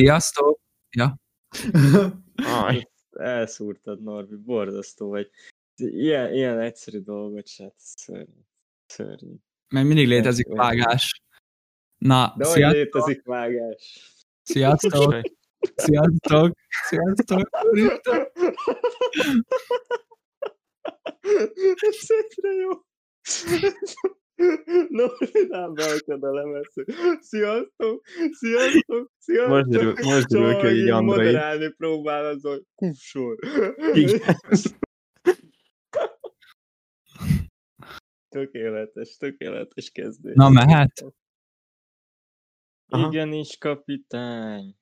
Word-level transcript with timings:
Sziasztok! 0.00 0.60
Ja. 0.90 1.20
Aj. 2.64 2.90
Elszúrtad, 3.10 4.02
Norbi, 4.02 4.36
borzasztó 4.36 5.08
vagy. 5.08 5.30
Ilyen, 5.76 6.32
ilyen 6.32 6.58
egyszerű 6.58 6.98
dolgot 6.98 7.46
se, 7.46 7.62
hát 7.62 7.74
szörnyű. 7.76 8.40
Szörnyű. 8.86 9.34
Mert 9.68 9.86
mindig 9.86 10.06
létezik 10.06 10.46
vágás. 10.48 11.22
Na, 11.98 12.34
De 12.36 12.44
sziasztok! 12.44 12.82
létezik 12.82 13.24
vágás? 13.24 14.14
Sziasztok! 14.42 15.14
Sziasztok! 15.84 16.56
Sziasztok! 16.88 17.48
Úristen! 17.62 18.28
Szétre 21.90 22.52
jó. 22.52 22.70
Nem 25.48 25.74
beakad 25.74 26.22
a 26.22 26.32
lemez. 26.32 26.72
Sziasztok! 27.20 28.06
Sziasztok! 28.30 29.10
Sziasztok! 29.18 29.48
Most 29.48 29.68
derül, 29.68 29.94
most 30.02 30.26
derül 30.26 30.56
ki, 30.56 30.66
hogy 30.66 30.76
így 30.76 30.88
Andrei. 30.88 31.16
moderálni 31.16 31.68
próbál, 31.68 32.24
az 32.24 32.44
a 32.44 32.60
kussor. 32.74 33.38
Igen. 33.92 34.20
Tökéletes, 38.28 39.16
tökéletes 39.16 39.90
kezdés. 39.90 40.34
Na, 40.34 40.48
mehet? 40.48 41.04
Igenis, 42.86 43.58
kapitány. 43.58 44.74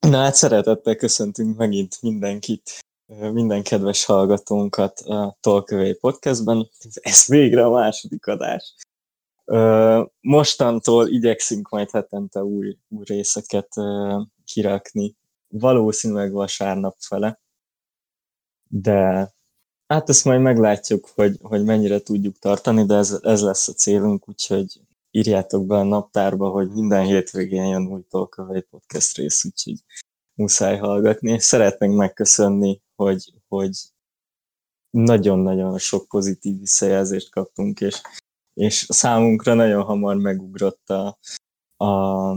Na 0.00 0.16
hát 0.16 0.34
szeretettel 0.34 0.96
köszöntünk 0.96 1.56
megint 1.56 2.02
mindenkit, 2.02 2.85
minden 3.06 3.62
kedves 3.62 4.04
hallgatónkat 4.04 5.00
a 5.00 5.36
Tolkövé 5.40 5.92
Podcastben. 5.92 6.70
Ez 6.94 7.26
végre 7.26 7.64
a 7.64 7.70
második 7.70 8.26
adás. 8.26 8.74
Mostantól 10.20 11.08
igyekszünk 11.08 11.68
majd 11.68 11.90
hetente 11.90 12.44
új, 12.44 12.76
új 12.88 13.04
részeket 13.04 13.68
kirakni, 14.44 15.16
valószínűleg 15.48 16.32
vasárnap 16.32 16.96
fele, 16.98 17.40
de 18.68 19.30
hát 19.86 20.08
ezt 20.08 20.24
majd 20.24 20.40
meglátjuk, 20.40 21.08
hogy, 21.14 21.38
hogy 21.42 21.64
mennyire 21.64 22.00
tudjuk 22.00 22.38
tartani, 22.38 22.84
de 22.84 22.94
ez, 22.94 23.18
ez 23.22 23.42
lesz 23.42 23.68
a 23.68 23.72
célunk, 23.72 24.28
úgyhogy 24.28 24.80
írjátok 25.10 25.66
be 25.66 25.74
a 25.74 25.82
naptárba, 25.82 26.48
hogy 26.48 26.70
minden 26.70 27.04
hétvégén 27.04 27.66
jön 27.66 27.86
új 27.86 28.02
Tolkövé 28.08 28.60
Podcast 28.60 29.16
rész, 29.16 29.44
úgyhogy 29.44 29.84
muszáj 30.34 30.76
hallgatni. 30.76 31.38
Szeretnénk 31.38 31.96
megköszönni, 31.96 32.80
hogy, 32.96 33.32
hogy 33.48 33.70
nagyon-nagyon 34.90 35.78
sok 35.78 36.08
pozitív 36.08 36.58
visszajelzést 36.58 37.30
kaptunk, 37.30 37.80
és, 37.80 38.00
és 38.54 38.86
számunkra 38.88 39.54
nagyon 39.54 39.82
hamar 39.82 40.16
megugrott 40.16 40.90
a, 40.90 41.18
a, 41.84 42.30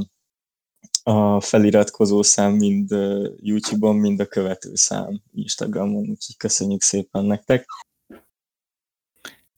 a 1.03 1.41
feliratkozó 1.41 2.21
szám 2.21 2.53
mind 2.53 2.89
YouTube-on, 3.41 3.95
mind 3.95 4.19
a 4.19 4.25
követő 4.25 4.75
szám 4.75 5.21
Instagramon, 5.33 6.01
úgyhogy 6.01 6.37
köszönjük 6.37 6.81
szépen 6.81 7.25
nektek. 7.25 7.65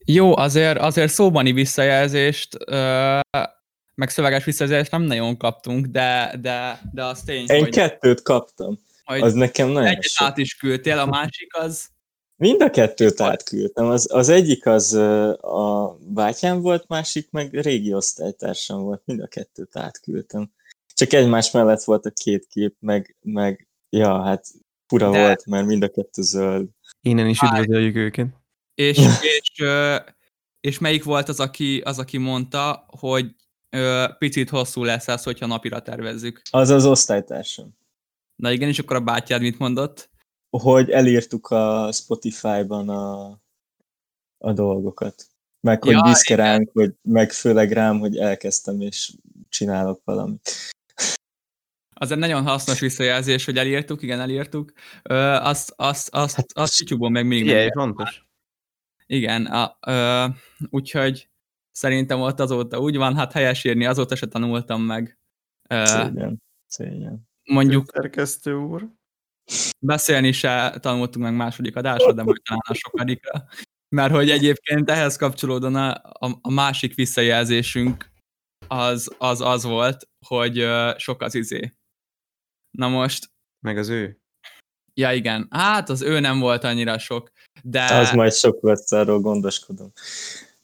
Jó, 0.05 0.37
azért, 0.37 0.79
azért 0.79 1.11
szóbani 1.11 1.51
visszajelzést, 1.51 2.57
meg 3.95 4.09
szöveges 4.09 4.43
visszajelzést 4.43 4.91
nem 4.91 5.01
nagyon 5.01 5.37
kaptunk, 5.37 5.85
de, 5.85 6.37
de, 6.41 6.81
de 6.93 7.05
az 7.05 7.21
tény, 7.23 7.45
Én 7.47 7.59
hogy, 7.59 7.69
kettőt 7.69 8.21
kaptam, 8.21 8.79
az 9.19 9.33
nekem 9.33 9.67
nagyon 9.67 9.89
egyet 9.89 10.03
sok. 10.03 10.27
át 10.27 10.37
is 10.37 10.55
küldtél, 10.55 10.99
a 10.99 11.05
másik 11.05 11.55
az... 11.55 11.89
Mind 12.41 12.61
a 12.61 12.69
kettőt 12.69 13.21
átküldtem. 13.21 13.85
Az, 13.85 14.13
az 14.13 14.29
egyik 14.29 14.65
az 14.65 14.93
a 14.93 15.97
bátyám 15.99 16.61
volt, 16.61 16.87
másik 16.87 17.31
meg 17.31 17.59
régi 17.59 17.93
osztálytársam 17.93 18.81
volt. 18.81 19.01
Mind 19.05 19.19
a 19.19 19.27
kettőt 19.27 19.75
átküldtem. 19.75 20.51
Csak 20.93 21.13
egymás 21.13 21.51
mellett 21.51 21.83
volt 21.83 22.05
a 22.05 22.11
két 22.23 22.47
kép, 22.47 22.75
meg, 22.79 23.17
meg 23.21 23.67
ja, 23.89 24.23
hát 24.23 24.45
fura 24.87 25.11
De- 25.11 25.19
volt, 25.19 25.45
mert 25.45 25.65
mind 25.65 25.83
a 25.83 25.89
kettő 25.89 26.21
zöld. 26.21 26.67
Innen 27.01 27.27
is 27.27 27.41
üdvözöljük 27.41 27.95
őket. 27.95 28.27
És, 28.75 28.97
és, 29.37 29.63
és 30.59 30.79
melyik 30.79 31.03
volt 31.03 31.29
az, 31.29 31.39
aki, 31.39 31.81
az, 31.85 31.99
aki 31.99 32.17
mondta, 32.17 32.85
hogy 32.87 33.35
picit 34.17 34.49
hosszú 34.49 34.83
lesz 34.83 35.07
ez, 35.07 35.23
hogyha 35.23 35.45
napira 35.45 35.81
tervezzük. 35.81 36.41
Az 36.51 36.69
az 36.69 36.85
osztálytársam. 36.85 37.79
Na 38.41 38.51
igen, 38.51 38.69
és 38.69 38.79
akkor 38.79 38.95
a 38.95 39.01
bátyád 39.01 39.41
mit 39.41 39.59
mondott? 39.59 40.09
Hogy 40.49 40.89
elírtuk 40.89 41.49
a 41.49 41.91
Spotify-ban 41.91 42.89
a, 42.89 43.29
a 44.37 44.53
dolgokat. 44.53 45.27
Meg 45.59 45.83
hogy 45.83 45.91
Ja, 45.91 46.01
büszke 46.01 46.33
igen. 46.33 46.45
ránk, 46.45 46.69
hogy, 46.73 46.93
meg 47.01 47.31
főleg 47.31 47.71
rám, 47.71 47.99
hogy 47.99 48.17
elkezdtem 48.17 48.81
és 48.81 49.13
csinálok 49.49 50.01
valamit. 50.03 50.51
Az 51.93 52.11
egy 52.11 52.17
nagyon 52.17 52.43
hasznos 52.43 52.79
visszajelzés, 52.79 53.45
hogy 53.45 53.57
elírtuk, 53.57 54.01
igen, 54.01 54.19
elírtuk. 54.19 54.71
Ö, 55.03 55.15
azt, 55.23 55.73
azt, 55.75 56.09
azt, 56.09 56.35
Hát, 56.35 56.51
azt 56.53 56.79
YouTube-on 56.79 57.11
meg 57.11 57.27
mindig 57.27 57.47
Igen, 57.47 57.71
fontos. 57.71 58.25
Igen, 59.05 59.45
a, 59.45 59.77
ö, 59.87 60.25
úgyhogy 60.69 61.29
szerintem 61.71 62.21
ott 62.21 62.39
azóta 62.39 62.79
úgy 62.79 62.97
van, 62.97 63.15
hát 63.15 63.31
helyesírni 63.31 63.85
azóta 63.85 64.15
se 64.15 64.27
tanultam 64.27 64.81
meg. 64.81 65.17
Ö, 65.69 65.85
Szégyen. 65.85 66.41
Szégyen. 66.67 67.29
Mondjuk 67.51 67.89
Szerkesztő 67.93 68.53
úr. 68.53 68.87
beszélni 69.79 70.31
se 70.31 70.77
tanultunk 70.79 71.25
meg 71.25 71.35
második 71.35 71.75
adásra, 71.75 72.13
de 72.13 72.23
majd 72.23 72.41
talán 72.43 72.61
a 72.67 72.73
sokadikra. 72.73 73.45
Mert 73.95 74.13
hogy 74.13 74.29
egyébként 74.29 74.89
ehhez 74.89 75.15
kapcsolódóan 75.15 75.75
a, 75.75 75.91
a, 76.03 76.37
a 76.41 76.51
másik 76.51 76.95
visszajelzésünk 76.95 78.09
az, 78.67 79.15
az 79.17 79.41
az 79.41 79.63
volt, 79.63 80.09
hogy 80.25 80.67
sok 80.97 81.21
az 81.21 81.35
izé. 81.35 81.73
Na 82.77 82.87
most, 82.87 83.31
Meg 83.65 83.77
az 83.77 83.89
ő. 83.89 84.19
ja 84.93 85.13
igen, 85.13 85.47
hát 85.49 85.89
az 85.89 86.01
ő 86.01 86.19
nem 86.19 86.39
volt 86.39 86.63
annyira 86.63 86.99
sok, 86.99 87.31
de... 87.63 87.83
Az 87.83 88.11
majd 88.11 88.33
sok 88.33 88.63
lesz, 88.63 88.91
arról 88.91 89.19
gondoskodom. 89.19 89.91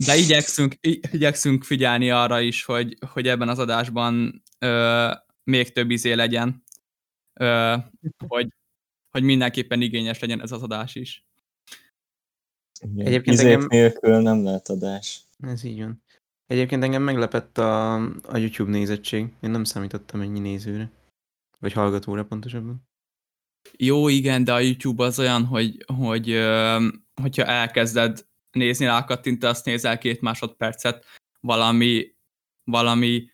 De 0.06 0.16
igyekszünk, 0.16 0.74
igyekszünk 1.12 1.64
figyelni 1.64 2.12
arra 2.12 2.40
is, 2.40 2.64
hogy, 2.64 2.98
hogy 3.14 3.28
ebben 3.28 3.50
az 3.50 3.60
adásban 3.60 4.44
ö, 4.60 5.12
még 5.44 5.72
több 5.72 5.90
izé 5.90 6.14
legyen, 6.14 6.64
hogy, 8.28 8.48
hogy 9.10 9.24
mindenképpen 9.24 9.82
igényes 9.82 10.20
legyen 10.20 10.42
ez 10.42 10.52
az 10.52 10.64
adás 10.64 10.96
is. 10.96 11.26
Igen. 12.80 13.06
Egyébként 13.06 13.36
Izék 13.36 13.52
engem- 13.52 13.68
nélkül 13.70 14.18
nem 14.18 14.44
lehet 14.44 14.70
adás. 14.70 15.22
Ez 15.40 15.64
így 15.64 15.80
van. 15.80 16.04
Egyébként 16.46 16.84
engem 16.84 17.02
meglepett 17.02 17.58
a, 17.58 17.94
a 18.06 18.38
YouTube 18.38 18.72
nézettség. 18.72 19.34
Én 19.42 19.50
nem 19.50 19.64
számítottam 19.64 20.22
ennyi 20.22 20.40
nézőre. 20.40 20.92
Vagy 21.60 21.74
hallgatóra 21.74 22.26
pontosabban. 22.26 22.88
Jó, 23.78 24.08
igen, 24.08 24.44
de 24.44 24.54
a 24.54 24.60
YouTube 24.60 25.04
az 25.04 25.20
olyan, 25.20 25.46
hogy, 25.46 25.84
hogy 25.86 26.28
hogyha 27.22 27.46
elkezded 27.46 28.26
nézni, 28.52 28.86
rákattintasz, 28.86 29.64
nézel 29.64 29.98
két 29.98 30.22
másodpercet, 30.22 31.06
valami, 31.40 32.16
valami 32.64 33.30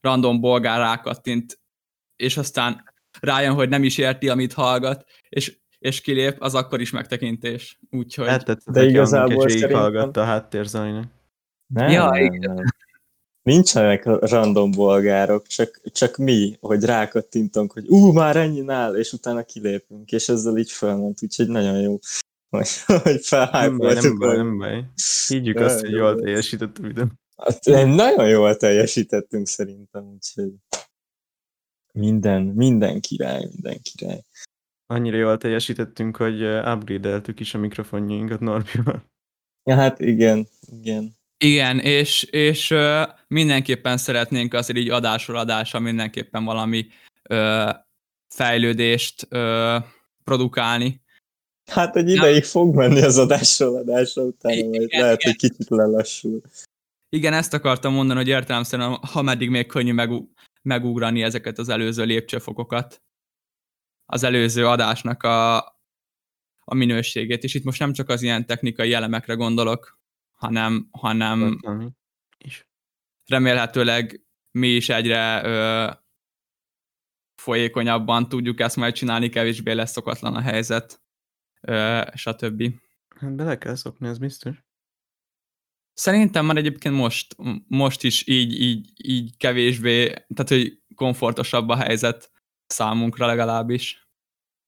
random 0.00 0.40
bolgár 0.40 0.78
rákattint, 0.78 1.60
és 2.16 2.36
aztán 2.36 2.91
rájön, 3.20 3.54
hogy 3.54 3.68
nem 3.68 3.84
is 3.84 3.98
érti, 3.98 4.28
amit 4.28 4.52
hallgat, 4.52 5.04
és, 5.28 5.56
és 5.78 6.00
kilép, 6.00 6.36
az 6.38 6.54
akkor 6.54 6.80
is 6.80 6.90
megtekintés. 6.90 7.78
Úgyhogy... 7.90 8.26
Eltetszett, 8.26 8.74
De 8.74 8.80
hogy 8.80 8.88
igazából 8.88 9.48
szerintem- 9.48 9.78
hallgatta 9.80 10.20
a 10.20 10.24
háttérzajnak. 10.24 11.04
Nem, 11.66 11.90
Ja, 11.90 12.10
nem, 12.10 12.24
igen. 12.24 12.54
nem. 12.54 12.64
Nincsenek 13.42 14.04
random 14.04 14.70
bolgárok, 14.70 15.46
csak, 15.46 15.80
csak 15.92 16.16
mi, 16.16 16.56
hogy 16.60 16.84
rákattintunk, 16.84 17.72
hogy 17.72 17.84
ú, 17.88 18.12
már 18.12 18.36
ennyi 18.36 18.64
áll, 18.68 18.94
és 18.96 19.12
utána 19.12 19.42
kilépünk, 19.44 20.10
és 20.10 20.28
ezzel 20.28 20.56
így 20.56 20.70
felment, 20.70 21.22
úgyhogy 21.22 21.48
nagyon 21.48 21.80
jó, 21.80 21.98
hogy, 22.48 22.68
hogy 22.86 22.94
Nem 22.94 23.02
baj, 23.02 23.12
nem 23.12 23.20
felhájpoltuk. 23.22 24.18
baj, 24.18 24.36
nem 24.36 24.58
baj. 24.58 24.84
Higgyük 25.28 25.56
azt, 25.58 25.80
hogy 25.80 25.90
jó 25.90 25.96
jól 25.98 26.20
teljesített 26.20 26.78
a 26.78 26.82
videó. 26.82 27.04
Hát, 27.36 27.64
nagyon 27.86 28.28
jól 28.28 28.56
teljesítettünk 28.56 29.46
szerintem, 29.46 30.04
úgyhogy 30.04 30.52
minden, 31.92 32.42
minden 32.42 33.00
király, 33.00 33.48
minden 33.52 33.78
király. 33.82 34.22
Annyira 34.86 35.16
jól 35.16 35.38
teljesítettünk, 35.38 36.16
hogy 36.16 36.42
upgrade-eltük 36.42 37.40
is 37.40 37.54
a 37.54 37.58
mikrofonjainkat 37.58 38.40
Norbival. 38.40 39.04
Ja, 39.64 39.74
hát 39.74 40.00
igen, 40.00 40.46
igen. 40.80 41.14
Igen, 41.44 41.78
és, 41.78 42.22
és 42.22 42.74
mindenképpen 43.28 43.96
szeretnénk 43.96 44.54
azért 44.54 44.78
így 44.78 44.90
adásról 44.90 45.36
adásra 45.36 45.78
mindenképpen 45.78 46.44
valami 46.44 46.86
ö, 47.22 47.70
fejlődést 48.34 49.26
ö, 49.28 49.76
produkálni. 50.24 51.00
Hát 51.70 51.96
egy 51.96 52.08
ideig 52.08 52.44
fog 52.44 52.74
menni 52.74 53.02
az 53.02 53.18
adásról 53.18 53.76
adásra, 53.76 54.22
utána 54.22 54.54
Igen, 54.54 54.68
majd 54.68 54.82
igen, 54.82 55.00
lehet, 55.00 55.22
hogy 55.22 55.36
kicsit 55.36 55.68
lelassul. 55.68 56.40
Igen, 57.08 57.32
ezt 57.32 57.54
akartam 57.54 57.92
mondani, 57.92 58.18
hogy 58.18 58.28
értelemszerűen, 58.28 58.94
ha 58.94 59.22
meddig 59.22 59.50
még 59.50 59.66
könnyű 59.66 59.92
megú- 59.92 60.30
megugrani 60.62 61.22
ezeket 61.22 61.58
az 61.58 61.68
előző 61.68 62.04
lépcsőfokokat. 62.04 63.02
Az 64.04 64.22
előző 64.22 64.66
adásnak 64.66 65.22
a, 65.22 65.56
a 66.64 66.74
minőségét, 66.74 67.44
és 67.44 67.54
itt 67.54 67.64
most 67.64 67.78
nem 67.78 67.92
csak 67.92 68.08
az 68.08 68.22
ilyen 68.22 68.46
technikai 68.46 68.92
elemekre 68.92 69.34
gondolok, 69.34 70.00
hanem, 70.30 70.88
hanem 70.90 71.58
remélhetőleg 73.26 74.26
mi 74.50 74.68
is 74.68 74.88
egyre 74.88 75.44
ö, 75.44 75.90
folyékonyabban 77.34 78.28
tudjuk 78.28 78.60
ezt 78.60 78.76
majd 78.76 78.94
csinálni, 78.94 79.28
kevésbé 79.28 79.72
lesz 79.72 79.90
szokatlan 79.90 80.34
a 80.34 80.40
helyzet, 80.40 81.02
stb. 82.14 82.74
Hát 83.16 83.34
bele 83.34 83.58
kell 83.58 83.74
szokni, 83.74 84.08
ez 84.08 84.18
biztos. 84.18 84.64
Szerintem 85.94 86.46
már 86.46 86.56
egyébként 86.56 86.94
most, 86.94 87.36
most 87.68 88.02
is 88.02 88.26
így, 88.26 88.60
így, 88.60 88.92
így 88.96 89.36
kevésbé, 89.36 90.06
tehát 90.08 90.48
hogy 90.48 90.82
komfortosabb 90.94 91.68
a 91.68 91.76
helyzet 91.76 92.30
számunkra 92.66 93.26
legalábbis. 93.26 94.08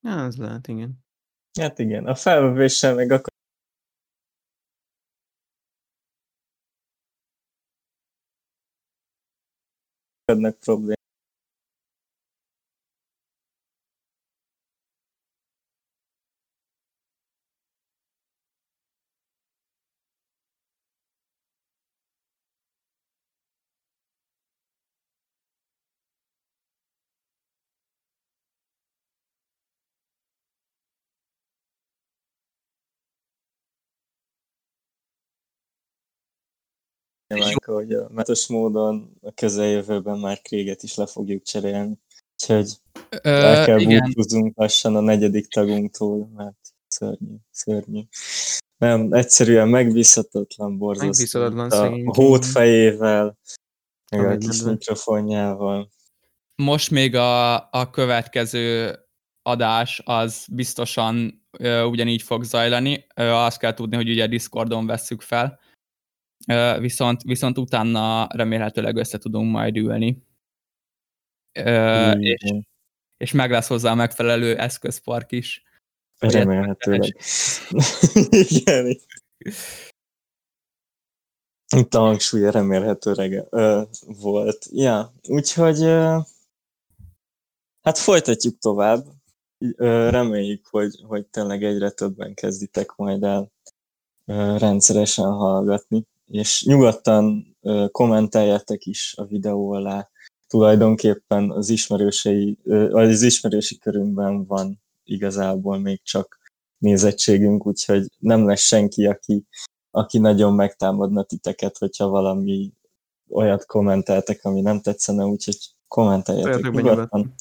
Ja, 0.00 0.24
az 0.24 0.36
lehet, 0.36 0.68
igen. 0.68 1.04
Hát 1.60 1.78
igen, 1.78 2.06
a 2.06 2.14
felvevéssel 2.14 2.94
meg 2.94 3.10
akkor 3.10 3.32
problémák. 10.60 11.03
Meg, 37.38 37.64
hogy 37.64 37.92
a 37.92 38.08
metos 38.10 38.46
módon 38.46 39.16
a 39.22 39.32
közeljövőben 39.32 40.18
már 40.18 40.40
Kréget 40.40 40.82
is 40.82 40.94
le 40.94 41.06
fogjuk 41.06 41.42
cserélni. 41.42 41.98
Úgyhogy 42.40 42.72
el 43.22 43.64
kell 43.64 43.84
búcsúzzunk 43.84 44.56
lassan 44.56 44.96
a 44.96 45.00
negyedik 45.00 45.46
tagunktól, 45.46 46.30
mert 46.34 46.56
szörnyű, 46.88 47.34
szörnyű. 47.50 48.00
Nem, 48.76 49.12
egyszerűen 49.12 49.68
megbízhatatlan, 49.68 50.78
borzasztó. 50.78 51.38
Megbízhatatlan 51.40 52.06
A 52.06 52.14
hót 52.14 52.44
fejével, 52.44 53.38
meg 54.10 54.26
a 54.26 54.36
kis 54.36 54.62
mikrofonjával. 54.62 55.88
Most 56.62 56.90
még 56.90 57.14
a, 57.14 57.54
a 57.54 57.90
következő 57.90 58.98
adás 59.42 60.02
az 60.04 60.46
biztosan 60.52 61.46
ö, 61.58 61.82
ugyanígy 61.82 62.22
fog 62.22 62.44
zajlani. 62.44 63.06
Ö, 63.14 63.28
azt 63.28 63.58
kell 63.58 63.74
tudni, 63.74 63.96
hogy 63.96 64.10
ugye 64.10 64.26
Discordon 64.26 64.86
vesszük 64.86 65.20
fel, 65.20 65.58
viszont, 66.78 67.22
viszont 67.22 67.58
utána 67.58 68.26
remélhetőleg 68.30 68.96
össze 68.96 69.18
tudunk 69.18 69.50
majd 69.50 69.76
ülni. 69.76 70.22
Mm. 71.60 72.20
És, 72.20 72.52
és 73.16 73.32
meg 73.32 73.50
lesz 73.50 73.68
hozzá 73.68 73.90
a 73.90 73.94
megfelelő 73.94 74.56
eszközpark 74.56 75.32
is. 75.32 75.62
Remélhetőleg. 76.18 77.16
Igen. 78.48 78.98
Itt 81.76 81.94
a 81.94 81.98
hangsúlya 81.98 82.50
remélhetőleg 82.50 83.46
ö, 83.50 83.82
volt. 84.20 84.66
Ja, 84.70 85.12
úgyhogy 85.28 85.82
ö, 85.82 86.18
hát 87.82 87.98
folytatjuk 87.98 88.58
tovább. 88.58 89.06
Ö, 89.76 90.10
reméljük, 90.10 90.66
hogy, 90.66 91.02
hogy 91.06 91.26
tényleg 91.26 91.64
egyre 91.64 91.90
többen 91.90 92.34
kezditek 92.34 92.94
majd 92.96 93.22
el 93.22 93.52
ö, 94.24 94.58
rendszeresen 94.58 95.32
hallgatni 95.32 96.06
és 96.34 96.64
nyugodtan 96.64 97.56
kommenteljetek 97.90 98.84
is 98.84 99.14
a 99.16 99.24
videó 99.24 99.72
alá. 99.72 100.08
Tulajdonképpen 100.46 101.50
az 101.50 101.68
ismerősei, 101.68 102.58
az 102.90 103.22
ismerősi 103.22 103.78
körünkben 103.78 104.46
van 104.46 104.82
igazából 105.04 105.78
még 105.78 106.02
csak 106.02 106.38
nézettségünk, 106.78 107.66
úgyhogy 107.66 108.06
nem 108.18 108.46
lesz 108.46 108.66
senki, 108.66 109.06
aki, 109.06 109.46
aki 109.90 110.18
nagyon 110.18 110.54
megtámadna 110.54 111.22
titeket, 111.22 111.78
hogyha 111.78 112.08
valami 112.08 112.72
olyat 113.28 113.66
kommenteltek, 113.66 114.44
ami 114.44 114.60
nem 114.60 114.80
tetszene, 114.80 115.24
úgyhogy 115.24 115.58
kommenteljetek 115.88 116.70
nyugodtan. 116.72 117.34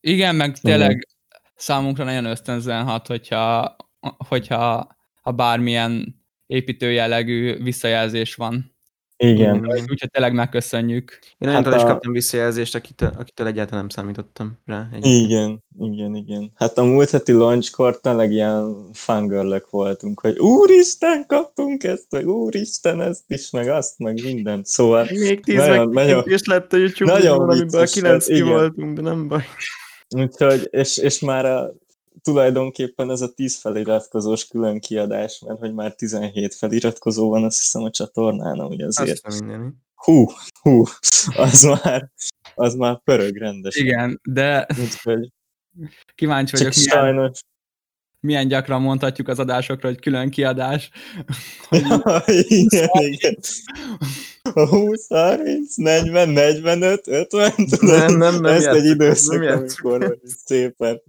Igen, 0.00 0.34
meg 0.34 0.58
tényleg 0.58 1.08
számunkra 1.54 2.04
nagyon 2.04 2.24
ösztönzően 2.24 2.84
hat, 2.84 3.06
hogyha, 3.06 3.76
hogyha 4.28 4.96
ha 5.22 5.32
bármilyen 5.32 6.17
építő 6.48 6.92
jellegű 6.92 7.62
visszajelzés 7.62 8.34
van. 8.34 8.76
Igen. 9.20 9.66
Úgyhogy 9.66 10.10
tényleg 10.10 10.32
megköszönjük. 10.32 11.18
Én 11.38 11.48
hát 11.48 11.66
a... 11.66 11.76
is 11.76 11.82
kaptam 11.82 12.12
visszajelzést, 12.12 12.74
akitől, 12.74 13.12
akitől 13.18 13.46
egyáltalán 13.46 13.80
nem 13.80 13.88
számítottam 13.88 14.58
rá. 14.64 14.88
Egyébként. 14.92 15.30
Igen, 15.30 15.62
igen, 15.78 16.14
igen. 16.14 16.52
Hát 16.54 16.78
a 16.78 16.84
múlt 16.84 17.10
heti 17.10 17.32
launchkor 17.32 18.00
tényleg 18.00 18.32
ilyen 18.32 18.90
fangirlök 18.92 19.70
voltunk, 19.70 20.20
hogy 20.20 20.38
úristen, 20.38 21.26
kaptunk 21.26 21.84
ezt, 21.84 22.06
meg 22.10 22.28
úristen, 22.28 23.00
ezt 23.00 23.24
is, 23.26 23.50
meg 23.50 23.68
azt, 23.68 23.98
meg 23.98 24.20
mindent. 24.22 24.66
Szóval 24.66 25.06
Még 25.10 25.44
tíz 25.44 25.56
nagyon, 25.56 25.90
nagyon, 25.90 26.22
és 26.26 26.44
lett 26.44 26.72
a 26.72 26.76
YouTube-on, 26.76 27.40
amiből 27.40 27.86
kilenc 27.86 28.26
ki 28.26 28.42
voltunk, 28.42 28.96
de 28.96 29.02
nem 29.02 29.28
baj. 29.28 29.44
Úgyhogy, 30.16 30.68
és, 30.70 30.96
és 30.96 31.20
már 31.20 31.44
a 31.44 31.74
tulajdonképpen 32.28 33.10
ez 33.10 33.20
a 33.20 33.32
10 33.32 33.56
feliratkozós 33.56 34.46
külön 34.46 34.80
kiadás, 34.80 35.42
mert 35.46 35.58
hogy 35.58 35.74
már 35.74 35.94
17 35.94 36.54
feliratkozó 36.54 37.28
van, 37.28 37.44
azt 37.44 37.58
hiszem 37.58 37.82
a 37.82 37.90
csatornán, 37.90 38.58
hogy 38.58 38.80
azért. 38.80 39.26
Azt 39.26 39.44
hú, 39.94 40.26
hú, 40.60 40.84
az 41.36 41.62
már, 41.62 42.10
az 42.54 42.74
már 42.74 43.00
pörög 43.04 43.36
rendesen. 43.36 43.84
Igen, 43.84 44.20
de 44.22 44.66
Úgyhogy... 44.80 45.32
kíváncsi 46.14 46.56
vagyok, 46.56 46.74
milyen, 46.74 46.90
sajnos. 46.90 47.40
milyen 48.20 48.48
gyakran 48.48 48.82
mondhatjuk 48.82 49.28
az 49.28 49.38
adásokra, 49.38 49.88
hogy 49.88 50.00
külön 50.00 50.30
kiadás. 50.30 50.90
Ja, 51.70 52.22
igen, 52.62 52.88
igen. 52.92 53.36
A 54.42 54.66
20, 54.68 55.08
30, 55.08 55.76
40, 55.76 56.28
45, 56.28 57.06
50, 57.06 57.52
nem, 57.80 58.16
nem, 58.16 58.40
nem 58.40 58.44
ezt 58.44 58.66
egy 58.66 58.84
időszak, 58.84 59.42
amikor 59.42 60.18
szépen 60.44 61.02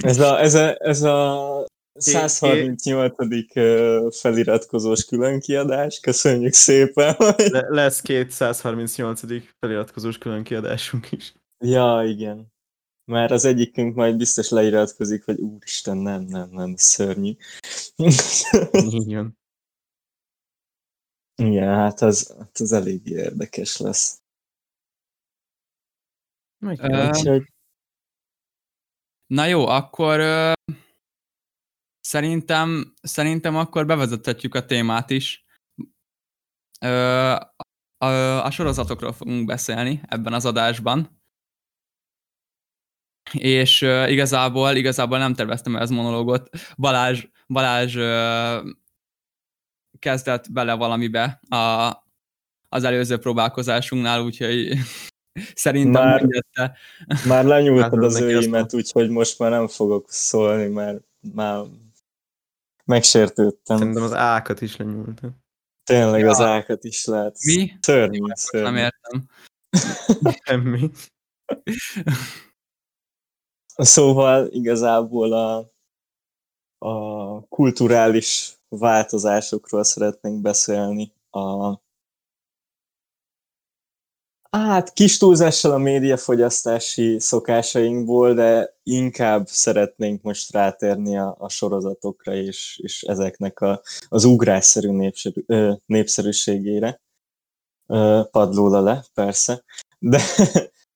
ez 0.00 0.18
a, 0.18 0.40
ez 0.40 0.54
a, 0.54 0.76
ez 0.78 1.02
a 1.02 1.66
138. 1.98 4.20
feliratkozós 4.20 5.04
különkiadás, 5.04 6.00
köszönjük 6.00 6.52
szépen. 6.52 7.14
Le, 7.52 7.66
lesz 7.68 8.00
két 8.00 8.30
138. 8.30 9.20
feliratkozós 9.58 10.18
különkiadásunk 10.18 11.12
is. 11.12 11.34
Ja, 11.64 12.02
igen. 12.06 12.52
Már 13.04 13.32
az 13.32 13.44
egyikünk 13.44 13.94
majd 13.94 14.16
biztos 14.16 14.48
leiratkozik, 14.48 15.24
hogy 15.24 15.40
úristen, 15.40 15.96
nem, 15.96 16.22
nem, 16.22 16.48
nem, 16.50 16.74
szörnyű. 16.76 17.36
Igen. 19.04 19.36
Igen, 21.42 21.74
hát 21.74 22.00
az, 22.00 22.34
hát 22.38 22.58
az 22.58 22.72
elég 22.72 23.06
érdekes 23.06 23.76
lesz. 23.76 24.20
Úgyhogy 26.66 27.52
Na 29.28 29.46
jó, 29.46 29.66
akkor 29.66 30.20
ö, 30.20 30.52
szerintem, 32.00 32.94
szerintem 33.02 33.56
akkor 33.56 33.86
bevezethetjük 33.86 34.54
a 34.54 34.64
témát 34.64 35.10
is. 35.10 35.44
Ö, 36.80 37.34
a, 37.98 38.44
a 38.44 38.50
sorozatokról 38.50 39.12
fogunk 39.12 39.46
beszélni 39.46 40.00
ebben 40.06 40.32
az 40.32 40.44
adásban. 40.44 41.22
És 43.32 43.82
ö, 43.82 44.06
igazából, 44.08 44.76
igazából 44.76 45.18
nem 45.18 45.34
terveztem 45.34 45.76
ez 45.76 45.90
monológot. 45.90 46.48
Balázs, 46.76 47.26
Balázs 47.46 47.96
ö, 47.96 48.70
kezdett 49.98 50.52
bele 50.52 50.74
valamibe 50.74 51.40
a, 51.48 51.92
az 52.68 52.84
előző 52.84 53.18
próbálkozásunknál, 53.18 54.22
úgyhogy 54.22 54.78
Szerintem 55.54 56.02
már, 56.02 56.20
mondjette. 56.20 56.76
Már 57.26 57.44
lenyúltad 57.44 58.04
az 58.04 58.20
őimet, 58.20 58.74
úgyhogy 58.74 59.10
most 59.10 59.38
már 59.38 59.50
nem 59.50 59.68
fogok 59.68 60.10
szólni, 60.10 60.66
mert 60.66 61.02
már 61.34 61.64
megsértődtem. 62.84 63.76
Szerintem 63.76 64.02
az 64.02 64.12
ákat 64.14 64.60
is 64.60 64.76
lenyúltad. 64.76 65.30
Tényleg 65.84 66.20
ja. 66.20 66.30
az 66.30 66.40
ákat 66.40 66.84
is 66.84 67.04
lehet. 67.04 67.36
Mi? 67.44 67.72
Szörnyű, 67.80 68.18
szörnyű. 68.32 68.66
Nem 68.70 68.76
értem. 68.76 69.28
Semmi. 70.44 70.90
Szóval 73.76 74.46
igazából 74.46 75.32
a, 75.32 75.70
a 76.78 77.46
kulturális 77.48 78.58
változásokról 78.68 79.84
szeretnénk 79.84 80.40
beszélni 80.40 81.12
a 81.30 81.76
Hát 84.50 84.92
kis 84.92 85.16
túlzással 85.16 85.72
a 85.72 85.78
médiafogyasztási 85.78 87.18
szokásainkból, 87.18 88.34
de 88.34 88.74
inkább 88.82 89.46
szeretnénk 89.46 90.22
most 90.22 90.52
rátérni 90.52 91.18
a, 91.18 91.36
a 91.38 91.48
sorozatokra 91.48 92.34
és, 92.34 92.80
és 92.82 93.02
ezeknek 93.02 93.60
a, 93.60 93.82
az 94.08 94.24
ugrásszerű 94.24 94.90
népszerű, 94.90 95.42
ö, 95.46 95.72
népszerűségére. 95.86 97.00
Ö, 97.86 98.22
padlóla 98.30 98.80
le, 98.80 99.04
persze. 99.14 99.64
De, 99.98 100.20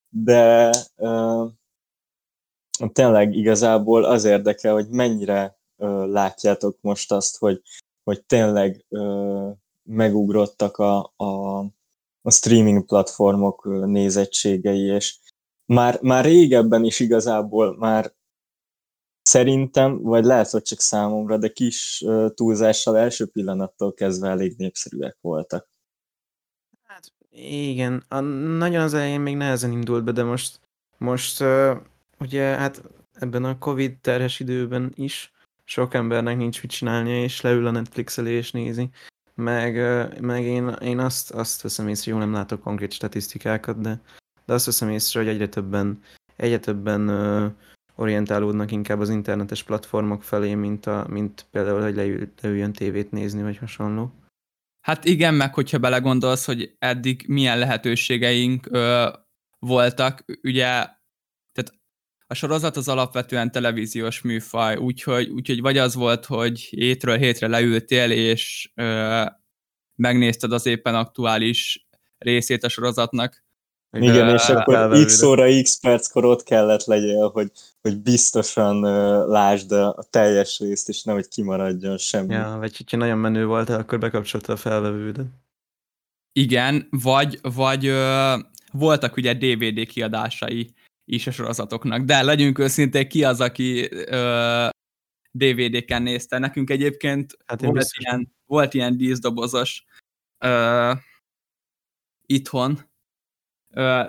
de 0.09 0.71
uh, 0.97 1.51
tényleg 2.93 3.35
igazából 3.35 4.05
az 4.05 4.25
érdekel, 4.25 4.73
hogy 4.73 4.89
mennyire 4.89 5.59
uh, 5.77 6.07
látjátok 6.07 6.79
most 6.81 7.13
azt, 7.13 7.39
hogy, 7.39 7.63
hogy 8.05 8.25
tényleg 8.25 8.85
uh, 8.89 9.51
megugrottak 9.83 10.77
a, 10.77 11.13
a, 11.17 11.65
a 12.23 12.31
streaming 12.31 12.85
platformok 12.85 13.65
nézettségei, 13.87 14.81
és 14.81 15.19
már, 15.65 16.01
már 16.01 16.25
régebben 16.25 16.85
is 16.85 17.01
igazából 17.01 17.77
már 17.77 18.15
szerintem, 19.23 20.03
vagy 20.03 20.25
lehet, 20.25 20.51
hogy 20.51 20.63
csak 20.63 20.81
számomra, 20.81 21.39
de 21.39 21.49
kis 21.49 22.05
túlzással 22.35 22.97
első 22.97 23.27
pillanattól 23.27 23.93
kezdve 23.95 24.29
elég 24.29 24.55
népszerűek 24.57 25.17
voltak. 25.21 25.69
Hát 26.83 27.13
igen, 27.31 28.05
a, 28.09 28.21
nagyon 28.21 28.83
az 28.83 28.95
elején 28.95 29.21
még 29.21 29.37
nehezen 29.37 29.73
indult 29.73 30.05
be, 30.05 30.13
de 30.13 30.23
most, 30.23 30.61
most 30.99 31.41
uh, 31.41 31.77
ugye 32.19 32.43
hát 32.43 32.83
ebben 33.13 33.45
a 33.45 33.59
Covid 33.59 33.99
terhes 34.01 34.41
időben 34.41 34.93
is 34.95 35.33
sok 35.65 35.95
embernek 35.95 36.37
nincs 36.37 36.63
mit 36.63 36.71
csinálnia, 36.71 37.23
és 37.23 37.41
leül 37.41 37.67
a 37.67 37.71
Netflix 37.71 38.19
elé 38.19 38.33
és 38.33 38.51
nézi. 38.51 38.91
Meg, 39.43 39.75
meg 40.21 40.45
én, 40.45 40.69
én 40.69 40.99
azt, 40.99 41.31
azt 41.31 41.63
veszem 41.63 41.89
észre, 41.89 42.11
jól 42.11 42.21
nem 42.21 42.33
látok 42.33 42.61
konkrét 42.61 42.93
statisztikákat, 42.93 43.81
de, 43.81 44.01
de 44.47 44.53
azt 44.53 44.67
veszem 44.67 44.89
észre, 44.89 45.21
hogy 45.21 45.29
egyre 45.29 45.49
többen, 45.49 46.03
egyre 46.37 46.59
többen 46.59 47.09
uh, 47.09 47.53
orientálódnak 47.95 48.71
inkább 48.71 49.01
az 49.01 49.11
internetes 49.11 49.63
platformok 49.63 50.23
felé, 50.23 50.55
mint, 50.55 50.87
a, 50.87 51.07
mint 51.09 51.47
például, 51.51 51.83
hogy 51.83 51.95
leül, 51.95 52.33
leüljön 52.41 52.73
tévét 52.73 53.11
nézni, 53.11 53.43
vagy 53.43 53.59
hasonló. 53.59 54.13
Hát 54.81 55.05
igen, 55.05 55.35
meg 55.35 55.55
hogyha 55.55 55.79
belegondolsz, 55.79 56.47
hogy 56.47 56.75
eddig 56.79 57.25
milyen 57.29 57.59
lehetőségeink 57.59 58.67
ö, 58.71 59.09
voltak, 59.59 60.25
ugye, 60.43 60.87
a 62.33 62.35
sorozat 62.35 62.77
az 62.77 62.89
alapvetően 62.89 63.51
televíziós 63.51 64.21
műfaj, 64.21 64.77
úgyhogy, 64.77 65.29
úgyhogy 65.29 65.61
vagy 65.61 65.79
az 65.79 65.95
volt, 65.95 66.25
hogy 66.25 66.61
hétről 66.61 67.17
hétre 67.17 67.47
leültél, 67.47 68.11
és 68.11 68.71
ö, 68.75 69.25
megnézted 69.95 70.53
az 70.53 70.67
éppen 70.67 70.95
aktuális 70.95 71.87
részét 72.19 72.65
a 72.65 72.69
sorozatnak, 72.69 73.45
igen, 73.91 74.29
és 74.29 74.49
akkor 74.49 75.05
x 75.05 75.23
óra, 75.23 75.63
x 75.63 75.79
perckor 75.81 76.25
ott 76.25 76.43
kellett 76.43 76.85
legyél, 76.85 77.29
hogy, 77.29 77.51
hogy 77.83 77.99
biztosan 77.99 78.85
uh, 78.85 79.29
lásd 79.29 79.73
a 79.73 80.05
teljes 80.11 80.59
részt, 80.59 80.89
és 80.89 81.03
nehogy 81.03 81.29
kimaradjon 81.29 81.99
semmi. 81.99 82.35
Ja, 82.35 82.57
vagy 82.59 82.77
hogyha 82.77 82.97
nagyon 82.97 83.19
menő 83.19 83.47
volt, 83.47 83.69
akkor 83.69 83.99
bekapcsolta 83.99 84.53
a 84.53 84.57
felvevődet. 84.57 85.27
Igen, 86.33 86.87
vagy, 86.91 87.39
vagy 87.43 87.89
uh, 87.89 88.41
voltak 88.73 89.17
ugye 89.17 89.35
DVD 89.35 89.87
kiadásai 89.87 90.75
is 91.05 91.27
a 91.27 91.31
sorozatoknak, 91.31 92.03
de 92.03 92.23
legyünk 92.23 92.59
őszintén, 92.59 93.09
ki 93.09 93.25
az, 93.25 93.41
aki 93.41 93.89
uh, 93.93 94.69
DVD-ken 95.31 96.03
nézte. 96.03 96.39
Nekünk 96.39 96.71
egyébként 96.71 97.37
hát 97.47 97.61
volt, 97.61 97.91
ilyen, 97.99 98.35
volt 98.47 98.75
ilyen 98.75 98.97
díszdobozos 98.97 99.85
uh, 100.45 100.97
itthon, 102.27 102.79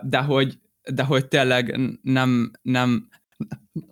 de 0.02 0.22
hogy, 0.26 0.60
de 0.94 1.04
hogy 1.04 1.28
tényleg 1.28 1.80
nem, 2.02 2.52
nem, 2.62 3.10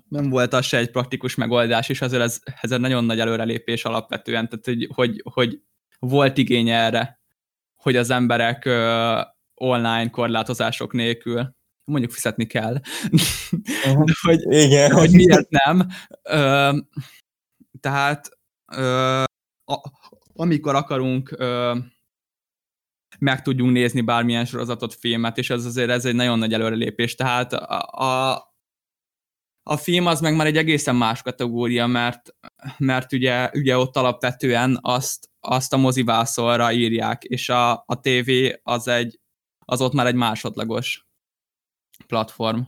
nem 0.07 0.29
volt 0.29 0.53
az 0.53 0.65
se 0.65 0.77
egy 0.77 0.91
praktikus 0.91 1.35
megoldás, 1.35 1.89
és 1.89 2.01
azért 2.01 2.21
ez, 2.21 2.39
ez 2.61 2.71
egy 2.71 2.79
nagyon 2.79 3.03
nagy 3.03 3.19
előrelépés 3.19 3.85
alapvetően, 3.85 4.49
tehát 4.49 4.65
hogy, 4.65 4.89
hogy, 4.93 5.21
hogy 5.33 5.61
volt 5.99 6.37
igény 6.37 6.69
erre, 6.69 7.19
hogy 7.75 7.95
az 7.95 8.09
emberek 8.09 8.65
online 9.53 10.09
korlátozások 10.09 10.93
nélkül 10.93 11.55
mondjuk 11.91 12.11
fizetni 12.11 12.45
kell, 12.45 12.73
de 13.81 14.13
hogy, 14.21 14.41
Igen. 14.41 14.89
De 14.89 14.95
hogy 14.95 15.11
miért 15.11 15.49
nem. 15.49 15.87
tehát 17.79 18.39
amikor 20.35 20.75
akarunk 20.75 21.37
meg 23.19 23.41
tudjunk 23.41 23.71
nézni 23.71 24.01
bármilyen 24.01 24.45
sorozatot, 24.45 24.93
filmet, 24.93 25.37
és 25.37 25.49
ez 25.49 25.65
azért 25.65 25.89
ez 25.89 26.05
egy 26.05 26.15
nagyon 26.15 26.39
nagy 26.39 26.53
előrelépés. 26.53 27.15
Tehát 27.15 27.53
a, 27.53 27.81
a, 27.81 28.31
a 29.63 29.77
film 29.77 30.05
az 30.05 30.21
meg 30.21 30.35
már 30.35 30.47
egy 30.47 30.57
egészen 30.57 30.95
más 30.95 31.21
kategória, 31.21 31.87
mert, 31.87 32.35
mert 32.77 33.13
ugye, 33.13 33.49
ugye 33.53 33.77
ott 33.77 33.95
alapvetően 33.95 34.77
azt, 34.81 35.29
azt 35.39 35.73
a 35.73 35.77
mozivászolra 35.77 36.71
írják, 36.71 37.23
és 37.23 37.49
a, 37.49 37.71
a 37.71 37.99
tévé 38.01 38.59
az, 38.63 38.87
egy, 38.87 39.19
az 39.65 39.81
ott 39.81 39.93
már 39.93 40.07
egy 40.07 40.15
másodlagos 40.15 41.05
platform. 42.07 42.61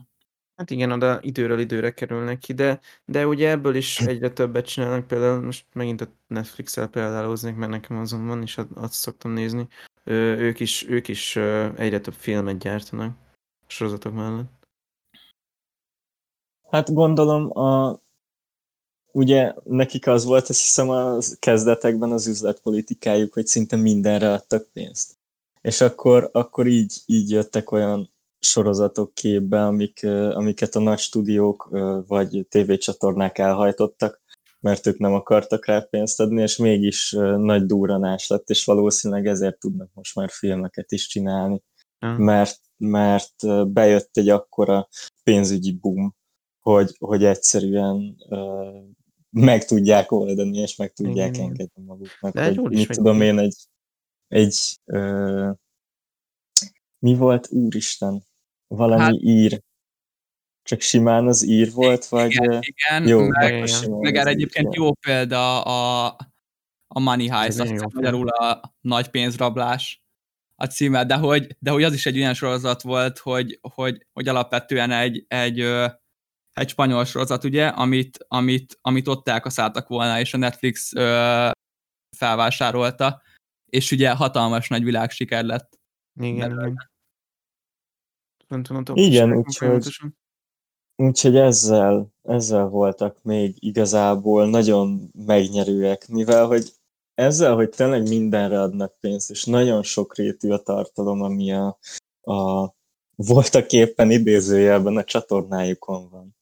Hát 0.56 0.70
igen, 0.70 0.92
oda 0.92 1.18
időről 1.22 1.58
időre 1.58 1.90
kerülnek 1.90 2.38
ki, 2.38 2.52
de, 2.52 2.80
de 3.04 3.26
ugye 3.26 3.50
ebből 3.50 3.74
is 3.74 4.00
egyre 4.12 4.30
többet 4.30 4.66
csinálnak, 4.66 5.06
például 5.06 5.40
most 5.40 5.66
megint 5.72 6.00
a 6.00 6.08
Netflix-el 6.26 6.88
példálóznék, 6.88 7.56
mert 7.56 7.70
nekem 7.70 7.96
azon 7.96 8.26
van, 8.26 8.42
és 8.42 8.60
azt 8.74 8.92
szoktam 8.92 9.32
nézni, 9.32 9.68
ők 10.04 10.60
is, 10.60 10.88
ők 10.88 11.08
is 11.08 11.36
egyre 11.76 12.00
több 12.00 12.14
filmet 12.14 12.58
gyártanak 12.58 13.16
a 13.60 13.70
sorozatok 13.70 14.14
mellett. 14.14 14.52
Hát 16.70 16.92
gondolom, 16.92 17.58
a, 17.58 18.00
ugye 19.12 19.54
nekik 19.64 20.06
az 20.06 20.24
volt, 20.24 20.48
azt 20.48 20.60
hiszem 20.60 20.90
a 20.90 21.18
kezdetekben 21.38 22.12
az 22.12 22.26
üzletpolitikájuk, 22.26 23.32
hogy 23.32 23.46
szinte 23.46 23.76
mindenre 23.76 24.32
adtak 24.32 24.68
pénzt. 24.72 25.16
És 25.60 25.80
akkor, 25.80 26.28
akkor 26.32 26.66
így, 26.66 27.02
így 27.06 27.30
jöttek 27.30 27.70
olyan 27.70 28.13
sorozatok 28.44 29.14
képbe, 29.14 29.66
amik, 29.66 30.02
amiket 30.32 30.74
a 30.74 30.80
nagy 30.80 30.98
stúdiók 30.98 31.68
vagy 32.06 32.46
tévécsatornák 32.48 33.38
elhajtottak, 33.38 34.22
mert 34.60 34.86
ők 34.86 34.98
nem 34.98 35.12
akartak 35.12 35.66
rá 35.66 35.80
pénzt 35.80 36.20
adni, 36.20 36.42
és 36.42 36.56
mégis 36.56 37.10
nagy 37.36 37.66
duranás 37.66 38.26
lett, 38.26 38.48
és 38.48 38.64
valószínűleg 38.64 39.26
ezért 39.26 39.58
tudnak 39.58 39.90
most 39.92 40.14
már 40.14 40.28
filmeket 40.30 40.92
is 40.92 41.06
csinálni, 41.06 41.62
uh. 42.06 42.18
mert, 42.18 42.60
mert 42.76 43.68
bejött 43.72 44.16
egy 44.16 44.28
akkora 44.28 44.88
pénzügyi 45.22 45.72
boom, 45.72 46.14
hogy, 46.60 46.96
hogy 46.98 47.24
egyszerűen 47.24 48.16
uh, 48.28 48.84
meg 49.30 49.64
tudják 49.64 50.12
oldani, 50.12 50.58
és 50.58 50.76
meg 50.76 50.92
tudják 50.92 51.34
Igen. 51.34 51.46
engedni 51.46 51.82
maguknak. 51.82 52.34
De 52.34 52.54
hogy, 52.54 52.70
mit 52.70 52.88
tudom 52.88 53.20
én, 53.20 53.38
egy, 53.38 53.56
egy 54.28 54.80
uh, 54.84 55.50
mi 56.98 57.14
volt, 57.14 57.48
úristen, 57.50 58.22
valami 58.76 59.02
hát, 59.02 59.14
ír, 59.18 59.62
csak 60.62 60.80
simán 60.80 61.26
az 61.26 61.46
ír 61.46 61.72
volt, 61.72 62.06
vagy... 62.06 62.30
Igen, 62.30 62.60
igen 62.60 63.08
jó, 63.08 63.26
meg, 63.26 63.68
meg 63.88 64.16
erre 64.16 64.30
egyébként 64.30 64.74
jó 64.74 64.94
példa 64.94 65.62
a, 65.62 66.16
a 66.86 67.00
Money 67.00 67.28
Heist, 67.28 67.60
azt 67.60 67.70
hiszem 67.70 67.88
magyarul 67.92 68.28
a 68.28 68.74
nagy 68.80 69.08
pénzrablás 69.08 70.02
a 70.56 70.64
címe, 70.66 71.04
de 71.04 71.14
hogy, 71.14 71.56
de 71.58 71.70
hogy 71.70 71.82
az 71.82 71.92
is 71.92 72.06
egy 72.06 72.18
olyan 72.18 72.34
sorozat 72.34 72.82
volt, 72.82 73.18
hogy, 73.18 73.58
hogy, 73.74 74.06
hogy 74.12 74.28
alapvetően 74.28 74.90
egy, 74.90 75.24
egy, 75.28 75.60
egy 76.52 76.68
spanyol 76.68 77.04
sorozat, 77.04 77.44
ugye, 77.44 77.66
amit, 77.66 78.24
amit, 78.28 78.78
amit 78.80 79.08
ott 79.08 79.28
elkaszáltak 79.28 79.88
volna, 79.88 80.20
és 80.20 80.34
a 80.34 80.36
Netflix 80.36 80.94
ö, 80.94 81.48
felvásárolta, 82.16 83.22
és 83.70 83.90
ugye 83.90 84.10
hatalmas 84.10 84.68
nagy 84.68 84.84
világsiker 84.84 85.44
lett. 85.44 85.78
Igen, 86.20 86.50
igen. 86.50 86.92
Nem 88.54 88.62
tudom, 88.84 88.96
igen, 88.96 89.36
úgyhogy, 89.36 89.86
Úgyhogy 90.96 91.36
ezzel, 91.36 92.12
ezzel 92.22 92.66
voltak 92.66 93.22
még 93.22 93.56
igazából 93.58 94.48
nagyon 94.48 95.10
megnyerőek, 95.26 96.08
mivel 96.08 96.46
hogy 96.46 96.72
ezzel, 97.14 97.54
hogy 97.54 97.68
tényleg 97.68 98.08
mindenre 98.08 98.60
adnak 98.60 98.98
pénzt, 99.00 99.30
és 99.30 99.44
nagyon 99.44 99.82
sok 99.82 100.16
rétű 100.16 100.50
a 100.50 100.58
tartalom, 100.58 101.22
ami 101.22 101.52
a, 101.52 101.78
a 102.20 102.72
voltak 103.14 103.72
éppen 103.72 104.10
idézőjelben 104.10 104.96
a 104.96 105.04
csatornájukon 105.04 106.08
van. 106.10 106.36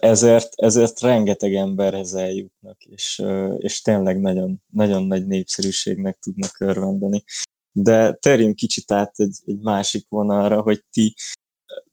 Ezért, 0.00 0.54
ezért 0.54 1.00
rengeteg 1.00 1.54
emberhez 1.54 2.14
eljutnak, 2.14 2.84
és, 2.84 3.22
és 3.58 3.80
tényleg 3.80 4.20
nagyon, 4.20 4.62
nagyon 4.66 5.02
nagy 5.02 5.26
népszerűségnek 5.26 6.18
tudnak 6.18 6.60
örvendeni. 6.60 7.24
De 7.72 8.12
terjünk 8.12 8.56
kicsit 8.56 8.92
át 8.92 9.18
egy, 9.18 9.36
egy 9.44 9.60
másik 9.60 10.06
vonalra, 10.08 10.60
hogy 10.60 10.84
ti 10.90 11.14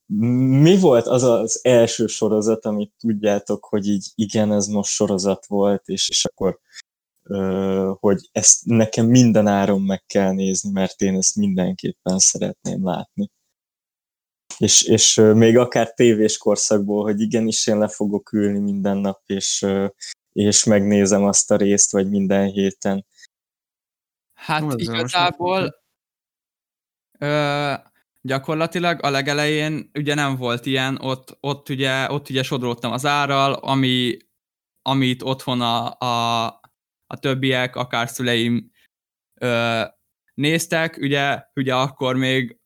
mi 0.10 0.80
volt 0.80 1.08
az 1.08 1.24
az 1.24 1.60
első 1.64 2.08
sorozat, 2.08 2.66
amit 2.66 2.94
tudjátok, 3.00 3.66
hogy 3.66 3.88
így 3.88 4.12
igen, 4.16 4.52
ez 4.52 4.68
most 4.68 4.92
sorozat 4.92 5.46
volt, 5.46 5.88
és, 5.88 6.10
és 6.10 6.26
akkor 6.26 6.60
uh, 7.24 7.98
hogy 8.00 8.30
ezt 8.32 8.66
nekem 8.66 9.06
minden 9.06 9.48
áron 9.48 9.82
meg 9.82 10.04
kell 10.06 10.32
nézni, 10.32 10.72
mert 10.72 11.02
én 11.02 11.16
ezt 11.16 11.36
mindenképpen 11.36 12.20
szeretném 12.20 12.86
látni. 12.86 13.32
És, 14.58 14.84
és 14.84 15.22
még 15.34 15.58
akár 15.58 15.94
tévés 15.94 16.38
korszakból, 16.38 17.04
hogy 17.04 17.22
igenis 17.22 17.68
én 17.68 17.78
le 17.78 17.88
fogok 17.88 18.32
ülni 18.32 18.60
minden 18.60 18.98
nap, 18.98 19.22
és, 19.26 19.66
és 20.32 20.64
megnézem 20.64 21.24
azt 21.24 21.52
a 21.52 21.56
részt, 21.56 21.92
vagy 21.92 22.10
minden 22.10 22.48
héten. 22.50 23.06
Hát 24.38 24.64
igazából 24.76 25.76
gyakorlatilag 28.22 29.04
a 29.04 29.10
legelején 29.10 29.92
ugye 29.94 30.14
nem 30.14 30.36
volt 30.36 30.66
ilyen, 30.66 30.98
ott, 31.02 31.38
ott, 31.40 31.70
ugye, 31.70 32.12
ott 32.12 32.30
ugye 32.30 32.44
sodródtam 32.44 32.92
az 32.92 33.06
árral, 33.06 33.54
ami, 33.54 34.18
amit 34.82 35.22
otthon 35.22 35.62
a, 35.62 35.98
a, 36.00 36.46
a 37.08 37.18
többiek, 37.20 37.76
akár 37.76 38.10
szüleim 38.10 38.72
ö, 39.42 39.82
néztek, 40.34 40.98
ugye, 40.98 41.44
ugye 41.56 41.76
akkor 41.76 42.16
még 42.16 42.60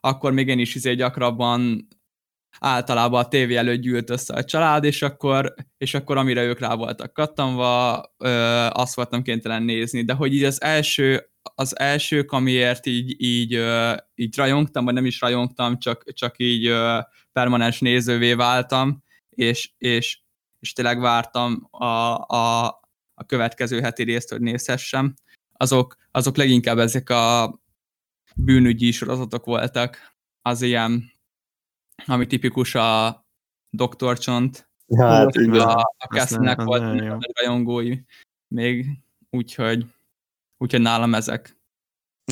akkor 0.00 0.32
még 0.32 0.48
én 0.48 0.58
is 0.58 0.74
izé 0.74 0.94
gyakrabban 0.94 1.87
általában 2.58 3.24
a 3.24 3.28
tévé 3.28 3.56
előtt 3.56 3.80
gyűlt 3.80 4.10
össze 4.10 4.34
a 4.34 4.44
család, 4.44 4.84
és 4.84 5.02
akkor, 5.02 5.54
és 5.78 5.94
akkor 5.94 6.16
amire 6.16 6.42
ők 6.42 6.58
rá 6.58 6.74
voltak 6.74 7.12
kattanva, 7.12 8.04
ö, 8.18 8.28
azt 8.72 8.94
voltam 8.94 9.22
kénytelen 9.22 9.62
nézni. 9.62 10.04
De 10.04 10.12
hogy 10.12 10.34
így 10.34 10.44
az 10.44 10.62
első, 10.62 11.30
az 11.54 11.78
elsők, 11.78 12.32
amiért 12.32 12.86
így, 12.86 13.14
így, 13.22 13.54
ö, 13.54 13.94
így 14.14 14.36
rajongtam, 14.36 14.84
vagy 14.84 14.94
nem 14.94 15.06
is 15.06 15.20
rajongtam, 15.20 15.78
csak, 15.78 16.12
csak 16.12 16.34
így 16.38 16.66
ö, 16.66 16.98
permanens 17.32 17.80
nézővé 17.80 18.32
váltam, 18.32 19.02
és, 19.30 19.70
és, 19.78 20.20
és 20.60 20.72
tényleg 20.72 21.00
vártam 21.00 21.68
a, 21.70 21.84
a, 22.26 22.66
a 23.14 23.24
következő 23.26 23.80
heti 23.80 24.02
részt, 24.02 24.30
hogy 24.30 24.40
nézhessem, 24.40 25.14
azok, 25.52 25.96
azok 26.10 26.36
leginkább 26.36 26.78
ezek 26.78 27.10
a 27.10 27.58
bűnügyi 28.36 28.90
sorozatok 28.90 29.44
voltak, 29.44 30.16
az 30.42 30.62
ilyen 30.62 31.10
ami 32.06 32.26
tipikus 32.26 32.74
a 32.74 33.24
Dr. 33.70 34.18
Csont, 34.18 34.68
hát, 34.96 35.36
a, 35.36 35.94
a 35.98 36.06
Cassnek 36.08 36.62
volt 36.62 37.00
a 37.00 37.18
rajongói 37.40 37.98
még, 38.48 38.86
úgyhogy, 39.30 39.86
úgyhogy 40.58 40.80
nálam 40.80 41.14
ezek. 41.14 41.56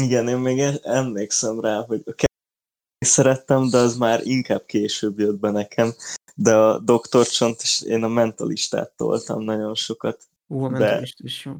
Igen, 0.00 0.28
én 0.28 0.38
még 0.38 0.62
emlékszem 0.82 1.60
rá, 1.60 1.84
hogy 1.86 2.02
a 2.04 2.12
szerettem, 2.98 3.68
de 3.70 3.78
az 3.78 3.96
már 3.96 4.20
inkább 4.24 4.64
később 4.64 5.18
jött 5.18 5.38
be 5.38 5.50
nekem, 5.50 5.92
de 6.34 6.54
a 6.54 6.78
Dr. 6.78 7.26
Csont 7.26 7.60
és 7.62 7.82
én 7.82 8.02
a 8.02 8.08
mentalistát 8.08 8.92
toltam 8.96 9.42
nagyon 9.42 9.74
sokat. 9.74 10.22
Ú, 10.46 10.64
a 10.64 10.68
mentalist 10.68 11.20
is 11.20 11.44
jó. 11.44 11.52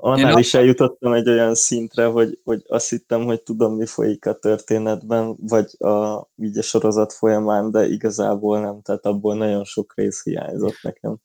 Annál 0.00 0.32
Én 0.32 0.38
is 0.38 0.54
eljutottam 0.54 1.12
egy 1.12 1.28
olyan 1.28 1.54
szintre, 1.54 2.04
hogy, 2.04 2.40
hogy 2.44 2.62
azt 2.66 2.88
hittem, 2.88 3.24
hogy 3.24 3.42
tudom, 3.42 3.76
mi 3.76 3.86
folyik 3.86 4.26
a 4.26 4.38
történetben, 4.38 5.36
vagy 5.40 5.66
a, 5.78 6.26
így 6.36 6.58
a 6.58 6.62
sorozat 6.62 7.12
folyamán, 7.12 7.70
de 7.70 7.88
igazából 7.88 8.60
nem, 8.60 8.82
tehát 8.82 9.06
abból 9.06 9.36
nagyon 9.36 9.64
sok 9.64 9.92
rész 9.96 10.22
hiányzott 10.22 10.78
nekem. 10.82 11.16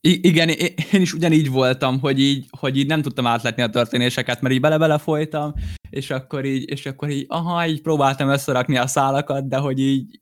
I- 0.00 0.26
igen, 0.28 0.48
én 0.92 1.00
is 1.00 1.12
ugyanígy 1.12 1.50
voltam, 1.50 2.00
hogy 2.00 2.20
így, 2.20 2.46
hogy 2.58 2.76
így 2.76 2.86
nem 2.86 3.02
tudtam 3.02 3.26
átletni 3.26 3.62
a 3.62 3.70
történéseket, 3.70 4.40
mert 4.40 4.54
így 4.54 4.60
bele-bele 4.60 4.98
folytam, 4.98 5.52
és 5.90 6.10
akkor 6.10 6.44
így, 6.44 6.70
és 6.70 6.86
akkor 6.86 7.10
így, 7.10 7.26
aha, 7.28 7.66
így 7.66 7.82
próbáltam 7.82 8.28
összerakni 8.28 8.76
a 8.76 8.86
szálakat, 8.86 9.48
de 9.48 9.56
hogy 9.56 9.78
így 9.78 10.20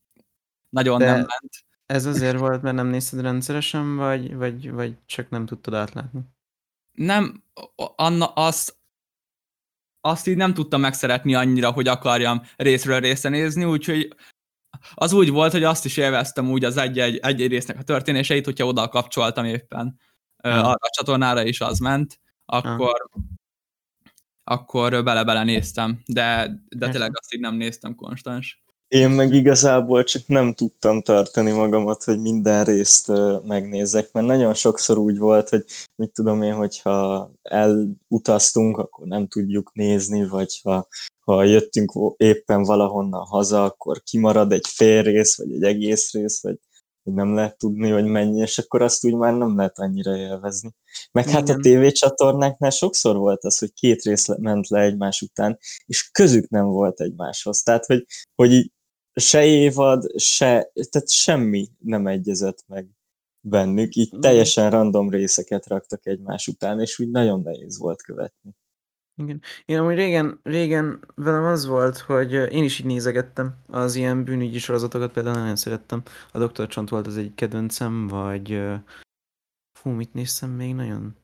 nagyon 0.68 0.98
de 0.98 1.04
nem 1.04 1.14
ment. 1.14 1.64
Ez 1.86 2.06
azért 2.06 2.38
volt, 2.38 2.62
mert 2.62 2.76
nem 2.76 2.86
nézted 2.86 3.20
rendszeresen, 3.20 3.96
vagy, 3.96 4.36
vagy, 4.36 4.70
vagy 4.70 4.94
csak 5.06 5.30
nem 5.30 5.46
tudtad 5.46 5.74
átlátni? 5.74 6.20
Nem, 7.00 7.44
Anna, 7.96 8.26
azt, 8.26 8.78
azt 10.00 10.26
így 10.26 10.36
nem 10.36 10.54
tudtam 10.54 10.80
megszeretni 10.80 11.34
annyira, 11.34 11.70
hogy 11.70 11.88
akarjam 11.88 12.42
részről 12.56 13.00
részre 13.00 13.28
nézni, 13.28 13.64
úgyhogy 13.64 14.16
az 14.94 15.12
úgy 15.12 15.30
volt, 15.30 15.52
hogy 15.52 15.64
azt 15.64 15.84
is 15.84 15.96
élveztem 15.96 16.50
úgy 16.50 16.64
az 16.64 16.76
egy-egy, 16.76 17.16
egy 17.16 17.46
résznek 17.46 17.78
a 17.78 17.82
történéseit, 17.82 18.44
hogyha 18.44 18.66
oda 18.66 18.88
kapcsoltam 18.88 19.44
éppen 19.44 20.00
hmm. 20.42 20.52
arra 20.52 20.72
a 20.72 20.90
csatornára 20.90 21.42
is 21.42 21.60
az 21.60 21.78
ment, 21.78 22.20
akkor, 22.44 23.08
hmm. 23.12 23.34
akkor 24.44 25.04
bele-bele 25.04 25.44
néztem, 25.44 26.02
de, 26.06 26.50
de 26.68 26.88
tényleg 26.88 27.18
azt 27.18 27.34
így 27.34 27.40
nem 27.40 27.54
néztem 27.54 27.94
konstans. 27.94 28.62
Én 28.90 29.10
meg 29.10 29.32
igazából 29.32 30.04
csak 30.04 30.22
nem 30.26 30.54
tudtam 30.54 31.02
tartani 31.02 31.50
magamat, 31.50 32.04
hogy 32.04 32.20
minden 32.20 32.64
részt 32.64 33.12
megnézzek, 33.44 34.12
mert 34.12 34.26
nagyon 34.26 34.54
sokszor 34.54 34.98
úgy 34.98 35.18
volt, 35.18 35.48
hogy 35.48 35.64
mit 35.96 36.12
tudom 36.12 36.42
én, 36.42 36.54
hogyha 36.54 37.30
elutaztunk, 37.42 38.78
akkor 38.78 39.06
nem 39.06 39.26
tudjuk 39.26 39.72
nézni, 39.74 40.28
vagy 40.28 40.60
ha, 40.62 40.88
ha 41.20 41.44
jöttünk 41.44 41.92
éppen 42.16 42.62
valahonnan 42.62 43.26
haza, 43.26 43.64
akkor 43.64 44.02
kimarad 44.02 44.52
egy 44.52 44.66
fél 44.66 45.02
rész, 45.02 45.36
vagy 45.36 45.52
egy 45.52 45.62
egész 45.62 46.12
rész, 46.12 46.42
vagy 46.42 46.58
nem 47.02 47.34
lehet 47.34 47.58
tudni, 47.58 47.90
hogy 47.90 48.04
mennyi, 48.04 48.40
és 48.40 48.58
akkor 48.58 48.82
azt 48.82 49.04
úgy 49.04 49.14
már 49.14 49.34
nem 49.34 49.56
lehet 49.56 49.78
annyira 49.78 50.16
élvezni. 50.16 50.70
Meg 51.12 51.28
hát 51.28 51.48
a 51.48 51.56
tévécsatornáknál 51.56 52.70
sokszor 52.70 53.16
volt 53.16 53.44
az, 53.44 53.58
hogy 53.58 53.72
két 53.72 54.02
rész 54.02 54.26
ment 54.38 54.68
le 54.68 54.80
egymás 54.80 55.20
után, 55.20 55.58
és 55.86 56.10
közük 56.10 56.48
nem 56.48 56.66
volt 56.66 57.00
egymáshoz. 57.00 57.62
Tehát, 57.62 57.86
hogy, 57.86 58.04
hogy 58.34 58.52
így 58.52 58.72
se 59.20 59.44
évad, 59.44 60.20
se, 60.20 60.70
tehát 60.90 61.10
semmi 61.10 61.68
nem 61.78 62.06
egyezett 62.06 62.64
meg 62.66 62.88
bennük, 63.40 63.94
így 63.94 64.16
mm. 64.16 64.20
teljesen 64.20 64.70
random 64.70 65.10
részeket 65.10 65.66
raktak 65.66 66.06
egymás 66.06 66.46
után, 66.46 66.80
és 66.80 66.98
úgy 66.98 67.10
nagyon 67.10 67.40
nehéz 67.42 67.78
volt 67.78 68.02
követni. 68.02 68.50
Igen. 69.16 69.42
Én 69.64 69.78
amúgy 69.78 69.94
régen, 69.94 70.40
régen 70.42 71.04
velem 71.14 71.44
az 71.44 71.66
volt, 71.66 71.98
hogy 71.98 72.32
én 72.32 72.64
is 72.64 72.78
így 72.78 72.86
nézegettem 72.86 73.56
az 73.66 73.94
ilyen 73.94 74.24
bűnügyi 74.24 74.58
sorozatokat, 74.58 75.12
például 75.12 75.38
nagyon 75.38 75.56
szerettem. 75.56 76.02
A 76.32 76.46
Dr. 76.46 76.66
Csont 76.66 76.88
volt 76.88 77.06
az 77.06 77.16
egy 77.16 77.34
kedvencem, 77.34 78.06
vagy 78.06 78.62
fú, 79.72 79.90
mit 79.90 80.14
néztem 80.14 80.50
még 80.50 80.74
nagyon? 80.74 81.16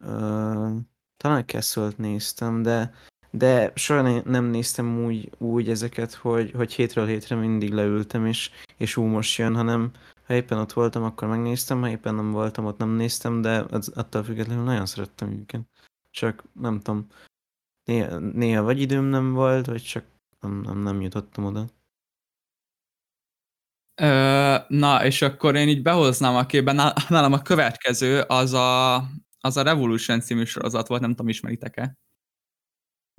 Uh, 0.00 0.80
talán 1.16 1.46
Castle-t 1.46 1.98
néztem, 1.98 2.62
de 2.62 2.94
de 3.36 3.72
soha 3.74 4.20
nem 4.20 4.44
néztem 4.44 5.04
úgy, 5.04 5.30
úgy 5.38 5.68
ezeket, 5.68 6.14
hogy, 6.14 6.50
hogy 6.50 6.72
hétről 6.72 7.06
hétre 7.06 7.36
mindig 7.36 7.72
leültem, 7.72 8.26
és, 8.26 8.50
és 8.76 8.96
ú, 8.96 9.04
most 9.04 9.38
jön, 9.38 9.54
hanem 9.54 9.90
ha 10.26 10.34
éppen 10.34 10.58
ott 10.58 10.72
voltam, 10.72 11.02
akkor 11.02 11.28
megnéztem, 11.28 11.80
ha 11.80 11.88
éppen 11.88 12.14
nem 12.14 12.30
voltam, 12.30 12.64
ott 12.64 12.78
nem 12.78 12.90
néztem, 12.90 13.40
de 13.40 13.64
az, 13.70 13.88
attól 13.88 14.22
függetlenül 14.22 14.64
nagyon 14.64 14.86
szerettem 14.86 15.32
őket. 15.32 15.60
Csak 16.10 16.44
nem 16.52 16.80
tudom, 16.80 17.06
néha, 17.84 18.18
néha 18.18 18.62
vagy 18.62 18.80
időm 18.80 19.04
nem 19.04 19.32
volt, 19.32 19.66
vagy 19.66 19.82
csak 19.82 20.04
nem, 20.40 20.60
nem, 20.60 20.78
nem 20.78 21.00
jutottam 21.00 21.44
oda. 21.44 21.66
Ö, 23.94 24.56
na, 24.68 25.04
és 25.04 25.22
akkor 25.22 25.54
én 25.56 25.68
így 25.68 25.82
behoznám 25.82 26.36
a 26.36 26.46
képben, 26.46 26.92
nálam 27.08 27.32
a 27.32 27.42
következő 27.42 28.20
az 28.20 28.52
a, 28.52 28.96
az 29.40 29.56
a 29.56 29.62
Revolution 29.62 30.20
című 30.20 30.44
sorozat 30.44 30.86
volt, 30.88 31.00
nem 31.00 31.10
tudom, 31.10 31.28
ismeritek-e? 31.28 32.03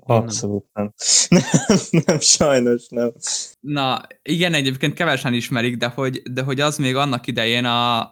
Abszolút 0.06 0.66
nem. 0.72 0.92
nem. 1.28 1.42
Nem, 2.06 2.20
sajnos 2.20 2.88
nem. 2.88 3.12
Na, 3.60 4.00
igen, 4.22 4.54
egyébként 4.54 4.94
kevesen 4.94 5.34
ismerik, 5.34 5.76
de 5.76 5.86
hogy, 5.86 6.22
de 6.22 6.42
hogy 6.42 6.60
az 6.60 6.78
még 6.78 6.96
annak 6.96 7.26
idején 7.26 7.64
a, 7.64 8.08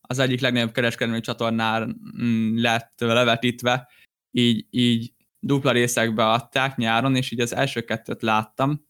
az 0.00 0.18
egyik 0.18 0.40
legnagyobb 0.40 0.72
kereskedelmi 0.72 1.20
csatornán 1.20 2.00
mm, 2.22 2.56
lett 2.56 2.92
levetítve, 2.96 3.88
így, 4.30 4.66
így 4.70 5.12
dupla 5.40 5.72
részekbe 5.72 6.30
adták 6.30 6.76
nyáron, 6.76 7.16
és 7.16 7.30
így 7.30 7.40
az 7.40 7.54
első 7.54 7.80
kettőt 7.80 8.22
láttam, 8.22 8.86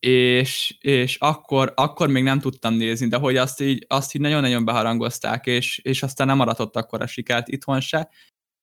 és, 0.00 0.76
és 0.80 1.16
akkor, 1.16 1.72
akkor 1.76 2.08
még 2.08 2.22
nem 2.22 2.40
tudtam 2.40 2.74
nézni, 2.74 3.08
de 3.08 3.16
hogy 3.16 3.36
azt 3.36 3.60
így, 3.60 3.84
azt 3.88 4.14
így 4.14 4.20
nagyon-nagyon 4.20 4.64
beharangozták, 4.64 5.46
és, 5.46 5.78
és 5.78 6.02
aztán 6.02 6.26
nem 6.26 6.40
aratott 6.40 6.76
akkor 6.76 7.02
a 7.02 7.06
sikert 7.06 7.48
itthon 7.48 7.80
se, 7.80 8.10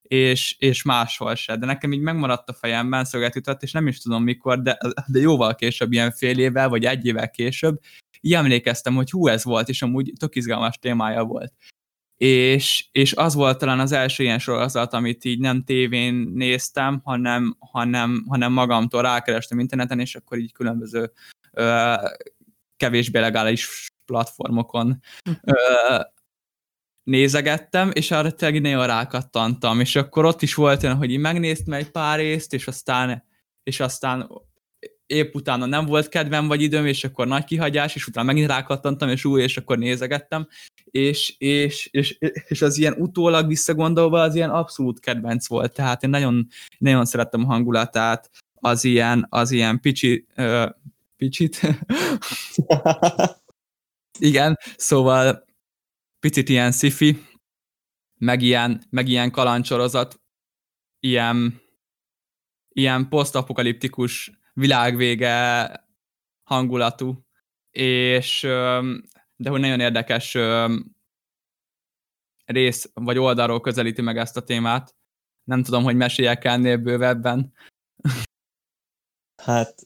és, 0.08 0.56
és 0.60 0.84
máshol 0.84 1.36
se. 1.36 1.56
De 1.56 1.66
nekem 1.66 1.92
így 1.92 2.00
megmaradt 2.00 2.50
a 2.50 2.54
fejemben 2.54 3.06
szöget 3.06 3.36
jutott, 3.36 3.64
és 3.64 3.72
nem 3.72 3.88
is 3.88 4.00
tudom 4.00 4.24
mikor, 4.24 4.62
de, 4.62 4.78
de 5.08 5.20
jóval 5.20 5.56
később, 5.56 5.92
ilyen 5.92 6.12
fél 6.12 6.40
évvel, 6.40 6.70
vagy 6.70 6.86
egy 6.86 7.06
évvel 7.06 7.30
később, 7.30 7.80
így 8.22 8.34
emlékeztem, 8.34 8.96
hogy 8.96 9.10
hú, 9.10 9.28
ez 9.28 9.44
volt, 9.44 9.70
és 9.70 9.82
amúgy 9.82 10.14
tök 10.20 10.36
izgalmas 10.36 10.78
témája 10.78 11.24
volt. 11.24 11.54
És, 12.18 12.88
és 12.92 13.14
az 13.14 13.34
volt 13.34 13.58
talán 13.58 13.80
az 13.80 13.92
első 13.92 14.24
ilyen 14.24 14.40
sorozat, 14.40 14.94
amit 14.94 15.26
így 15.26 15.40
nem 15.40 15.64
tévén 15.64 16.14
néztem, 16.14 17.02
hanem, 17.04 17.56
hanem, 17.60 18.26
hanem 18.28 18.54
magamtól 18.54 19.02
rákerestem 19.02 19.60
interneten, 19.60 20.00
és 20.00 20.16
akkor 20.16 20.38
így 20.38 20.52
különböző 20.52 21.12
ö, 21.52 21.94
kevésbé 22.78 23.20
legális 23.20 23.88
platformokon 24.06 25.00
ö, 25.42 26.00
nézegettem, 27.08 27.92
és 27.94 28.12
arra 28.12 28.32
tényleg 28.32 28.62
nagyon 28.62 28.88
rákattantam, 28.88 29.80
és 29.80 29.96
akkor 29.96 30.26
ott 30.26 30.42
is 30.42 30.54
volt 30.54 30.84
olyan, 30.84 30.96
hogy 30.96 31.12
így 31.12 31.20
megnéztem 31.20 31.74
egy 31.74 31.92
pár 31.92 32.20
részt, 32.20 32.54
és 32.54 32.68
aztán, 32.68 33.24
és 33.64 33.80
aztán 33.80 34.30
épp 35.06 35.34
utána 35.34 35.66
nem 35.66 35.86
volt 35.86 36.10
kedvem 36.10 36.48
vagy 36.48 36.62
időm, 36.62 36.86
és 36.86 37.04
akkor 37.04 37.28
nagy 37.28 37.44
kihagyás, 37.44 37.96
és 37.96 38.08
utána 38.08 38.26
megint 38.26 38.48
rákattantam, 38.48 39.10
és 39.10 39.26
új, 39.26 39.42
és 39.42 39.58
akkor 39.58 39.78
nézegettem, 39.78 40.48
és, 40.86 41.36
és, 41.38 41.90
és, 41.92 42.18
és 42.48 42.62
az 42.62 42.78
ilyen 42.78 42.94
utólag 42.98 43.48
visszagondolva 43.48 44.22
az 44.22 44.36
ilyen 44.36 44.50
abszolút 44.50 45.00
kedvenc 45.00 45.48
volt, 45.48 45.74
tehát 45.74 46.04
én 46.04 46.10
nagyon, 46.10 46.48
nagyon 46.78 47.06
szerettem 47.06 47.44
a 47.44 47.48
hangulatát, 47.48 48.30
az 48.54 48.84
ilyen, 48.84 49.26
az 49.30 49.52
ilyen 49.52 49.80
picsi, 49.80 50.26
uh, 50.38 50.70
picsit, 51.18 51.60
igen, 54.20 54.58
szóval 54.76 55.47
picit 56.20 56.50
ilyen 56.50 56.72
sci 56.72 57.26
meg 58.18 58.42
ilyen, 58.42 58.84
meg 58.90 59.08
ilyen 59.08 59.32
kalancsorozat, 59.32 60.22
ilyen, 61.00 61.62
ilyen 62.70 63.10
posztapokaliptikus 63.10 64.32
világvége 64.54 65.70
hangulatú, 66.44 67.26
és 67.72 68.42
de 69.36 69.50
hogy 69.50 69.60
nagyon 69.60 69.80
érdekes 69.80 70.38
rész 72.46 72.92
vagy 72.94 73.18
oldalról 73.18 73.62
közelíti 73.62 74.02
meg 74.02 74.18
ezt 74.18 74.38
a 74.38 74.44
témát. 74.44 74.96
Nem 75.44 75.64
tudom, 75.64 75.84
hogy 75.84 75.96
meséljek 75.96 76.44
ennél 76.46 76.78
bővebben. 76.78 77.54
Hát 79.44 79.82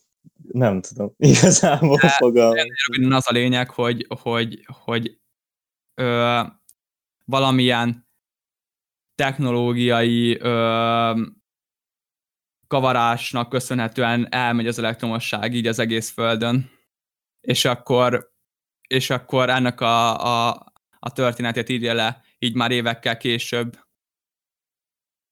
nem 0.51 0.81
tudom, 0.81 1.13
igazából 1.17 1.97
fogalmam. 1.97 3.11
Az 3.11 3.27
a 3.27 3.31
lényeg, 3.31 3.69
hogy, 3.69 4.05
hogy, 4.21 4.65
hogy 4.65 5.20
ö, 5.93 6.41
valamilyen 7.25 8.07
technológiai 9.15 10.37
ö, 10.39 11.21
kavarásnak 12.67 13.49
köszönhetően 13.49 14.27
elmegy 14.33 14.67
az 14.67 14.79
elektromosság 14.79 15.53
így 15.53 15.67
az 15.67 15.79
egész 15.79 16.11
földön, 16.11 16.71
és 17.41 17.65
akkor, 17.65 18.33
és 18.87 19.09
akkor 19.09 19.49
ennek 19.49 19.81
a, 19.81 20.25
a, 20.25 20.65
a 20.99 21.11
történetét 21.11 21.69
írja 21.69 21.93
le 21.93 22.23
így 22.39 22.55
már 22.55 22.71
évekkel 22.71 23.17
később. 23.17 23.79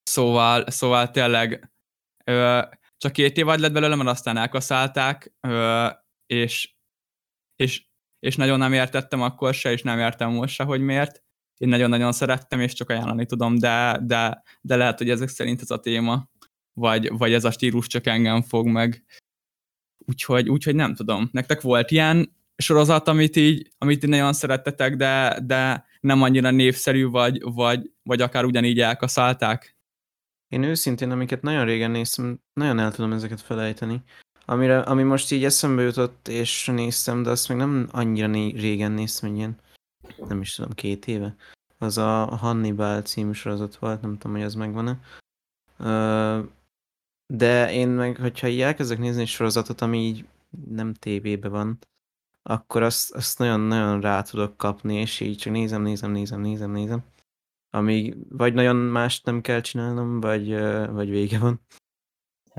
Szóval, 0.04 0.70
szóval 0.70 1.12
tényleg 1.12 1.72
ö, 2.24 2.62
csak 2.98 3.12
két 3.12 3.38
év 3.38 3.46
lett 3.46 3.72
belőle, 3.72 3.96
mert 3.96 4.10
aztán 4.10 4.38
elkaszálták, 4.38 5.34
ö, 5.40 5.88
és, 6.26 6.76
és, 7.56 7.89
és 8.20 8.36
nagyon 8.36 8.58
nem 8.58 8.74
értettem 8.74 9.22
akkor 9.22 9.54
se, 9.54 9.72
és 9.72 9.82
nem 9.82 10.00
értem 10.00 10.32
most 10.32 10.54
se, 10.54 10.64
hogy 10.64 10.82
miért. 10.82 11.24
Én 11.58 11.70
nagyon-nagyon 11.70 12.12
szerettem, 12.12 12.60
és 12.60 12.74
csak 12.74 12.90
ajánlani 12.90 13.26
tudom, 13.26 13.58
de, 13.58 14.00
de, 14.04 14.44
de 14.62 14.76
lehet, 14.76 14.98
hogy 14.98 15.10
ezek 15.10 15.28
szerint 15.28 15.62
ez 15.62 15.72
a 15.72 15.80
téma, 15.80 16.30
vagy, 16.74 17.18
vagy 17.18 17.34
ez 17.34 17.46
a 17.46 17.52
stílus 17.52 17.88
csak 17.88 18.08
engem 18.08 18.42
fog 18.42 18.68
meg. 18.68 19.06
Úgyhogy, 20.06 20.50
úgyhogy 20.50 20.76
nem 20.76 20.94
tudom. 20.94 21.30
Nektek 21.32 21.62
volt 21.62 21.92
ilyen 21.92 22.38
sorozat, 22.56 23.08
amit 23.08 23.36
így, 23.36 23.72
amit 23.78 24.04
így 24.04 24.10
nagyon 24.10 24.34
szerettetek, 24.34 24.96
de, 24.96 25.40
de 25.44 25.86
nem 26.00 26.22
annyira 26.22 26.52
népszerű, 26.52 27.06
vagy, 27.06 27.42
vagy, 27.44 27.92
vagy 28.04 28.22
akár 28.22 28.46
ugyanígy 28.46 28.80
elkaszálták? 28.80 29.78
Én 30.48 30.64
őszintén, 30.64 31.12
amiket 31.12 31.42
nagyon 31.42 31.66
régen 31.66 31.92
néztem, 31.92 32.42
nagyon 32.54 32.80
el 32.80 32.92
tudom 32.92 33.14
ezeket 33.14 33.42
felejteni. 33.42 34.04
Amire, 34.50 34.80
ami 34.80 35.04
most 35.04 35.32
így 35.32 35.44
eszembe 35.44 35.82
jutott, 35.82 36.28
és 36.28 36.66
néztem, 36.66 37.24
de 37.24 37.30
azt 37.30 37.50
még 37.50 37.58
nem 37.58 37.88
annyira 37.92 38.28
né 38.28 38.52
régen 38.52 38.92
néztem, 38.92 39.30
hogy 39.30 39.38
ilyen, 39.38 39.60
nem 40.28 40.42
is 40.42 40.56
tudom, 40.56 40.72
két 40.72 41.08
éve. 41.08 41.36
Az 41.78 41.98
a 41.98 42.26
Hannibal 42.26 43.02
című 43.02 43.32
sorozat 43.32 43.76
volt, 43.76 44.02
nem 44.02 44.18
tudom, 44.18 44.36
hogy 44.36 44.46
az 44.46 44.54
megvan-e. 44.56 45.00
De 47.34 47.74
én 47.74 47.88
meg, 47.88 48.18
hogyha 48.18 48.48
így 48.48 48.62
elkezdek 48.62 48.98
nézni 48.98 49.22
egy 49.22 49.28
sorozatot, 49.28 49.82
ami 49.82 49.98
így 49.98 50.28
nem 50.70 50.94
tévébe 50.94 51.48
van, 51.48 51.80
akkor 52.44 52.82
azt, 52.84 53.12
azt 53.12 53.40
nagyon-nagyon 53.40 54.02
rá 54.02 54.22
tudok 54.22 54.58
kapni, 54.58 54.96
és 54.96 55.20
így 55.20 55.38
csak 55.38 55.54
nézem, 55.54 55.82
nézem, 55.82 56.12
nézem, 56.12 56.42
nézem, 56.42 56.72
nézem. 56.72 57.04
Amíg 57.70 58.18
vagy 58.30 58.54
nagyon 58.54 58.76
mást 58.76 59.26
nem 59.26 59.42
kell 59.42 59.62
csinálnom, 59.62 60.20
vagy, 60.20 60.50
vagy 60.92 61.10
vége 61.10 61.40
van. 61.40 61.62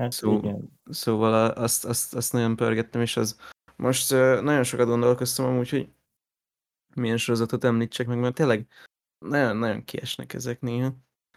Hát 0.01 0.11
Szó, 0.11 0.37
igen. 0.37 0.79
Szóval 0.89 1.49
azt, 1.49 1.85
azt, 1.85 2.15
azt 2.15 2.33
nagyon 2.33 2.55
pörgettem, 2.55 3.01
és 3.01 3.17
az 3.17 3.39
most 3.75 4.11
nagyon 4.41 4.63
sokat 4.63 4.87
gondolkoztam 4.87 5.45
amúgy, 5.45 5.69
hogy 5.69 5.89
milyen 6.95 7.17
sorozatot 7.17 7.63
említsek 7.63 8.07
meg, 8.07 8.19
mert 8.19 8.35
tényleg 8.35 8.67
nagyon, 9.25 9.57
nagyon 9.57 9.83
kiesnek 9.83 10.33
ezek 10.33 10.61
néha. 10.61 10.93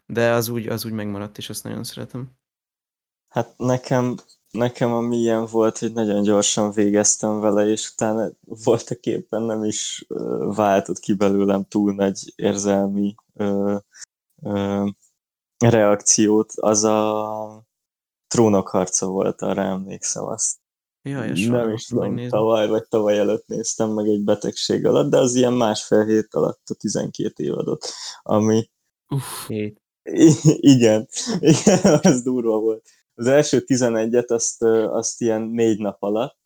De 0.06 0.30
az 0.30 0.48
úgy, 0.48 0.66
az 0.66 0.84
úgy 0.84 0.92
megmaradt, 0.92 1.38
és 1.38 1.48
azt 1.48 1.64
nagyon 1.64 1.84
szeretem. 1.84 2.30
Hát 3.28 3.58
nekem 3.58 4.16
nekem 4.50 4.92
a 4.92 5.00
milyen 5.00 5.46
volt, 5.46 5.78
hogy 5.78 5.92
nagyon 5.92 6.22
gyorsan 6.22 6.72
végeztem 6.72 7.40
vele, 7.40 7.66
és 7.66 7.90
utána 7.92 8.28
voltak 8.40 9.04
éppen 9.06 9.42
nem 9.42 9.64
is 9.64 10.04
uh, 10.08 10.54
váltott 10.54 10.98
ki 10.98 11.14
belőlem 11.14 11.64
túl 11.64 11.94
nagy 11.94 12.32
érzelmi 12.36 13.14
uh, 13.32 13.78
uh, 14.34 14.88
reakciót. 15.58 16.52
Az 16.56 16.84
a 16.84 17.64
trónok 18.34 18.68
harca 18.68 19.06
volt, 19.06 19.42
arra 19.42 19.62
emlékszem 19.62 20.24
azt. 20.24 20.56
Jaj, 21.02 21.32
nem 21.46 21.72
is 21.72 21.86
tudom, 21.86 22.28
tavaly 22.28 22.68
vagy 22.68 22.88
tavaly 22.88 23.18
előtt 23.18 23.46
néztem 23.46 23.90
meg 23.90 24.06
egy 24.06 24.24
betegség 24.24 24.86
alatt, 24.86 25.10
de 25.10 25.18
az 25.18 25.34
ilyen 25.34 25.52
másfél 25.52 26.04
hét 26.04 26.34
alatt 26.34 26.68
a 26.68 26.74
12 26.74 27.44
évadot, 27.44 27.86
ami... 28.22 28.70
Uff, 29.08 29.48
I- 29.48 29.76
igen, 30.74 31.08
igen, 31.38 31.98
az 32.02 32.22
durva 32.22 32.58
volt 32.58 32.88
az 33.14 33.26
első 33.26 33.64
11-et 33.66 34.26
azt, 34.26 34.62
azt 34.62 35.20
ilyen 35.20 35.42
négy 35.42 35.78
nap 35.78 36.02
alatt, 36.02 36.38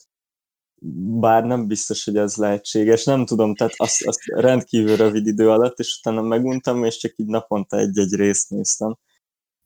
bár 1.21 1.45
nem 1.45 1.67
biztos, 1.67 2.05
hogy 2.05 2.17
ez 2.17 2.37
lehetséges, 2.37 3.05
nem 3.05 3.25
tudom, 3.25 3.55
tehát 3.55 3.75
azt, 3.77 4.07
azt 4.07 4.25
rendkívül 4.25 4.97
rövid 4.97 5.27
idő 5.27 5.51
alatt, 5.51 5.79
és 5.79 5.99
utána 5.99 6.23
meguntam, 6.23 6.85
és 6.85 6.97
csak 6.97 7.13
így 7.17 7.27
naponta 7.27 7.77
egy-egy 7.77 8.15
részt 8.15 8.51
néztem. 8.51 8.99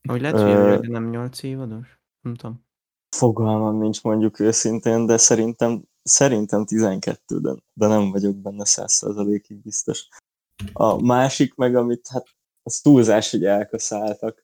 Hogy 0.07 0.21
lehet, 0.21 0.39
hogy 0.39 0.79
uh, 0.79 0.87
nem 0.87 1.09
8 1.09 1.43
évados? 1.43 2.01
Nem 2.23 2.35
tudom. 2.35 2.65
Fogalmam 3.15 3.77
nincs 3.77 4.03
mondjuk 4.03 4.39
őszintén, 4.39 5.05
de 5.05 5.17
szerintem, 5.17 5.83
szerintem 6.03 6.65
12, 6.65 7.39
de, 7.39 7.55
de 7.73 7.87
nem 7.87 8.11
vagyok 8.11 8.35
benne 8.35 8.63
100%-ig 8.65 9.61
biztos. 9.61 10.07
A 10.73 11.01
másik 11.01 11.55
meg, 11.55 11.75
amit 11.75 12.07
hát 12.07 12.25
az 12.63 12.79
túlzás, 12.79 13.31
hogy 13.31 13.45
elkaszáltak 13.45 14.43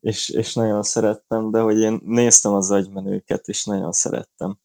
és, 0.00 0.28
és 0.28 0.54
nagyon 0.54 0.82
szerettem, 0.82 1.50
de 1.50 1.60
hogy 1.60 1.78
én 1.78 2.00
néztem 2.04 2.52
az 2.52 2.70
agymenőket, 2.70 3.48
és 3.48 3.64
nagyon 3.64 3.92
szerettem. 3.92 4.58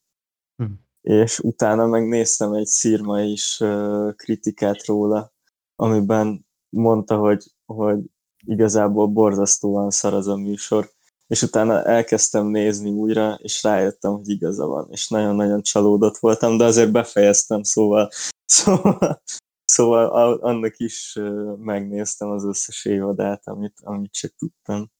Hm. 0.55 0.71
És 1.01 1.39
utána 1.39 1.85
megnéztem 1.85 2.53
egy 2.53 2.65
szírma 2.65 3.21
is 3.21 3.59
uh, 3.59 4.15
kritikát 4.15 4.85
róla, 4.85 5.33
amiben 5.75 6.45
mondta, 6.69 7.17
hogy, 7.17 7.43
hogy 7.65 7.99
igazából 8.45 9.07
borzasztóan 9.07 9.89
szar 9.89 10.13
az 10.13 10.27
a 10.27 10.35
műsor, 10.35 10.91
és 11.27 11.41
utána 11.41 11.83
elkezdtem 11.83 12.47
nézni 12.47 12.89
újra, 12.89 13.39
és 13.41 13.63
rájöttem, 13.63 14.11
hogy 14.11 14.29
igaza 14.29 14.65
van, 14.65 14.87
és 14.91 15.07
nagyon-nagyon 15.07 15.61
csalódott 15.61 16.17
voltam, 16.17 16.57
de 16.57 16.63
azért 16.63 16.91
befejeztem, 16.91 17.63
szóval, 17.63 18.09
szóval, 18.45 19.23
szóval 19.65 20.33
annak 20.33 20.79
is 20.79 21.19
megnéztem 21.57 22.29
az 22.29 22.45
összes 22.45 22.85
évadát, 22.85 23.47
amit, 23.47 23.79
amit 23.83 24.11
csak 24.11 24.33
tudtam. 24.37 24.91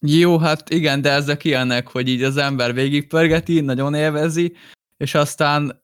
Jó, 0.00 0.38
hát 0.38 0.70
igen, 0.70 1.00
de 1.00 1.10
ezek 1.10 1.44
ilyenek, 1.44 1.88
hogy 1.88 2.08
így 2.08 2.22
az 2.22 2.36
ember 2.36 2.74
végigpörgeti, 2.74 3.60
nagyon 3.60 3.94
élvezi, 3.94 4.56
és 4.96 5.14
aztán, 5.14 5.82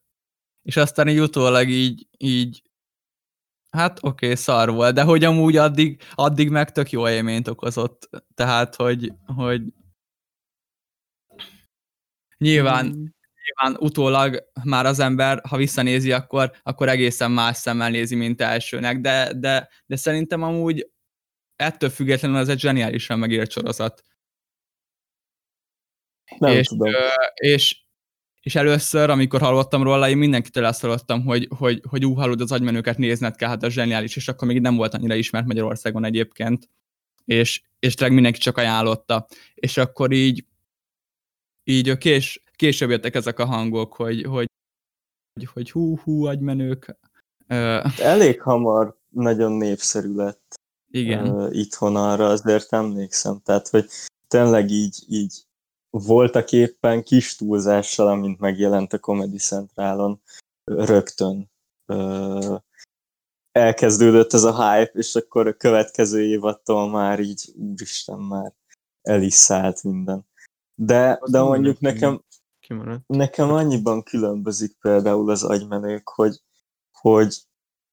és 0.62 0.76
aztán 0.76 1.08
így 1.08 1.20
utólag 1.20 1.68
így, 1.68 2.06
így 2.18 2.69
hát 3.70 3.98
oké, 4.02 4.24
okay, 4.24 4.36
szar 4.36 4.70
volt, 4.70 4.94
de 4.94 5.02
hogy 5.02 5.24
amúgy 5.24 5.56
addig, 5.56 6.02
addig 6.14 6.50
meg 6.50 6.72
tök 6.72 6.90
jó 6.90 7.08
élményt 7.08 7.48
okozott. 7.48 8.10
Tehát, 8.34 8.74
hogy, 8.74 9.12
hogy 9.36 9.62
nyilván, 12.38 12.86
mm. 12.86 13.04
nyilván 13.44 13.76
utólag 13.78 14.50
már 14.64 14.86
az 14.86 14.98
ember, 14.98 15.40
ha 15.48 15.56
visszanézi, 15.56 16.12
akkor, 16.12 16.52
akkor 16.62 16.88
egészen 16.88 17.30
más 17.30 17.56
szemmel 17.56 17.90
nézi, 17.90 18.14
mint 18.14 18.40
elsőnek, 18.40 19.00
de, 19.00 19.32
de, 19.32 19.68
de 19.86 19.96
szerintem 19.96 20.42
amúgy 20.42 20.90
ettől 21.56 21.90
függetlenül 21.90 22.38
ez 22.38 22.48
egy 22.48 22.60
zseniálisan 22.60 23.18
megírt 23.18 23.50
sorozat. 23.50 24.04
Nem 26.38 26.52
és, 26.52 26.66
tudom. 26.66 26.92
És, 27.34 27.84
és 28.40 28.54
először, 28.54 29.10
amikor 29.10 29.40
hallottam 29.40 29.82
róla, 29.82 30.08
én 30.08 30.16
mindenkitől 30.16 30.64
ezt 30.64 30.80
hallottam, 30.80 31.24
hogy, 31.24 31.48
hogy, 31.58 31.82
hogy 31.88 32.06
ú, 32.06 32.14
hallod, 32.14 32.40
az 32.40 32.52
agymenőket 32.52 32.98
nézned 32.98 33.36
kell, 33.36 33.48
hát 33.48 33.62
az 33.62 33.72
zseniális, 33.72 34.16
és 34.16 34.28
akkor 34.28 34.48
még 34.48 34.60
nem 34.60 34.76
volt 34.76 34.94
annyira 34.94 35.14
ismert 35.14 35.46
Magyarországon 35.46 36.04
egyébként, 36.04 36.68
és, 37.24 37.62
és 37.78 37.94
tényleg 37.94 38.14
mindenki 38.14 38.38
csak 38.38 38.56
ajánlotta. 38.56 39.26
És 39.54 39.76
akkor 39.76 40.12
így, 40.12 40.44
így 41.64 41.98
kés, 41.98 42.42
később 42.56 42.90
jöttek 42.90 43.14
ezek 43.14 43.38
a 43.38 43.44
hangok, 43.44 43.94
hogy, 43.94 44.22
hogy, 44.22 44.46
hogy 45.52 45.70
hú, 45.70 45.98
hú, 45.98 46.24
agymenők. 46.24 46.96
Elég 47.98 48.40
hamar 48.40 48.98
nagyon 49.08 49.52
népszerű 49.52 50.14
lett 50.14 50.54
Igen. 50.90 51.28
Uh, 51.28 51.56
itthon 51.56 51.96
arra, 51.96 52.26
azért 52.28 52.72
emlékszem. 52.72 53.40
Tehát, 53.44 53.68
hogy 53.68 53.86
tényleg 54.28 54.70
így, 54.70 55.04
így 55.08 55.44
voltak 55.90 56.52
éppen 56.52 57.02
kis 57.02 57.36
túlzással, 57.36 58.08
amint 58.08 58.38
megjelent 58.38 58.92
a 58.92 58.98
Comedy 58.98 59.38
Centralon, 59.38 60.22
rögtön 60.64 61.50
ö, 61.86 62.56
elkezdődött 63.52 64.32
ez 64.32 64.42
a 64.42 64.72
hype, 64.72 64.98
és 64.98 65.14
akkor 65.14 65.46
a 65.46 65.56
következő 65.56 66.22
évattól 66.22 66.90
már 66.90 67.20
így, 67.20 67.52
úristen, 67.56 68.18
már 68.18 68.52
el 69.02 69.22
is 69.22 69.34
szállt 69.34 69.82
minden. 69.82 70.26
De, 70.74 71.20
de 71.30 71.40
mondjuk 71.40 71.80
nekem, 71.80 72.24
nekem 73.06 73.50
annyiban 73.50 74.02
különbözik 74.02 74.76
például 74.80 75.30
az 75.30 75.42
agymenők, 75.42 76.08
hogy, 76.08 76.42
hogy 76.92 77.36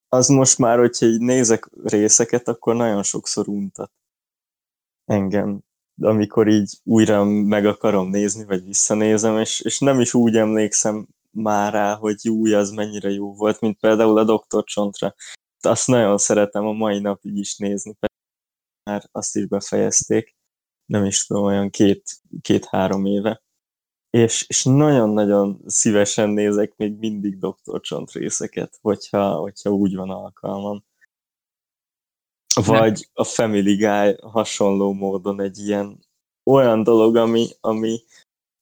az 0.08 0.28
most 0.28 0.58
már, 0.58 0.78
hogyha 0.78 1.06
így 1.06 1.20
nézek 1.20 1.70
részeket, 1.84 2.48
akkor 2.48 2.76
nagyon 2.76 3.04
sokszor 3.04 3.48
untat 3.48 3.92
engem 5.06 5.62
amikor 6.02 6.48
így 6.48 6.74
újra 6.84 7.24
meg 7.24 7.66
akarom 7.66 8.10
nézni, 8.10 8.46
vagy 8.46 8.64
visszanézem, 8.64 9.38
és, 9.38 9.62
és 9.62 9.80
nem 9.80 10.00
is 10.00 10.14
úgy 10.14 10.36
emlékszem 10.36 11.08
már 11.32 11.74
rá, 11.74 11.96
hogy 11.96 12.30
új, 12.30 12.54
az 12.54 12.70
mennyire 12.72 13.10
jó 13.10 13.34
volt, 13.34 13.62
mint 13.62 13.80
például 13.80 14.18
a 14.18 14.24
Dr. 14.24 14.64
Csontra. 14.64 15.16
Azt 15.62 15.88
nagyon 15.88 16.18
szeretem 16.18 16.66
a 16.66 16.72
mai 16.72 17.00
napig 17.00 17.38
is 17.38 17.58
nézni, 17.58 17.98
már 18.84 19.04
azt 19.12 19.36
is 19.36 19.48
befejezték, 19.48 20.36
nem 20.86 21.06
is 21.06 21.26
tudom, 21.26 21.44
olyan 21.44 21.70
két, 21.70 22.04
két-három 22.42 23.06
éve. 23.06 23.42
És, 24.10 24.46
és 24.48 24.64
nagyon-nagyon 24.64 25.62
szívesen 25.66 26.30
nézek 26.30 26.74
még 26.76 26.98
mindig 26.98 27.38
Dr. 27.38 27.80
Csont 27.82 28.12
részeket, 28.12 28.78
hogyha, 28.82 29.36
hogyha 29.36 29.70
úgy 29.70 29.96
van 29.96 30.10
alkalmam. 30.10 30.86
Vagy 32.65 33.10
a 33.13 33.24
Family 33.24 33.76
Guy 33.76 34.15
hasonló 34.22 34.93
módon 34.93 35.41
egy 35.41 35.58
ilyen 35.58 36.00
olyan 36.43 36.84
dolog, 36.84 37.15
ami, 37.15 37.48
ami 37.60 38.00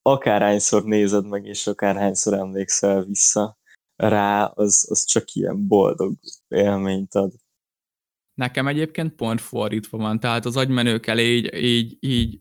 akárhányszor 0.01 0.83
nézed 0.83 1.27
meg, 1.27 1.45
és 1.45 1.67
akárhányszor 1.67 2.33
emlékszel 2.33 3.03
vissza 3.03 3.57
rá, 3.95 4.45
az, 4.45 4.87
az 4.89 5.05
csak 5.05 5.33
ilyen 5.33 5.67
boldog 5.67 6.15
élményt 6.47 7.15
ad. 7.15 7.33
Nekem 8.33 8.67
egyébként 8.67 9.15
pont 9.15 9.41
fordítva 9.41 9.97
van, 9.97 10.19
tehát 10.19 10.45
az 10.45 10.57
agymenők 10.57 11.07
elé 11.07 11.35
így, 11.35 11.53
így, 11.53 11.97
így 11.99 12.39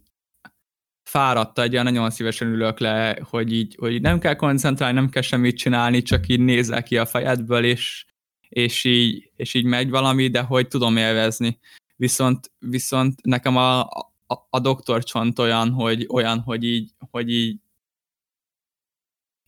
fáradta 1.10 1.62
egy 1.62 1.72
olyan 1.72 1.84
nagyon 1.84 2.10
szívesen 2.10 2.48
ülök 2.48 2.78
le, 2.78 3.18
hogy 3.30 3.52
így, 3.52 3.74
hogy 3.74 4.00
nem 4.00 4.18
kell 4.18 4.36
koncentrálni, 4.36 4.94
nem 4.94 5.08
kell 5.08 5.22
semmit 5.22 5.56
csinálni, 5.56 6.02
csak 6.02 6.28
így 6.28 6.40
nézel 6.40 6.82
ki 6.82 6.98
a 6.98 7.06
fejedből, 7.06 7.64
és, 7.64 8.06
és, 8.54 8.84
így, 8.84 9.30
és 9.36 9.54
így 9.54 9.64
megy 9.64 9.90
valami, 9.90 10.28
de 10.28 10.42
hogy 10.42 10.68
tudom 10.68 10.96
élvezni. 10.96 11.58
Viszont, 11.96 12.52
viszont 12.58 13.22
nekem 13.22 13.56
a, 13.56 13.80
a, 13.80 14.46
a 14.50 14.60
doktorcsont 14.60 15.38
olyan, 15.38 15.70
hogy, 15.70 16.06
olyan, 16.10 16.40
hogy 16.40 16.64
így, 16.64 16.90
hogy 17.10 17.30
így 17.30 17.60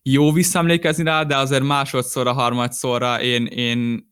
jó 0.02 0.32
visszaemlékezni 0.32 1.04
rá, 1.04 1.22
de 1.22 1.36
azért 1.36 1.62
másodszorra, 1.62 2.32
harmadszorra 2.32 3.20
én, 3.20 3.46
én, 3.46 4.10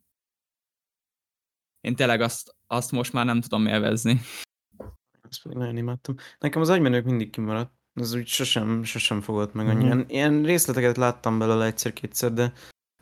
én 1.81 1.97
tényleg 1.97 2.21
azt, 2.21 2.57
azt 2.67 2.93
most 2.93 3.13
már 3.13 3.25
nem 3.25 3.41
tudom 3.41 3.67
élvezni. 3.67 4.21
Ezt 5.29 5.43
pedig 5.43 5.59
nagyon 5.59 5.77
imádtam. 5.77 6.15
Nekem 6.39 6.63
az 6.63 6.69
agymenők 6.69 7.05
mindig 7.05 7.31
kimaradt. 7.31 7.73
Az 7.95 8.15
úgy 8.15 8.27
sosem, 8.27 8.83
sosem 8.85 9.21
fogott 9.21 9.53
meg 9.53 9.69
annyira. 9.69 9.95
Mm-hmm. 9.95 10.09
Ilyen 10.09 10.43
részleteket 10.43 10.97
láttam 10.97 11.39
belőle 11.39 11.65
egyszer-kétszer, 11.65 12.33
de, 12.33 12.53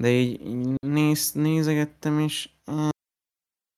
de 0.02 0.10
így, 0.10 0.40
így 0.46 0.74
néz, 0.80 1.32
nézegettem 1.32 2.18
is. 2.18 2.60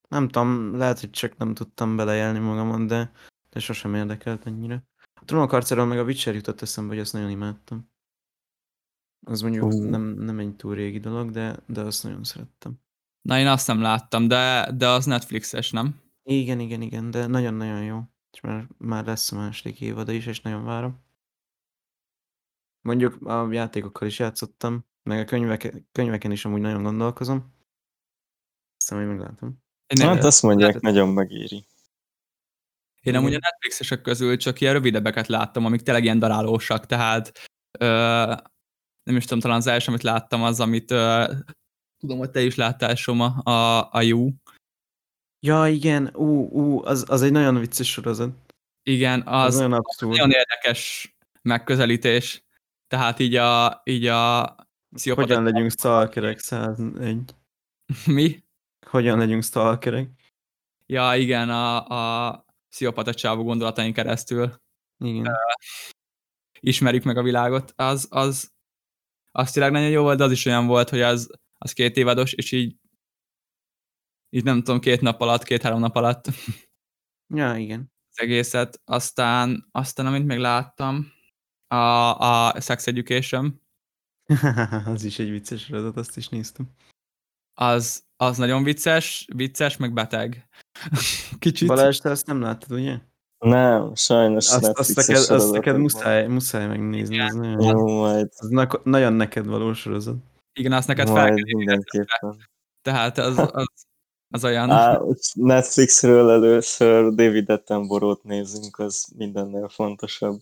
Nem 0.08 0.28
tudom, 0.28 0.76
lehet, 0.76 1.00
hogy 1.00 1.10
csak 1.10 1.36
nem 1.36 1.54
tudtam 1.54 1.96
belejelni 1.96 2.38
magamon, 2.38 2.86
de, 2.86 3.12
de 3.50 3.60
sosem 3.60 3.94
érdekelt 3.94 4.46
annyira. 4.46 4.82
A 5.14 5.24
Trónokarceról 5.24 5.86
meg 5.86 5.98
a 5.98 6.04
Witcher 6.04 6.34
jutott 6.34 6.62
eszembe, 6.62 6.92
hogy 6.92 7.02
azt 7.02 7.12
nagyon 7.12 7.30
imádtam. 7.30 7.90
Az 9.26 9.40
mondjuk 9.40 9.64
uh. 9.64 9.84
nem, 9.84 10.02
nem 10.02 10.38
egy 10.38 10.56
túl 10.56 10.74
régi 10.74 10.98
dolog, 10.98 11.30
de, 11.30 11.56
de 11.66 11.80
azt 11.80 12.02
nagyon 12.02 12.24
szerettem. 12.24 12.80
Na 13.22 13.38
én 13.38 13.46
azt 13.46 13.66
nem 13.66 13.80
láttam, 13.80 14.28
de, 14.28 14.72
de 14.76 14.88
az 14.88 15.04
Netflixes, 15.04 15.70
nem? 15.70 16.00
Igen, 16.22 16.60
igen, 16.60 16.82
igen, 16.82 17.10
de 17.10 17.26
nagyon-nagyon 17.26 17.84
jó. 17.84 18.02
És 18.32 18.40
már, 18.40 18.68
már 18.78 19.04
lesz 19.04 19.32
a 19.32 19.36
második 19.36 19.80
évada 19.80 20.12
is, 20.12 20.26
és 20.26 20.40
nagyon 20.40 20.64
várom. 20.64 21.02
Mondjuk 22.80 23.26
a 23.26 23.52
játékokkal 23.52 24.08
is 24.08 24.18
játszottam, 24.18 24.84
meg 25.04 25.18
a 25.18 25.24
könyvek, 25.24 25.74
könyveken 25.92 26.30
is 26.30 26.44
amúgy 26.44 26.60
nagyon 26.60 26.82
gondolkozom. 26.82 27.54
Aztán 28.76 28.98
majd 28.98 29.10
meglátom. 29.10 29.62
Én 29.86 30.06
hát 30.06 30.24
azt 30.24 30.42
mondják, 30.42 30.68
lehet, 30.68 30.82
nagyon 30.82 31.08
megéri. 31.08 31.66
Én 33.02 33.14
amúgy 33.14 33.34
a 33.34 33.38
Netflixesek 33.40 34.02
közül 34.02 34.36
csak 34.36 34.60
ilyen 34.60 34.72
rövidebbeket 34.72 35.26
láttam, 35.26 35.64
amik 35.64 35.82
tényleg 35.82 36.04
ilyen 36.04 36.18
darálósak, 36.18 36.86
tehát 36.86 37.32
ö, 37.78 37.86
nem 39.02 39.16
is 39.16 39.24
tudom, 39.24 39.40
talán 39.40 39.56
az 39.56 39.66
első, 39.66 39.90
amit 39.90 40.02
láttam, 40.02 40.42
az, 40.42 40.60
amit 40.60 40.90
ö, 40.90 41.32
tudom, 41.98 42.18
hogy 42.18 42.30
te 42.30 42.42
is 42.42 42.54
láttál, 42.54 42.94
Soma, 42.94 43.26
a, 43.26 43.88
a 43.92 44.02
You. 44.02 44.32
Ja, 45.46 45.66
igen, 45.66 46.10
ú, 46.14 46.48
ú, 46.48 46.84
az, 46.84 47.04
az 47.08 47.22
egy 47.22 47.32
nagyon 47.32 47.58
vicces 47.58 47.90
sorozat. 47.90 48.34
Igen, 48.82 49.22
az, 49.26 49.54
az 49.54 49.56
nagyon, 49.56 49.82
nagyon 49.98 50.30
érdekes 50.30 51.14
megközelítés. 51.42 52.44
Tehát 52.86 53.18
így 53.18 53.34
a, 53.34 53.80
így 53.84 54.06
a 54.06 54.56
pszichopata... 54.94 55.26
Hogyan 55.26 55.52
legyünk 55.52 55.70
stalkerek 55.70 56.38
101? 56.38 57.34
Mi? 58.06 58.42
Hogyan 58.86 59.18
legyünk 59.18 59.42
stalkerek? 59.42 60.10
Ja, 60.86 61.14
igen, 61.16 61.50
a, 61.50 61.86
a 61.86 62.44
pszichopata 62.68 63.14
csávó 63.14 63.42
gondolatain 63.42 63.92
keresztül. 63.92 64.60
Igen. 64.98 65.26
Uh, 65.26 65.36
ismerjük 66.60 67.04
meg 67.04 67.16
a 67.16 67.22
világot. 67.22 67.72
Az, 67.76 68.06
az, 68.10 68.52
az 69.30 69.50
tényleg 69.50 69.72
nagyon 69.72 69.90
jó 69.90 70.02
volt, 70.02 70.18
de 70.18 70.24
az 70.24 70.32
is 70.32 70.46
olyan 70.46 70.66
volt, 70.66 70.88
hogy 70.88 71.00
az, 71.00 71.30
az 71.58 71.72
két 71.72 71.96
évados, 71.96 72.32
és 72.32 72.52
így 72.52 72.76
így 74.34 74.44
nem 74.44 74.62
tudom, 74.62 74.80
két 74.80 75.00
nap 75.00 75.20
alatt, 75.20 75.42
két-három 75.42 75.80
nap 75.80 75.96
alatt. 75.96 76.24
Ja, 77.34 77.56
igen. 77.56 77.92
Az 78.10 78.20
egészet. 78.20 78.80
Aztán, 78.84 79.68
aztán 79.70 80.06
amit 80.06 80.26
még 80.26 80.38
láttam, 80.38 81.12
a, 81.66 81.76
a 82.18 82.60
Sex 82.60 82.86
Education. 82.86 83.63
az 84.94 85.04
is 85.04 85.18
egy 85.18 85.30
vicces 85.30 85.64
sorozat, 85.64 85.96
azt 85.96 86.16
is 86.16 86.28
néztem. 86.28 86.66
Az, 87.54 88.04
az 88.16 88.38
nagyon 88.38 88.62
vicces, 88.62 89.28
vicces, 89.34 89.76
meg 89.76 89.92
beteg. 89.92 90.48
Kicsit. 91.38 91.68
Balázs, 91.68 91.98
te 91.98 92.10
azt 92.10 92.26
nem 92.26 92.40
láttad, 92.40 92.72
ugye? 92.72 92.98
Nem, 93.38 93.94
sajnos 93.94 94.50
azt, 94.50 94.78
azt 94.78 94.96
neked, 94.96 95.30
azt 95.30 95.52
neked 95.52 95.76
muszáj, 95.76 96.26
muszáj 96.26 96.66
megnézni. 96.66 97.20
Az 97.20 97.34
nagyon, 97.34 97.60
jó, 97.60 97.98
majd. 97.98 98.28
Az 98.36 98.48
na- 98.48 98.80
nagyon 98.82 99.12
neked 99.12 99.46
való 99.46 99.72
sorozat. 99.72 100.16
Igen, 100.52 100.72
azt 100.72 100.88
neked 100.88 101.08
fel 101.08 101.34
kell 101.34 102.14
Tehát 102.82 103.18
az, 103.18 103.38
az, 103.52 103.66
az 104.34 104.44
olyan... 104.44 104.70
Á, 104.70 105.00
Netflixről 105.34 106.30
először 106.30 107.14
David 107.14 107.50
Attenborough-t 107.50 108.24
nézünk, 108.24 108.78
az 108.78 109.12
mindennél 109.16 109.68
fontosabb. 109.68 110.40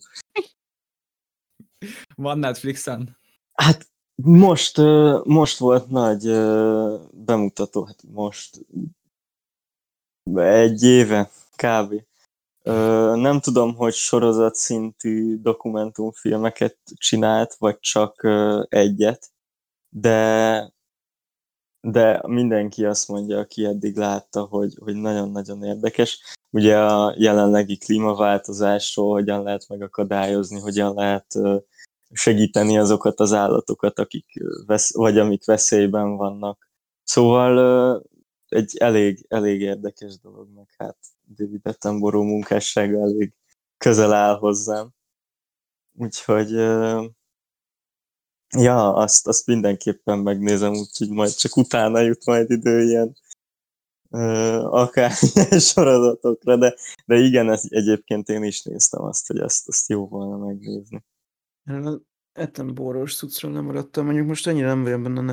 Van 2.15 2.39
Netflixen? 2.39 3.17
Hát 3.53 3.87
most, 4.15 4.77
most 5.23 5.57
volt 5.57 5.89
nagy 5.89 6.23
bemutató, 7.11 7.83
hát 7.83 8.03
most 8.11 8.65
egy 10.33 10.83
éve 10.83 11.29
kb. 11.55 12.03
Nem 13.15 13.39
tudom, 13.39 13.75
hogy 13.75 13.93
sorozat 13.93 14.55
szintű 14.55 15.37
dokumentumfilmeket 15.41 16.77
csinált, 16.95 17.53
vagy 17.53 17.79
csak 17.79 18.27
egyet, 18.69 19.31
de 19.89 20.71
de 21.87 22.21
mindenki 22.27 22.85
azt 22.85 23.07
mondja, 23.07 23.39
aki 23.39 23.65
eddig 23.65 23.95
látta, 23.95 24.41
hogy, 24.41 24.77
hogy 24.79 24.95
nagyon-nagyon 24.95 25.63
érdekes. 25.63 26.21
Ugye 26.49 26.79
a 26.79 27.13
jelenlegi 27.17 27.77
klímaváltozásról 27.77 29.11
hogyan 29.11 29.43
lehet 29.43 29.65
megakadályozni, 29.69 30.59
hogyan 30.59 30.93
lehet 30.93 31.33
segíteni 32.13 32.77
azokat 32.77 33.19
az 33.19 33.33
állatokat, 33.33 33.99
akik 33.99 34.25
vesz, 34.65 34.93
vagy 34.93 35.17
amik 35.17 35.45
veszélyben 35.45 36.15
vannak. 36.15 36.69
Szóval 37.03 38.05
egy 38.47 38.77
elég, 38.77 39.25
elég 39.29 39.61
érdekes 39.61 40.19
dolog, 40.19 40.47
meg 40.55 40.67
hát 40.77 40.97
David 41.35 41.67
Attenborough 41.67 42.27
munkássága 42.27 42.99
elég 42.99 43.33
közel 43.77 44.13
áll 44.13 44.37
hozzám. 44.37 44.89
Úgyhogy 45.93 46.51
Ja, 48.57 48.93
azt, 48.93 49.27
azt 49.27 49.47
mindenképpen 49.47 50.19
megnézem, 50.19 50.73
úgyhogy 50.73 51.09
majd 51.09 51.35
csak 51.35 51.57
utána 51.57 51.99
jut 51.99 52.25
majd 52.25 52.49
idő 52.51 52.83
ilyen 52.83 53.15
akár 54.69 55.11
sorozatokra, 55.71 56.57
de, 56.57 56.75
de 57.05 57.15
igen, 57.15 57.49
ez, 57.49 57.63
egyébként 57.69 58.29
én 58.29 58.43
is 58.43 58.63
néztem 58.63 59.03
azt, 59.03 59.27
hogy 59.27 59.39
ezt, 59.39 59.67
azt 59.67 59.89
jó 59.89 60.07
volna 60.07 60.45
megnézni. 60.45 61.03
Ettem 62.33 62.73
boros 62.73 63.15
cuccról 63.15 63.51
nem 63.51 63.65
maradtam, 63.65 64.05
mondjuk 64.05 64.27
most 64.27 64.47
annyira 64.47 64.67
nem 64.67 64.83
vagyok 64.83 65.01
benne 65.01 65.32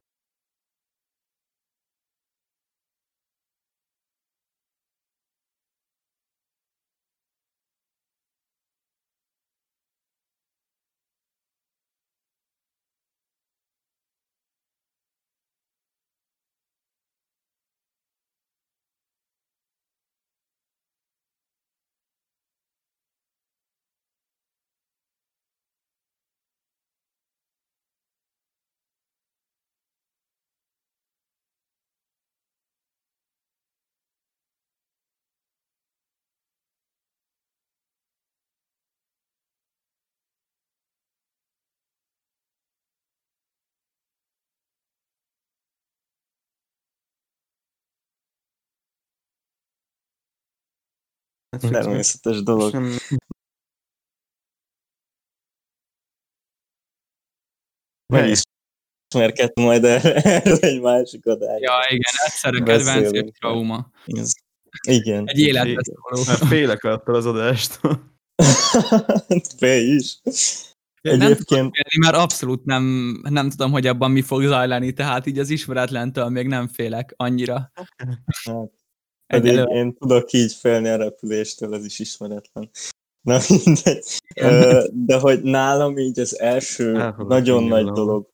természetes 51.58 52.32
Most 52.32 52.44
dolog. 52.44 52.72
nem, 52.72 52.96
Meg 58.06 58.28
is 58.28 58.42
ismerkedtem 59.14 59.64
majd 59.64 59.84
erre, 59.84 60.40
egy 60.70 60.80
másik 60.80 61.26
adás. 61.26 61.60
Ja, 61.60 61.72
igen, 61.88 62.12
egyszerű 62.26 62.58
kedvenc 62.62 62.84
Beszélünk 63.02 63.28
és 63.28 63.38
trauma. 63.38 63.90
Ez- 64.04 64.32
Igen. 64.88 65.28
Egy 65.28 65.38
életbe 65.38 65.82
szóló. 65.82 66.24
már 66.26 66.48
félek 66.48 66.84
attól 66.84 67.14
az 67.14 67.26
adástól. 67.26 68.14
Fél 69.58 69.94
is. 69.96 70.20
Nem 70.22 71.12
tudom 71.18 71.20
Egyébként 71.30 71.46
félni, 71.74 71.98
mert 72.06 72.16
abszolút 72.16 72.64
nem, 72.64 72.84
nem 73.28 73.50
tudom, 73.50 73.70
hogy 73.70 73.86
abban 73.86 74.10
mi 74.10 74.22
fog 74.22 74.42
zajlani, 74.42 74.92
tehát 74.92 75.26
így 75.26 75.38
az 75.38 75.50
ismeretlentől 75.50 76.28
még 76.28 76.46
nem 76.46 76.68
félek 76.68 77.12
annyira. 77.16 77.72
Hát, 77.74 78.70
pedig 79.30 79.50
Egyelőre. 79.50 79.74
én 79.74 79.94
tudok 79.94 80.32
így 80.32 80.52
félni 80.52 80.88
a 80.88 80.96
repüléstől, 80.96 81.74
ez 81.74 81.84
is 81.84 81.98
ismeretlen. 81.98 82.70
Na 83.28 83.38
mindegy. 83.48 84.04
De 84.92 85.18
hogy 85.18 85.42
nálam 85.42 85.98
így 85.98 86.20
az 86.20 86.40
első 86.40 86.96
El 86.96 87.12
fogok 87.12 87.28
nagyon 87.28 87.62
nagy 87.62 87.84
valahol. 87.84 88.04
dolog, 88.04 88.28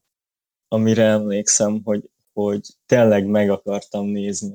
amire 0.69 1.05
emlékszem, 1.05 1.81
hogy, 1.85 2.11
hogy 2.33 2.61
tényleg 2.87 3.27
meg 3.27 3.51
akartam 3.51 4.07
nézni 4.07 4.55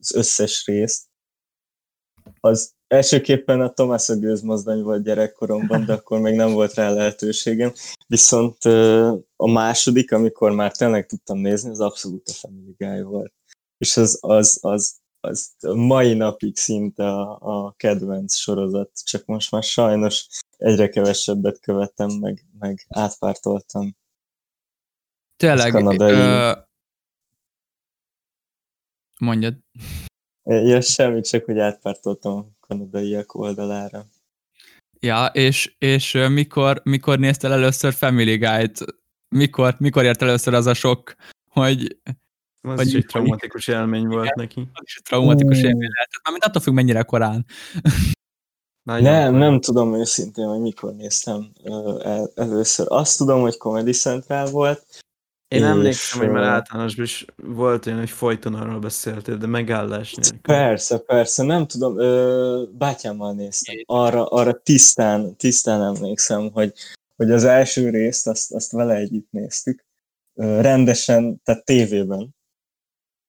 az 0.00 0.14
összes 0.14 0.66
részt, 0.66 1.02
az 2.40 2.74
elsőképpen 2.86 3.60
a 3.60 3.72
Tomás 3.72 4.08
a 4.08 4.16
gőzmozdony 4.16 4.82
volt 4.82 5.02
gyerekkoromban, 5.02 5.84
de 5.84 5.92
akkor 5.92 6.20
még 6.20 6.34
nem 6.34 6.52
volt 6.52 6.74
rá 6.74 6.90
lehetőségem. 6.90 7.72
Viszont 8.06 8.64
a 9.36 9.50
második, 9.50 10.12
amikor 10.12 10.52
már 10.52 10.76
tényleg 10.76 11.06
tudtam 11.06 11.38
nézni, 11.38 11.70
az 11.70 11.80
abszolút 11.80 12.28
a 12.28 12.32
Family 12.32 12.74
Guy 12.78 13.02
volt. 13.02 13.32
És 13.78 13.96
az, 13.96 14.18
az, 14.20 14.58
az, 14.60 14.96
az 15.24 15.54
mai 15.74 16.14
napig 16.14 16.56
szinte 16.56 17.06
a, 17.06 17.38
a 17.40 17.72
kedvenc 17.76 18.34
sorozat, 18.34 18.90
csak 19.04 19.24
most 19.24 19.50
már 19.50 19.62
sajnos 19.62 20.26
egyre 20.56 20.88
kevesebbet 20.88 21.60
követem, 21.60 22.10
meg, 22.10 22.44
meg 22.58 22.86
átpártoltam. 22.88 23.96
Tényleg, 25.36 25.72
kanadai. 25.72 26.12
ö, 26.12 26.52
mondjad. 29.18 29.56
Ja, 30.42 30.80
semmi, 30.80 31.20
csak 31.20 31.44
hogy 31.44 31.58
átpártoltam 31.58 32.36
a 32.36 32.44
kanadaiak 32.60 33.34
oldalára. 33.34 34.06
Ja, 35.00 35.26
és, 35.26 35.74
és 35.78 36.12
mikor, 36.28 36.80
mikor 36.84 37.18
néztél 37.18 37.52
először 37.52 37.92
Family 37.92 38.36
Guy-t? 38.36 38.84
Mikor, 39.28 39.76
mikor 39.78 40.04
ért 40.04 40.22
először 40.22 40.54
az 40.54 40.66
a 40.66 40.74
sok, 40.74 41.14
hogy 41.48 41.98
Az 42.66 42.76
Vagy 42.76 42.86
is 42.86 42.94
egy 42.94 43.06
traumatikus 43.06 43.66
élmény 43.66 44.06
volt 44.06 44.34
neki. 44.34 44.60
az 44.72 44.82
is 44.84 44.96
egy 44.96 45.02
traumatikus 45.02 45.56
Ó. 45.56 45.60
élmény 45.60 45.88
lehetett, 45.92 46.20
mármint 46.22 46.44
attól 46.44 46.62
függ, 46.62 46.74
mennyire 46.74 47.02
korán. 47.02 47.44
Nagyon 48.82 49.02
Nem, 49.02 49.34
nem 49.34 49.60
tudom 49.60 49.94
őszintén, 49.94 50.46
hogy 50.46 50.60
mikor 50.60 50.94
néztem 50.94 51.50
el, 52.02 52.30
először. 52.34 52.86
Azt 52.88 53.18
tudom, 53.18 53.40
hogy 53.40 53.56
Comedy 53.56 53.92
Central 53.92 54.46
volt. 54.50 54.86
Én 55.48 55.60
és, 55.60 55.66
emlékszem, 55.66 56.18
hogy 56.18 56.28
már 56.28 56.42
ö, 56.42 56.46
általánosban 56.46 57.04
is 57.04 57.24
volt 57.36 57.86
olyan, 57.86 57.98
hogy 57.98 58.10
folyton 58.10 58.54
arról 58.54 58.78
beszéltél, 58.78 59.36
de 59.36 59.46
megállás 59.46 60.14
nélkül. 60.14 60.40
Persze, 60.40 60.98
persze, 60.98 61.42
nem 61.42 61.66
tudom, 61.66 61.98
ö, 61.98 62.62
bátyámmal 62.72 63.32
néztem. 63.32 63.74
Arra, 63.86 64.26
arra 64.26 64.52
tisztán, 64.62 65.36
tisztán 65.36 65.82
emlékszem, 65.82 66.50
hogy, 66.52 66.72
hogy 67.16 67.30
az 67.30 67.44
első 67.44 67.90
részt 67.90 68.26
azt, 68.26 68.52
azt 68.52 68.72
vele 68.72 68.94
együtt 68.94 69.30
néztük. 69.30 69.84
Ö, 70.34 70.60
rendesen, 70.60 71.40
tehát 71.42 71.64
tévében. 71.64 72.34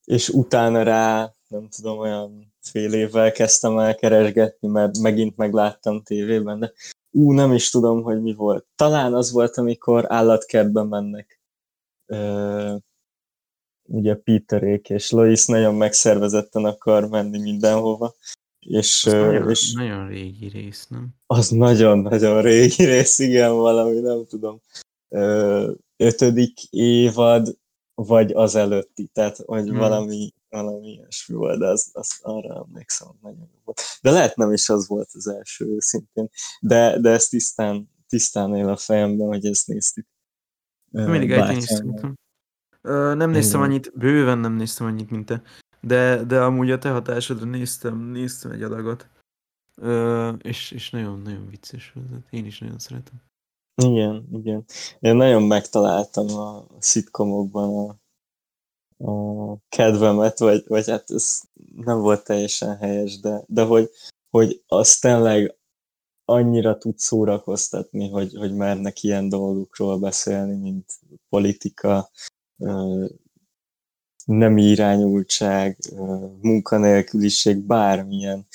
És 0.06 0.30
utána 0.30 0.84
rá, 0.84 1.34
nem 1.48 1.68
tudom, 1.70 1.98
olyan 1.98 2.54
fél 2.62 2.94
évvel 2.94 3.32
kezdtem 3.32 3.78
el 3.78 3.96
keresgetni, 3.96 4.68
mert 4.68 4.98
megint 4.98 5.38
megláttam 5.38 6.04
tévében, 6.04 6.60
de 6.60 6.74
ú, 7.12 7.32
nem 7.32 7.54
is 7.54 7.70
tudom, 7.70 8.02
hogy 8.04 8.22
mi 8.22 8.34
volt. 8.34 8.66
Talán 8.76 9.14
az 9.14 9.32
volt, 9.32 9.58
amikor 9.58 10.12
állatkertbe 10.12 10.84
mennek. 10.84 11.40
Ö, 12.06 12.76
ugye 13.88 14.16
Peterék 14.16 14.90
és 14.90 15.12
Lois 15.12 15.46
nagyon 15.46 15.76
megszervezetten 15.76 16.66
akar 16.66 17.10
menni 17.10 17.40
mindenhova, 17.40 18.16
és, 18.60 19.06
Az 19.06 19.14
ö, 19.14 19.26
nagyon, 19.26 19.50
és 19.50 19.74
nagyon 19.74 20.08
régi 20.08 20.48
rész, 20.48 20.88
nem? 20.88 21.10
az 21.26 21.50
nagyon-nagyon 21.50 22.42
régi 22.42 22.84
rész, 22.84 23.20
igen, 23.20 23.56
valami, 23.56 24.00
nem 24.00 24.26
tudom, 24.26 24.62
ö, 25.10 25.72
ötödik 25.98 26.64
évad, 26.70 27.58
vagy 27.96 28.32
az 28.32 28.56
előtti, 28.56 29.08
tehát 29.14 29.38
hogy 29.38 29.68
Hmm. 29.68 29.78
valami, 29.78 30.34
valami 30.50 30.88
ilyesmi 30.88 31.36
volt, 31.36 31.60
de 31.60 31.68
az, 31.68 31.90
az 31.94 32.20
arra 32.22 32.66
emlékszem, 32.68 33.08
nagyon 33.22 33.50
jó 33.54 33.60
volt. 33.64 33.82
De 34.02 34.12
lehet 34.12 34.36
nem 34.36 34.52
is 34.52 34.70
az 34.70 34.88
volt 34.88 35.10
az 35.14 35.28
első 35.28 35.76
szintén, 35.80 36.30
de, 36.60 37.00
de 37.00 37.10
ez 37.10 37.28
tisztán, 37.28 37.90
tisztán 38.08 38.56
él 38.56 38.70
a 38.70 38.78
fejemben, 38.78 39.28
hogy 39.28 39.46
ezt 39.46 39.68
néztük. 39.68 40.08
Mindig 40.92 41.32
egy 41.32 41.50
én 41.50 41.58
is 41.58 41.66
bátyámmal. 41.66 41.66
szerintem. 41.78 42.16
Ö, 42.82 43.14
nem 43.16 43.30
néztem 43.30 43.60
Igen. 43.60 43.72
annyit, 43.72 43.98
bőven 43.98 44.38
nem 44.38 44.54
néztem 44.54 44.88
annyit, 44.88 45.10
mint 45.10 45.26
te. 45.26 45.42
De, 45.82 46.24
de 46.24 46.42
amúgy 46.42 46.72
a 46.72 46.78
te 46.78 46.90
hatásodra 46.90 47.46
néztem, 47.46 47.98
néztem 48.00 48.52
egy 48.52 48.64
adagot. 48.64 49.10
Ö, 49.76 50.30
és, 50.30 50.72
és 50.72 50.90
nagyon, 50.90 51.22
nagyon 51.22 51.50
vicces 51.50 51.92
volt. 51.92 52.24
Én 52.30 52.46
is 52.46 52.60
nagyon 52.60 52.80
szeretem. 52.80 53.22
Igen, 53.84 54.28
igen. 54.32 54.66
Én 55.00 55.16
nagyon 55.16 55.44
megtaláltam 55.44 56.38
a 56.38 56.68
szitkomokban 56.80 57.98
a, 58.98 59.12
a 59.12 59.58
kedvemet, 59.70 60.40
vagy, 60.40 60.64
vagy 60.68 60.90
hát 60.90 61.12
ez 61.12 61.42
nem 61.76 62.00
volt 62.00 62.24
teljesen 62.24 62.78
helyes, 62.78 63.20
de, 63.20 63.44
de 63.48 63.64
hogy, 63.64 63.90
hogy 64.30 64.64
az 64.68 64.98
tényleg 64.98 65.56
annyira 66.26 66.78
tud 66.78 66.98
szórakoztatni, 66.98 68.10
hogy, 68.10 68.34
hogy 68.36 68.56
mernek 68.56 69.04
ilyen 69.04 69.30
dolgokról 69.30 70.00
beszélni, 70.00 70.56
mint 70.56 70.92
politika, 71.30 72.10
nem 74.26 74.58
irányultság, 74.58 75.78
munkanélküliség, 76.42 77.58
bármilyen 77.58 78.48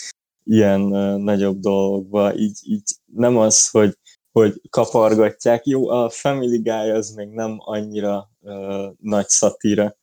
ilyen 0.45 0.81
nagyobb 1.21 1.59
dolgokba, 1.61 2.35
így, 2.37 2.59
így 2.63 2.97
nem 3.05 3.37
az, 3.37 3.69
hogy 3.69 3.99
hogy 4.33 4.61
kapargatják. 4.71 5.67
Jó, 5.67 5.89
a 5.89 6.11
Family 6.11 6.59
Guy 6.59 6.91
az 6.91 7.11
még 7.11 7.29
nem 7.29 7.57
annyira 7.59 8.31
uh, 8.41 8.93
nagy 9.01 9.29
szatíra, 9.29 9.97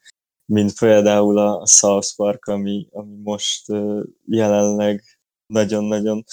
mint 0.45 0.79
például 0.79 1.37
a 1.37 1.65
South 1.65 2.15
Park, 2.15 2.45
ami, 2.45 2.87
ami 2.91 3.15
most 3.23 3.69
uh, 3.69 4.03
jelenleg 4.25 5.03
nagyon-nagyon 5.45 6.23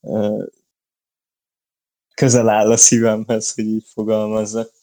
uh, 0.00 0.44
közel 2.14 2.48
áll 2.48 2.70
a 2.70 2.76
szívemhez, 2.76 3.54
hogy 3.54 3.64
így 3.64 3.86
fogalmazzak. 3.92 4.74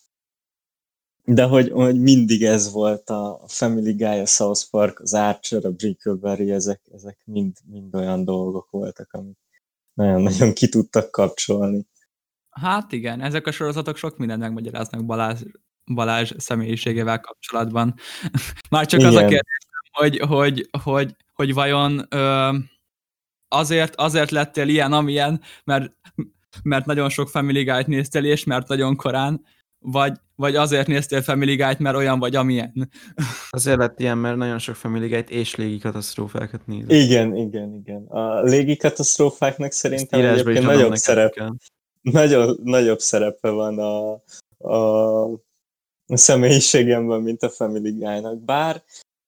De 1.26 1.43
hogy, 1.43 1.69
hogy 1.69 2.02
mindig 2.02 2.43
ez 2.43 2.71
volt 2.71 3.10
a 3.10 3.43
Family 3.47 3.93
Guy, 3.93 4.19
a 4.19 4.26
South 4.26 4.69
Park, 4.69 4.99
az 4.99 5.13
Archer, 5.13 5.65
a 5.65 5.71
Brickleberry, 5.71 6.52
ezek, 6.52 6.82
ezek 6.93 7.21
mind, 7.26 7.58
mind 7.65 7.95
olyan 7.95 8.26
dolgok 8.26 8.69
voltak, 8.69 9.13
amik 9.13 9.38
nagyon-nagyon 9.93 10.54
ki 10.54 10.69
tudtak 10.69 11.12
kapcsolni. 11.12 11.88
Hát 12.62 12.92
igen, 12.92 13.22
ezek 13.22 13.48
a 13.48 13.52
sorozatok 13.52 13.98
sok 13.98 14.18
mindent 14.18 14.42
megmagyaráznak 14.42 15.06
Balázs, 15.06 15.42
Balázs 15.94 16.32
személyiségével 16.38 17.20
kapcsolatban. 17.20 17.96
Már 18.70 18.86
csak 18.86 19.00
az 19.00 19.06
a 19.06 19.10
Igen. 19.10 19.28
kérdés, 19.28 19.58
hogy, 19.92 20.20
hogy, 20.20 20.70
hogy, 20.84 21.16
hogy 21.34 21.54
vajon 21.54 22.06
ö, 22.10 22.58
azért, 23.48 23.96
azért 23.96 24.32
lettél 24.32 24.68
ilyen, 24.68 24.94
amilyen, 24.94 25.42
mert, 25.63 25.94
mert 26.64 26.86
nagyon 26.86 27.10
sok 27.10 27.30
Family 27.30 27.64
Guy-t 27.64 27.88
néztél, 27.88 28.26
és 28.26 28.43
mert 28.43 28.68
nagyon 28.68 28.95
korán, 28.95 29.41
vagy, 29.80 30.14
vagy 30.36 30.56
azért 30.56 30.88
néztél 30.88 31.22
Family 31.22 31.56
Guy-t, 31.56 31.80
mert 31.80 31.95
olyan 31.95 32.20
vagy, 32.20 32.36
amilyen. 32.36 32.89
Azért 33.49 33.78
lett 33.78 33.99
ilyen, 33.99 34.18
mert 34.18 34.38
nagyon 34.38 34.60
sok 34.60 34.76
Family 34.76 35.08
Guy-t 35.08 35.30
és 35.30 35.56
légi 35.56 35.78
katasztrófákat 35.78 36.68
nézem. 36.68 36.89
Igen, 36.89 37.36
igen, 37.36 37.74
igen. 37.74 38.06
A 38.06 38.41
légi 38.41 38.78
katasztrófáknak 38.78 39.72
szerintem 39.72 40.26
egyébként 40.26 40.66
nagyobb, 40.66 40.95
szerep, 40.95 41.34
kell. 41.34 41.56
Nagyon, 42.04 42.60
nagyobb 42.64 42.99
szerepe 42.99 43.49
van 43.49 43.80
a, 43.80 44.14
a, 44.70 45.41
személyiségemben, 46.06 47.22
mint 47.22 47.43
a 47.43 47.49
Family 47.49 47.91
Guy-nak. 47.91 48.39
Bár 48.39 48.84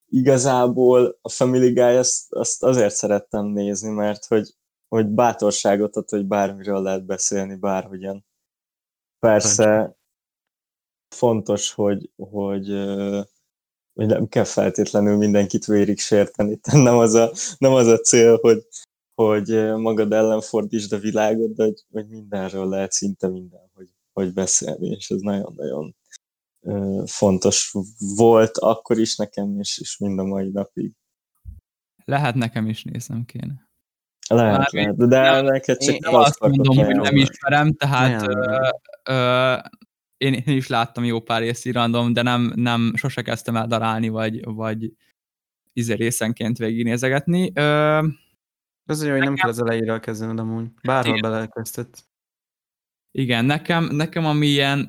igazából 0.09 1.17
a 1.21 1.29
Family 1.29 1.73
Guy 1.73 1.95
azt, 1.95 2.33
azt 2.33 2.63
azért 2.63 2.95
szerettem 2.95 3.45
nézni, 3.45 3.89
mert 3.89 4.25
hogy, 4.25 4.55
hogy 4.87 5.07
bátorságot 5.07 5.95
ad, 5.95 6.09
hogy 6.09 6.25
bármiről 6.25 6.81
lehet 6.81 7.05
beszélni, 7.05 7.55
bárhogyan. 7.55 8.25
Persze 9.19 9.97
fontos, 11.15 11.71
hogy, 11.71 12.11
hogy, 12.15 12.67
hogy 13.93 14.05
nem 14.05 14.27
kell 14.27 14.43
feltétlenül 14.43 15.17
mindenkit 15.17 15.65
vérig 15.65 15.99
sérteni. 15.99 16.59
Nem 16.71 16.97
az 16.97 17.13
a, 17.13 17.31
nem 17.57 17.73
az 17.73 17.87
a 17.87 17.97
cél, 17.97 18.37
hogy, 18.41 18.67
hogy 19.15 19.73
magad 19.77 20.13
ellen 20.13 20.41
fordítsd 20.41 20.93
a 20.93 20.97
világot, 20.99 21.53
de 21.55 21.63
hogy, 21.63 21.83
hogy 21.91 22.07
mindenről 22.07 22.69
lehet 22.69 22.91
szinte 22.91 23.27
minden, 23.27 23.69
hogy, 23.73 23.89
hogy 24.13 24.33
beszélni, 24.33 24.87
és 24.87 25.09
ez 25.09 25.19
nagyon-nagyon 25.19 25.95
fontos 27.05 27.73
volt 28.15 28.57
akkor 28.57 28.97
is 28.99 29.15
nekem, 29.15 29.59
és, 29.59 29.77
és 29.79 29.97
mind 29.97 30.19
a 30.19 30.23
mai 30.23 30.49
napig. 30.49 30.91
Lehet 32.05 32.35
nekem 32.35 32.67
is 32.67 32.83
néznem 32.83 33.25
kéne. 33.25 33.69
Lehet, 34.29 34.57
Már 34.57 34.67
lehet, 34.71 34.95
de 35.07 35.19
nem- 35.19 35.45
neked 35.45 35.77
csak 35.77 35.93
én- 35.93 35.99
Nem 36.01 36.13
azt 36.15 36.39
mondom, 36.39 36.75
hogy 36.85 36.95
nem 36.95 37.15
ismerem, 37.15 37.73
tehát 37.73 38.21
Ajánlom. 38.21 38.41
ö, 38.53 38.69
ö, 39.03 39.55
én, 40.17 40.33
én 40.33 40.55
is 40.55 40.67
láttam 40.67 41.03
jó 41.03 41.19
pár 41.19 41.41
részt 41.41 41.65
random, 41.65 42.13
de 42.13 42.21
nem, 42.21 42.51
nem 42.55 42.91
sose 42.95 43.21
kezdtem 43.21 43.55
el 43.55 43.67
darálni, 43.67 44.09
vagy, 44.09 44.43
vagy 44.45 44.93
izé 45.73 45.93
részenként 45.93 46.57
végignézegetni. 46.57 47.51
Ö, 47.53 48.07
Az 48.85 49.03
jó, 49.03 49.11
hogy 49.11 49.19
nem 49.19 49.35
kell 49.35 49.49
az 49.49 49.59
elejéről 49.59 49.99
kezdened 49.99 50.39
amúgy. 50.39 50.67
Bárhol 50.83 51.19
belekezdett. 51.21 52.03
igen, 53.11 53.45
nekem, 53.45 53.83
nekem 53.83 54.25
ami 54.25 54.47
ilyen, 54.47 54.87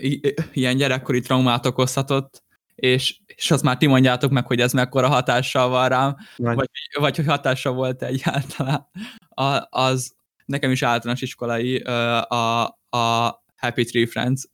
ilyen 0.53 0.77
gyerekkori 0.77 1.21
traumát 1.21 1.67
okozhatott, 1.67 2.45
és, 2.75 3.21
és 3.27 3.51
azt 3.51 3.63
már 3.63 3.77
ti 3.77 3.87
mondjátok 3.87 4.31
meg, 4.31 4.47
hogy 4.47 4.61
ez 4.61 4.73
mekkora 4.73 5.09
hatással 5.09 5.69
van 5.69 5.89
rám, 5.89 6.17
Vagy, 6.37 6.55
Vagy- 6.57 6.69
vagy 6.93 7.17
hogy 7.17 7.27
hatása 7.27 7.73
volt 7.73 8.03
egyáltalán, 8.03 8.89
a, 9.29 9.67
az 9.71 10.15
nekem 10.45 10.71
is 10.71 10.83
általános 10.83 11.23
iskolai 11.23 11.79
a, 11.79 12.63
a 12.91 13.43
Happy 13.57 13.85
Tree 13.85 14.07
Friends. 14.07 14.49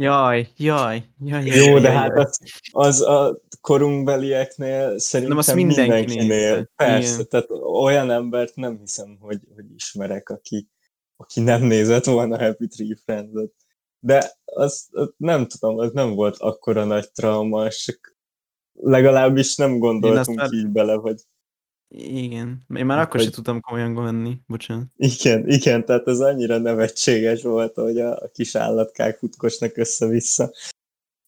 Jaj, 0.00 0.48
jaj, 0.56 1.02
jaj, 1.24 1.44
jaj. 1.46 1.56
Jó, 1.56 1.70
jaj, 1.70 1.80
de 1.80 1.88
jaj, 1.88 1.96
hát 1.96 2.16
az, 2.16 2.40
az 2.70 3.00
a 3.00 3.40
korunkbelieknél 3.60 4.98
szerintem 4.98 5.36
azt 5.38 5.54
mindenki 5.54 5.80
mindenkinél. 5.80 6.54
nézte. 6.54 6.70
Persze, 6.76 7.12
Igen. 7.14 7.26
tehát 7.28 7.50
olyan 7.82 8.10
embert 8.10 8.54
nem 8.54 8.78
hiszem, 8.78 9.16
hogy, 9.20 9.40
hogy 9.54 9.64
ismerek, 9.74 10.28
aki, 10.28 10.68
aki 11.16 11.40
nem 11.40 11.62
nézett 11.62 12.04
volna 12.04 12.38
Happy 12.38 12.66
Tree 12.66 12.96
Friends-et. 13.04 13.52
De 13.98 14.32
az, 14.44 14.88
az 14.90 15.12
nem 15.16 15.46
tudom, 15.46 15.78
az 15.78 15.92
nem 15.92 16.14
volt 16.14 16.36
akkora 16.36 16.84
nagy 16.84 17.12
trauma, 17.12 17.70
csak 17.70 18.16
legalábbis 18.72 19.56
nem 19.56 19.78
gondoltunk 19.78 20.38
már- 20.38 20.52
így 20.52 20.68
bele, 20.68 20.92
hogy 20.94 21.20
Igen. 21.94 22.62
Én 22.76 22.86
már 22.86 22.98
akkor 22.98 23.14
Hogy- 23.14 23.22
sem 23.22 23.32
tudtam 23.32 23.60
komolyan 23.60 23.94
venni, 23.94 24.36
bocsánat. 24.46 24.86
igen, 24.96 25.48
igen, 25.48 25.84
tehát 25.84 26.06
ez 26.06 26.20
annyira 26.20 26.58
nevetséges 26.58 27.42
volt, 27.42 27.74
hogy 27.74 28.00
a, 28.00 28.16
a 28.22 28.28
kis 28.34 28.54
állatkák 28.54 29.18
futkosnak 29.18 29.76
össze-vissza, 29.76 30.50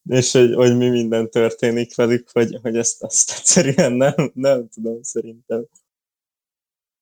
és 0.09 0.31
hogy, 0.31 0.53
hogy 0.53 0.77
mi 0.77 0.89
minden 0.89 1.29
történik 1.29 1.95
velük, 1.95 2.29
hogy, 2.31 2.59
hogy 2.61 2.77
ezt, 2.77 3.03
azt 3.03 3.31
egyszerűen 3.31 3.91
nem, 3.93 4.13
nem 4.33 4.67
tudom 4.69 5.01
szerintem. 5.01 5.65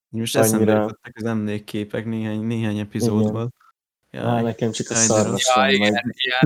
Most 0.10 0.36
Annyira- 0.36 0.54
eszembe 0.56 0.72
jutottak 0.72 1.14
az 1.16 1.24
emlékképek 1.24 2.06
néhány, 2.06 2.40
néhány 2.46 2.78
epizódból. 2.78 3.54
Á, 4.12 4.18
Jaj. 4.20 4.42
nekem 4.42 4.72
csak 4.72 4.90
a 4.90 4.94
szarvas 4.96 5.52
Ja, 5.56 5.70
igen, 5.70 5.92
meg. 5.92 6.16
ilyen, 6.18 6.40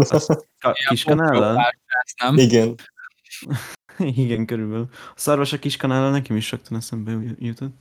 Ka- 0.59 0.77
ilyen 0.77 0.89
kiskanállal? 0.89 1.53
popcorn 1.55 2.35
nem? 2.35 2.37
Igen, 2.37 2.75
Igen, 4.23 4.45
körülbelül. 4.45 4.89
A 4.91 5.19
szarvas 5.19 5.53
a 5.53 5.59
kiskanállal 5.59 6.11
nekem 6.11 6.35
is 6.35 6.51
rögtön 6.51 6.77
eszembe 6.77 7.35
jutott. 7.39 7.73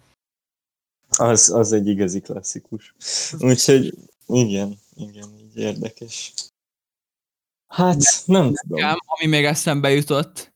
az, 1.08 1.50
az 1.50 1.72
egy 1.72 1.86
igazi 1.86 2.20
klasszikus. 2.20 2.94
Úgyhogy 3.38 3.94
igen, 4.26 4.78
igen, 4.94 5.28
így 5.38 5.56
érdekes. 5.56 6.32
Hát, 7.66 8.02
nem 8.26 8.52
tudom. 8.54 8.96
Ami 9.06 9.26
még 9.26 9.44
eszembe 9.44 9.90
jutott, 9.90 10.54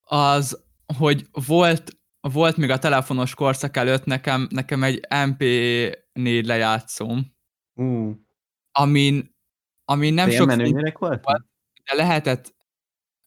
az, 0.00 0.64
hogy 0.98 1.26
volt, 1.46 1.98
volt 2.20 2.56
még 2.56 2.70
a 2.70 2.78
telefonos 2.78 3.34
korszak 3.34 3.76
előtt 3.76 4.04
nekem, 4.04 4.48
nekem 4.50 4.82
egy 4.82 5.06
MP4 5.08 6.44
lejátszóm, 6.44 7.36
Ú, 7.74 8.14
amin, 8.72 9.36
amin 9.84 10.14
nem 10.14 10.30
sok 10.30 10.46
menő 10.46 10.64
funkció 10.64 10.80
gyerek 10.80 10.98
volt? 10.98 11.22
de 11.84 11.94
lehetett, 11.94 12.54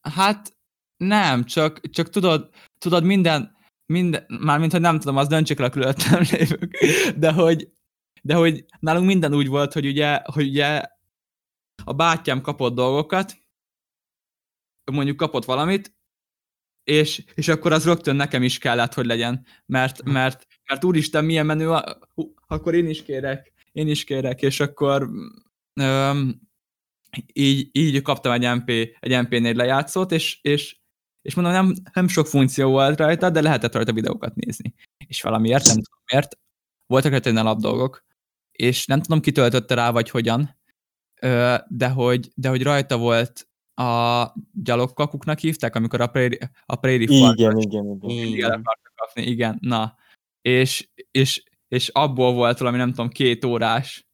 hát 0.02 0.58
nem, 1.02 1.44
csak, 1.44 1.90
csak 1.90 2.10
tudod, 2.10 2.50
tudod 2.78 3.04
minden, 3.04 3.56
minden, 3.86 4.26
mármint, 4.28 4.72
hogy 4.72 4.82
nem 4.82 5.00
tudom, 5.00 5.18
az 5.18 5.28
döntsék 5.28 5.60
el 5.60 5.66
a 5.66 5.70
különöttem 5.70 6.24
lévők, 6.32 6.78
de 7.18 7.32
hogy, 7.32 7.72
de 8.22 8.36
hogy 8.36 8.66
nálunk 8.80 9.06
minden 9.06 9.34
úgy 9.34 9.48
volt, 9.48 9.74
hogy 9.74 9.86
ugye, 9.86 10.22
hogy 10.24 10.48
ugye 10.48 10.82
a 11.84 11.94
bátyám 11.94 12.42
kapott 12.42 12.76
dolgokat, 12.76 13.38
mondjuk 14.92 15.18
kapott 15.18 15.46
valamit, 15.46 15.96
és, 16.84 17.24
és 17.34 17.48
akkor 17.48 17.72
az 17.72 17.86
rögtön 17.86 18.16
nekem 18.16 18.44
is 18.44 18.58
kellett, 18.58 18.94
hogy 18.94 19.06
legyen, 19.06 19.46
mert, 19.66 20.04
mert, 20.04 20.48
mert 20.68 20.84
úristen, 20.84 21.26
milyen 21.26 21.46
menő, 21.46 21.80
hú, 22.14 22.34
akkor 22.48 22.76
én 22.76 22.88
is 22.88 23.04
kérek, 23.04 23.54
én 23.72 23.88
is 23.88 24.04
kérek, 24.04 24.42
és 24.42 24.60
akkor 24.60 25.10
öm, 25.74 26.42
így, 27.34 27.70
így 27.72 28.02
kaptam 28.02 28.32
egy, 28.32 28.56
MP, 28.56 28.70
egy 29.00 29.12
MP4 29.12 29.56
lejátszót, 29.56 30.12
és, 30.12 30.40
és, 30.42 30.81
és 31.22 31.36
mondom, 31.36 31.54
nem, 31.54 31.74
nem 31.94 32.08
sok 32.08 32.28
funkció 32.28 32.70
volt 32.70 32.98
rajta, 33.00 33.30
de 33.30 33.42
lehetett 33.42 33.74
rajta 33.74 33.94
videókat 33.94 34.36
nézni. 34.36 34.74
És 35.08 35.22
valamiért, 35.22 35.66
nem 35.66 35.76
tudom 35.76 36.02
miért, 36.12 36.38
voltak 36.86 37.12
rajta 37.12 37.30
ilyen 37.30 37.46
alapdolgok, 37.46 38.06
és 38.52 38.86
nem 38.86 39.02
tudom, 39.02 39.22
ki 39.22 39.32
töltötte 39.32 39.76
rá, 39.76 39.92
vagy 39.92 40.10
hogyan, 40.10 40.60
de 41.68 41.90
hogy, 41.94 42.32
de 42.36 42.50
hogy 42.50 42.64
rajta 42.64 42.98
volt 42.98 43.48
a 43.74 44.26
gyalogkakuknak 44.54 45.40
hívták, 45.40 45.76
amikor 45.76 46.02
a 46.02 46.08
Prairie, 46.08 46.52
a 46.66 46.76
prairie 46.76 47.32
Igen, 47.32 47.58
igen, 47.58 47.58
igen. 47.58 48.00
Igen. 48.10 48.64
kapni, 48.96 49.24
igen, 49.24 49.58
na. 49.62 49.96
És, 50.42 50.90
és, 51.12 51.44
és 51.68 51.88
abból 51.88 52.34
volt 52.34 52.58
valami, 52.58 52.78
nem 52.78 52.90
tudom, 52.90 53.10
két 53.10 53.46
órás, 53.46 54.08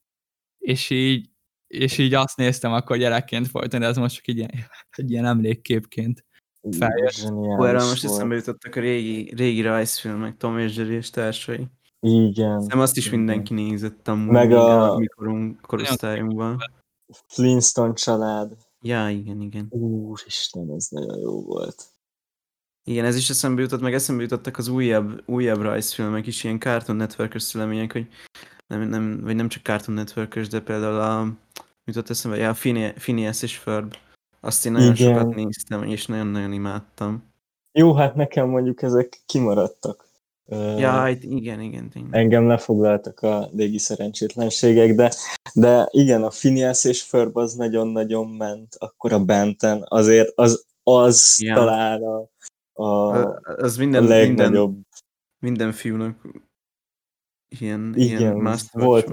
és 0.58 0.90
így, 0.90 1.30
és 1.68 1.98
így 1.98 2.14
azt 2.14 2.38
néztem 2.38 2.74
akkor 2.74 2.98
gyerekként 2.98 3.48
folyton, 3.48 3.80
de 3.80 3.86
ez 3.86 3.98
most 3.98 4.16
csak 4.16 4.28
így 4.28 4.38
ilyen, 4.38 4.52
egy 4.90 5.12
ilyen 5.12 5.26
emlékképként. 5.26 6.26
Hú, 6.62 7.64
erről 7.64 7.88
most 7.88 8.04
eszembe 8.04 8.36
jutottak 8.36 8.76
a 8.76 8.80
régi, 8.80 9.34
régi 9.36 9.62
rajzfilmek, 9.62 10.38
Tom 10.38 10.58
és 10.58 10.76
Jerry 10.76 10.94
és 10.94 11.10
társai. 11.10 11.68
Igen. 12.00 12.64
Nem 12.68 12.80
azt 12.80 12.98
is 12.98 13.06
igen. 13.06 13.18
mindenki 13.20 13.54
nézett 13.54 14.08
amúgy 14.08 14.32
Meg 14.32 14.48
még 14.48 14.58
a- 14.58 14.92
a 14.94 14.98
mikorunk, 14.98 15.62
korosztályunkban. 15.62 16.58
Flintstone 17.28 17.94
család. 17.94 18.58
Ja, 18.82 19.10
igen, 19.10 19.42
igen. 19.42 19.66
Úristen, 19.70 20.72
ez 20.76 20.88
nagyon 20.90 21.20
jó 21.20 21.42
volt. 21.44 21.86
Igen, 22.84 23.06
ez 23.06 23.16
is 23.16 23.30
eszembe 23.30 23.62
jutott, 23.62 23.82
meg 23.82 23.94
eszembe 23.94 24.22
jutottak 24.22 24.58
az 24.58 24.68
újabb, 24.68 25.24
újabb 25.26 25.62
rajzfilmek 25.62 26.28
is, 26.28 26.44
ilyen 26.44 26.60
Cartoon 26.60 26.98
Network-ös 26.98 27.42
szülemények, 27.44 27.92
hogy 27.92 28.08
nem, 28.68 28.82
nem, 28.82 29.22
vagy 29.22 29.36
nem 29.36 29.48
csak 29.48 29.64
Cartoon 29.64 29.98
network 29.98 30.40
de 30.40 30.62
például 30.62 31.00
a, 31.00 31.24
mit 31.24 31.36
jutott 31.96 32.10
eszembe, 32.10 32.38
ja, 32.38 32.50
a 32.50 32.54
Phine- 32.54 32.94
Phineas 32.94 33.42
és 33.42 33.58
Ferb. 33.58 33.94
Azt 34.48 34.66
én 34.66 34.72
nagyon 34.72 34.96
Igen. 34.96 35.14
sokat 35.18 35.36
néztem, 35.36 35.84
és 35.84 36.06
nagyon-nagyon 36.06 36.54
imádtam. 36.54 37.34
Jó, 37.72 37.94
hát 37.94 38.16
nekem 38.16 38.50
mondjuk 38.50 38.82
ezek 38.82 39.22
kimaradtak. 39.26 40.06
Ja, 40.78 40.90
hát 40.90 41.24
igen, 41.24 41.62
igen, 41.62 41.90
tényleg. 41.90 42.14
engem 42.14 42.48
lefoglaltak 42.48 43.20
a 43.20 43.50
régi 43.56 43.78
szerencsétlenségek, 43.78 44.96
de, 44.96 45.14
de 45.54 45.88
igen, 45.92 46.24
a 46.24 46.28
Phineas 46.28 46.84
és 46.84 47.04
Ferb 47.04 47.38
az 47.38 47.54
nagyon-nagyon 47.54 48.28
ment, 48.30 48.76
akkor 48.78 49.14
a 49.14 49.26
Benten, 49.26 49.86
azért 49.88 50.32
az, 50.36 50.66
az 50.84 51.38
Ja. 51.42 51.56
talán 51.56 52.02
a, 52.04 52.30
a, 52.74 52.84
A- 52.84 53.40
Az 53.44 53.76
a 53.76 53.80
minden, 53.80 54.02
minden, 54.04 54.18
legnagyobb 54.28 54.78
minden 55.40 55.72
fiúnak 55.72 56.28
ilyen, 57.60 57.94
Igen, 57.96 58.20
ilyen 58.20 58.44
volt. 58.44 58.72
volt. 58.72 59.08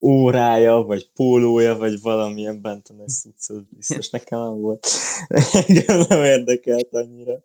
Órája, 0.00 0.76
vagy 0.76 1.10
pólója, 1.14 1.76
vagy 1.76 2.00
valamilyen 2.00 2.60
Benten, 2.60 3.00
ez, 3.00 3.22
ez 3.38 3.56
biztos 3.70 4.10
nekem 4.10 4.40
nem 4.40 4.60
volt. 4.60 4.86
Engem 5.66 6.04
nem 6.08 6.24
érdekelt 6.24 6.94
annyira. 6.94 7.44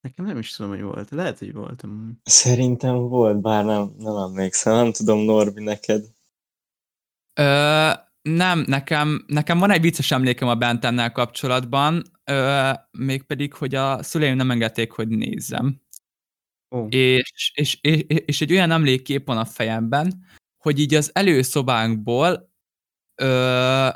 Nekem 0.00 0.24
nem 0.24 0.38
is 0.38 0.50
tudom, 0.50 0.70
hogy 0.70 0.82
volt. 0.82 1.10
Lehet, 1.10 1.38
hogy 1.38 1.52
voltam. 1.52 2.20
Szerintem 2.24 2.96
volt, 2.96 3.40
bár 3.40 3.64
nem, 3.64 3.94
nem 3.98 4.16
emlékszem. 4.16 4.74
Nem 4.74 4.92
tudom, 4.92 5.18
Norbi, 5.18 5.62
neked. 5.62 6.04
Ö, 7.34 7.90
nem, 8.22 8.64
nekem, 8.66 9.24
nekem 9.26 9.58
van 9.58 9.70
egy 9.70 9.80
vicces 9.80 10.10
emlékem 10.10 10.48
a 10.48 10.54
Bentennel 10.54 11.12
kapcsolatban, 11.12 12.02
ö, 12.24 12.70
mégpedig, 12.90 13.54
hogy 13.54 13.74
a 13.74 14.02
szüleim 14.02 14.36
nem 14.36 14.50
engedték, 14.50 14.92
hogy 14.92 15.08
nézzem. 15.08 15.82
Ó, 16.70 16.86
És, 16.88 17.52
és, 17.54 17.78
és, 17.80 18.04
és 18.06 18.40
egy 18.40 18.52
olyan 18.52 18.70
emlékkép 18.70 19.26
van 19.26 19.38
a 19.38 19.44
fejemben, 19.44 20.24
hogy 20.64 20.78
így 20.78 20.94
az 20.94 21.10
előszobánkból 21.14 22.52
ö, 23.22 23.88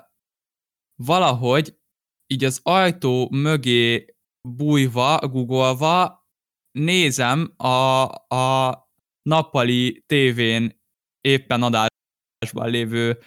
valahogy 1.02 1.78
így 2.26 2.44
az 2.44 2.60
ajtó 2.62 3.28
mögé 3.30 4.14
bújva, 4.48 5.18
googolva 5.18 6.26
nézem 6.70 7.54
a, 7.56 8.04
a 8.34 8.88
nappali 9.22 10.04
tévén 10.06 10.80
éppen 11.20 11.62
adásban 11.62 12.70
lévő 12.70 13.18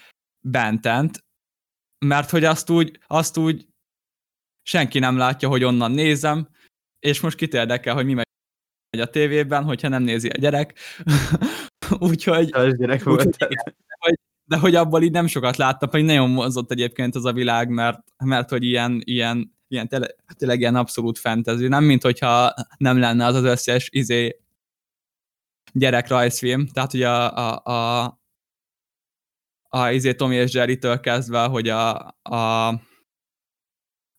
bentent, 0.47 1.25
mert 2.05 2.29
hogy 2.29 2.43
azt 2.43 2.69
úgy, 2.69 2.99
azt 3.07 3.37
úgy 3.37 3.67
senki 4.61 4.99
nem 4.99 5.17
látja, 5.17 5.47
hogy 5.47 5.63
onnan 5.63 5.91
nézem, 5.91 6.49
és 6.99 7.19
most 7.19 7.37
kit 7.37 7.53
érdekel, 7.53 7.93
hogy 7.93 8.05
mi 8.05 8.13
megy 8.13 8.99
a 8.99 9.09
tévében, 9.09 9.63
hogyha 9.63 9.87
nem 9.87 10.03
nézi 10.03 10.29
a 10.29 10.37
gyerek. 10.37 10.79
Úgyhogy, 12.09 12.49
gyerek 12.49 13.07
Úgyhogy 13.07 13.35
volt. 13.39 14.19
de 14.45 14.57
hogy 14.57 14.75
abból 14.75 15.01
így 15.03 15.11
nem 15.11 15.27
sokat 15.27 15.57
láttam, 15.57 15.89
pedig 15.89 16.05
nagyon 16.05 16.29
mozott 16.29 16.71
egyébként 16.71 17.15
az 17.15 17.25
a 17.25 17.33
világ, 17.33 17.69
mert, 17.69 17.99
mert 18.17 18.49
hogy 18.49 18.63
ilyen, 18.63 19.01
ilyen, 19.03 19.55
ilyen 19.67 19.87
tele, 19.87 20.07
tényleg 20.37 20.59
ilyen 20.59 20.75
abszolút 20.75 21.17
fantasy, 21.17 21.67
nem 21.67 21.83
mint 21.83 22.03
hogyha 22.03 22.53
nem 22.77 22.99
lenne 22.99 23.25
az 23.25 23.35
az 23.35 23.43
összes 23.43 23.89
izé 23.91 24.39
gyerek 25.73 26.07
rajzfilm, 26.07 26.67
tehát 26.67 26.93
ugye 26.93 27.09
a, 27.09 27.35
a, 27.37 27.71
a, 27.71 28.19
a 29.69 29.89
izé 29.89 30.13
Tommy 30.13 30.35
és 30.35 30.53
Jerry-től 30.53 30.99
kezdve, 30.99 31.45
hogy 31.45 31.69
a, 31.69 31.97
a 32.21 32.73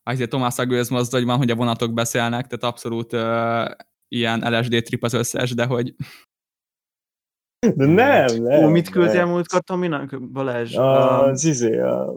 azért 0.02 0.30
Tomás 0.30 0.58
a 0.58 0.66
gőzmozdonyban, 0.66 1.36
hogy 1.36 1.50
a 1.50 1.54
vonatok 1.54 1.92
beszélnek, 1.92 2.46
tehát 2.46 2.74
abszolút 2.74 3.12
uh, 3.12 3.70
ilyen 4.08 4.58
LSD 4.58 4.82
trip 4.82 5.02
az 5.02 5.12
összes, 5.12 5.54
de 5.54 5.64
hogy... 5.64 5.94
De 7.70 7.86
nem, 7.86 8.42
nem. 8.42 8.64
Ó, 8.64 8.68
mit 8.68 8.88
küldtél 8.88 9.26
múltkor 9.26 9.60
Tominak, 9.60 10.30
Balázs? 10.32 10.74
A, 10.76 11.20
Um, 11.22 11.30
az 11.30 11.44
izé, 11.44 11.78
a, 11.78 12.14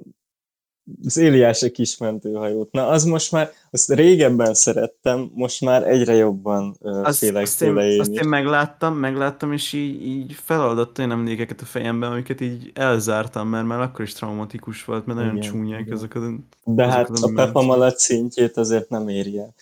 az 1.05 1.17
Éliás 1.17 1.71
kismentőhajót. 1.73 2.71
Na, 2.71 2.87
az 2.87 3.03
most 3.03 3.31
már, 3.31 3.49
azt 3.71 3.93
régebben 3.93 4.53
szerettem, 4.53 5.31
most 5.33 5.61
már 5.61 5.87
egyre 5.87 6.13
jobban 6.13 6.75
uh, 6.79 7.07
azt, 7.07 7.17
félek 7.17 7.43
azt, 7.43 7.59
tőle 7.59 7.85
én 7.85 7.99
azt 7.99 8.11
én 8.11 8.27
megláttam, 8.27 8.95
megláttam, 8.95 9.51
és 9.51 9.73
így, 9.73 10.05
így 10.05 10.33
feladott 10.33 10.97
olyan 10.97 11.11
emlékeket 11.11 11.61
a 11.61 11.65
fejemben, 11.65 12.11
amiket 12.11 12.41
így 12.41 12.71
elzártam, 12.73 13.47
mert 13.47 13.65
már 13.65 13.79
akkor 13.79 14.05
is 14.05 14.13
traumatikus 14.13 14.85
volt, 14.85 15.05
mert 15.05 15.19
nagyon 15.19 15.37
Igen, 15.37 15.51
csúnyák 15.51 15.79
igen. 15.79 15.93
ezek 15.93 16.15
a... 16.15 16.19
De 16.63 16.83
azok 16.83 16.95
hát 16.95 17.09
a 17.09 17.13
Peppa 17.13 17.41
animációk. 17.41 17.65
Malac 17.65 18.01
szintjét 18.01 18.57
azért 18.57 18.89
nem 18.89 19.07
éri 19.07 19.39
el. 19.39 19.53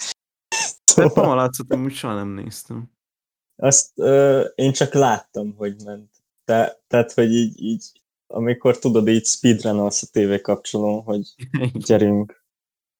Peppa 0.96 1.26
Malacot 1.26 1.74
amúgy 1.74 1.94
soha 1.94 2.14
nem 2.14 2.30
néztem. 2.30 2.92
Azt 3.56 3.92
ö, 3.96 4.42
én 4.56 4.72
csak 4.72 4.94
láttam, 4.94 5.56
hogy 5.58 5.76
ment. 5.86 6.12
Te, 6.46 6.82
tehát, 6.88 7.12
hogy 7.12 7.32
így, 7.32 7.62
így 7.62 7.92
amikor 8.28 8.80
tudod, 8.80 9.08
így 9.08 9.26
speedrunolsz 9.26 10.04
a 10.04 10.08
tévé 10.12 10.42
kapcsolón, 10.42 11.02
hogy 11.02 11.36
gyerünk, 11.88 12.44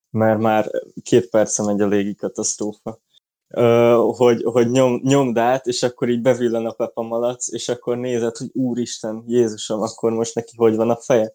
mert 0.10 0.40
már 0.40 0.72
két 1.04 1.30
perce 1.30 1.64
megy 1.64 1.82
a 1.82 1.88
légi 1.88 2.16
katasztrófa. 2.16 3.02
Ö, 3.48 3.96
hogy, 4.16 4.44
hogy 4.44 4.70
nyom, 4.70 5.00
nyomd 5.04 5.38
át, 5.38 5.68
és 5.68 5.84
akkor 5.84 6.10
így 6.10 6.22
bevillan 6.22 6.66
a 6.66 6.72
Peppa 6.72 7.02
Malac, 7.02 7.52
és 7.52 7.70
akkor 7.70 7.98
nézed, 7.98 8.38
hogy 8.38 8.50
úristen, 8.54 9.24
Jézusom, 9.28 9.82
akkor 9.82 10.12
most 10.12 10.36
neki 10.36 10.56
hogy 10.56 10.76
van 10.76 10.90
a 10.90 10.96
feje? 10.96 11.34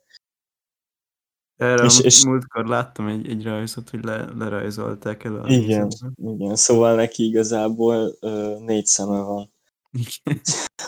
Erre 1.59 1.85
És- 1.85 2.01
és, 2.01 2.25
múltkor 2.25 2.67
láttam 2.67 3.07
egy, 3.07 3.29
egy 3.29 3.43
rajzot, 3.45 3.91
hogy 3.91 4.05
le, 4.05 4.25
lerajzolták 4.37 5.25
el 5.25 5.35
a 5.35 5.49
Igen, 5.49 5.83
nézőben. 5.87 6.35
igen, 6.35 6.57
szóval 6.57 6.95
neki 6.95 7.25
igazából 7.25 8.17
ö, 8.21 8.57
négy 8.61 8.87
szeme 8.87 9.21
van. 9.21 9.53
Igen. 9.91 10.41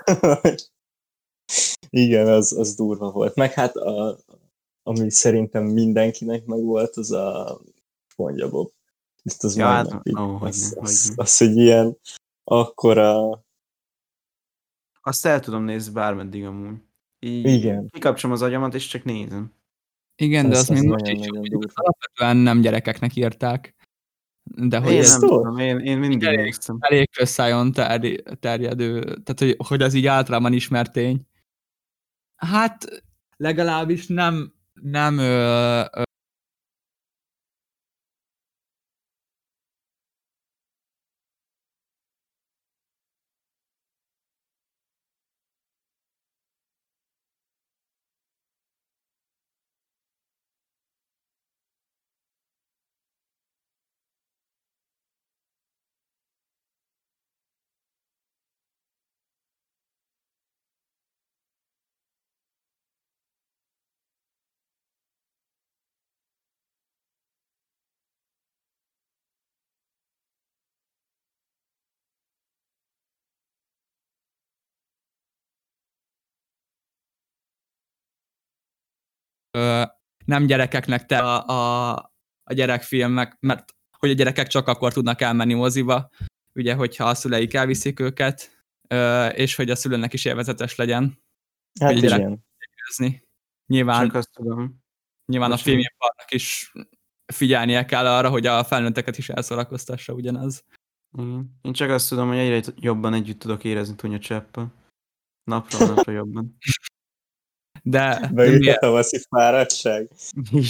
Igen, 1.89 2.27
az, 2.27 2.53
az 2.53 2.75
durva 2.75 3.11
volt. 3.11 3.35
Meg 3.35 3.53
hát, 3.53 3.77
a, 3.77 4.19
ami 4.83 5.11
szerintem 5.11 5.65
mindenkinek 5.65 6.45
megvolt, 6.45 6.97
az 6.97 7.11
a 7.13 7.61
SpongeBob. 8.07 8.71
Ezt 9.23 9.45
az 9.45 9.57
Ja, 9.57 9.67
hát, 9.67 9.93
ó, 10.19 10.39
az, 10.41 10.77
az, 10.81 11.13
az, 11.17 11.37
hogy 11.37 11.57
ilyen 11.57 11.99
akkora... 12.45 13.43
Azt 15.03 15.27
el 15.27 15.41
tudom 15.41 15.65
nézni 15.65 15.93
bármeddig 15.93 16.45
amúgy. 16.45 16.77
Így 17.19 17.47
Igen. 17.47 17.89
Kikapcsolom 17.89 18.37
az 18.37 18.43
agyamat, 18.43 18.75
és 18.75 18.87
csak 18.87 19.05
nézem. 19.05 19.53
Igen, 20.21 20.49
de 20.49 20.57
Ez- 20.57 20.61
az 20.61 20.71
ez 20.71 20.81
még 20.81 20.89
most 20.89 21.07
is 21.07 21.27
alapvetően 21.75 22.37
nem 22.37 22.61
gyerekeknek 22.61 23.17
írták. 23.17 23.75
De 24.43 24.79
hogy 24.79 24.93
Én 24.93 25.01
ez 25.01 25.11
nem 25.11 25.21
tudom, 25.29 25.59
én, 25.59 25.79
én 25.79 25.99
mindig 25.99 26.23
Elég. 26.23 26.39
néztem. 26.39 26.77
elég 26.81 27.11
közszájon 27.11 27.73
ter, 27.73 28.01
terjedő, 28.41 29.01
tehát 29.01 29.39
hogy, 29.39 29.57
hogy 29.69 29.83
az 29.83 29.95
így 29.95 30.07
általában 30.07 30.53
ismert 30.53 30.93
tény. 30.93 31.27
Hát 32.37 33.03
legalábbis 33.37 34.07
nem, 34.07 34.53
nem 34.73 35.19
ö, 35.19 35.85
ö, 35.93 36.03
ö, 79.51 79.83
nem 80.31 80.47
gyerekeknek 80.47 81.07
te 81.07 81.19
a, 81.19 81.47
a, 81.49 81.91
a 82.45 82.53
gyerekfilmek, 82.53 83.37
mert 83.41 83.75
hogy 83.99 84.11
a 84.11 84.15
gyerekek 84.15 84.47
csak 84.47 84.69
akkor 84.69 84.93
tudnak 84.93 85.21
elmenni 85.21 85.55
moziba, 85.55 86.11
ugye, 86.55 86.75
hogyha 86.75 87.05
a 87.05 87.15
szüleik 87.15 87.55
elviszik 87.55 88.01
őket, 88.01 88.65
és 89.35 89.55
hogy 89.55 89.71
a 89.71 89.75
szülőnek 89.77 90.13
is 90.13 90.25
élvezetes 90.25 90.75
legyen 90.77 91.23
Hát 91.81 91.93
Hogy 91.93 92.03
igen. 92.03 92.45
nézni. 92.87 93.23
Nyilván, 93.67 94.07
Csak 94.07 94.15
azt 94.15 94.33
tudom. 94.33 94.83
nyilván 95.27 95.51
a 95.51 95.55
bocsánat. 95.55 95.61
filmiparnak 95.61 96.31
is 96.31 96.73
figyelnie 97.33 97.85
kell 97.85 98.07
arra, 98.07 98.29
hogy 98.29 98.47
a 98.47 98.65
felnőtteket 98.65 99.19
is 99.19 99.29
elszórakoztassa 99.29 100.13
ugyanaz. 100.13 100.65
Igen. 101.19 101.59
Én 101.63 101.73
csak 101.73 101.91
azt 101.91 102.09
tudom, 102.09 102.29
hogy 102.29 102.39
egyre 102.39 102.73
jobban 102.77 103.15
együtt 103.15 103.39
tudok 103.39 103.65
érezni 103.65 103.95
Tunya 103.95 104.19
Cseppel. 104.19 104.75
Napról 105.45 105.89
napra 105.89 106.13
jobban. 106.13 106.57
De, 107.83 108.31
Beüt 108.35 108.67
a 108.67 108.79
tavaszi 108.79 109.21
fáradtság. 109.29 110.11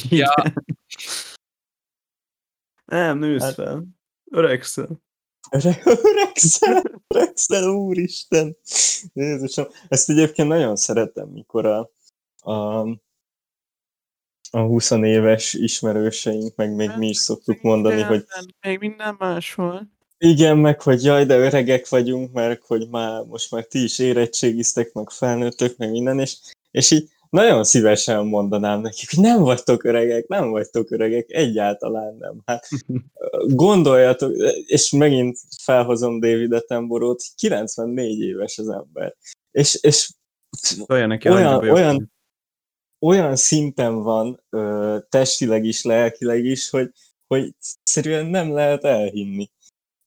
Ja. 0.08 0.32
Nem, 2.84 3.18
nősz 3.18 3.42
Hát- 3.42 3.54
fel. 3.54 3.84
Öregszel. 4.30 5.00
Öreg- 5.50 5.86
Öregszel, 5.86 6.82
öregszel, 7.06 7.68
úristen! 7.68 8.56
Jézusom, 9.12 9.66
ezt 9.88 10.10
egyébként 10.10 10.48
nagyon 10.48 10.76
szeretem, 10.76 11.28
mikor 11.28 11.66
a, 11.66 11.90
a, 12.52 12.80
a 14.50 14.60
20 14.60 14.90
éves 14.90 15.54
ismerőseink, 15.54 16.54
meg 16.56 16.74
még 16.74 16.90
mi 16.96 17.08
is 17.08 17.16
szoktuk 17.16 17.60
mondani, 17.62 18.02
hogy 18.02 18.24
Még 18.60 18.78
minden 18.78 19.16
más 19.18 19.54
volt. 19.54 19.82
igen, 20.18 20.58
meg 20.58 20.80
hogy 20.82 21.02
jaj, 21.04 21.24
de 21.24 21.36
öregek 21.38 21.88
vagyunk, 21.88 22.32
mert 22.32 22.62
hogy 22.66 22.88
már 22.88 23.24
most 23.24 23.50
már 23.50 23.64
ti 23.64 23.82
is 23.82 23.98
érettségiztek, 23.98 24.92
meg 24.92 25.10
felnőttök, 25.10 25.76
meg 25.76 25.90
minden, 25.90 26.18
és, 26.18 26.36
és 26.70 26.90
így 26.90 27.08
nagyon 27.30 27.64
szívesen 27.64 28.26
mondanám 28.26 28.80
nekik, 28.80 29.10
hogy 29.14 29.24
nem 29.24 29.42
vagytok 29.42 29.84
öregek, 29.84 30.26
nem 30.26 30.50
vagytok 30.50 30.90
öregek, 30.90 31.30
egyáltalán 31.30 32.16
nem. 32.18 32.42
Hát 32.46 32.68
gondoljatok, 33.64 34.32
és 34.66 34.90
megint 34.90 35.38
felhozom 35.62 36.20
David 36.20 36.52
Attenborough-t, 36.52 37.22
94 37.36 38.20
éves 38.20 38.58
az 38.58 38.68
ember. 38.68 39.16
És, 39.50 39.78
és 39.82 40.10
Olyan 40.88 41.08
neki 41.08 41.28
Olyan- 41.28 41.68
olyan- 41.68 42.12
olyan 43.06 43.36
szinten 43.36 44.02
van 44.02 44.42
ö, 44.50 44.98
testileg 45.08 45.64
is, 45.64 45.82
lelkileg 45.82 46.44
is, 46.44 46.70
hogy, 46.70 46.90
hogy 47.26 47.54
egyszerűen 47.58 48.26
nem 48.26 48.52
lehet 48.52 48.84
elhinni. 48.84 49.50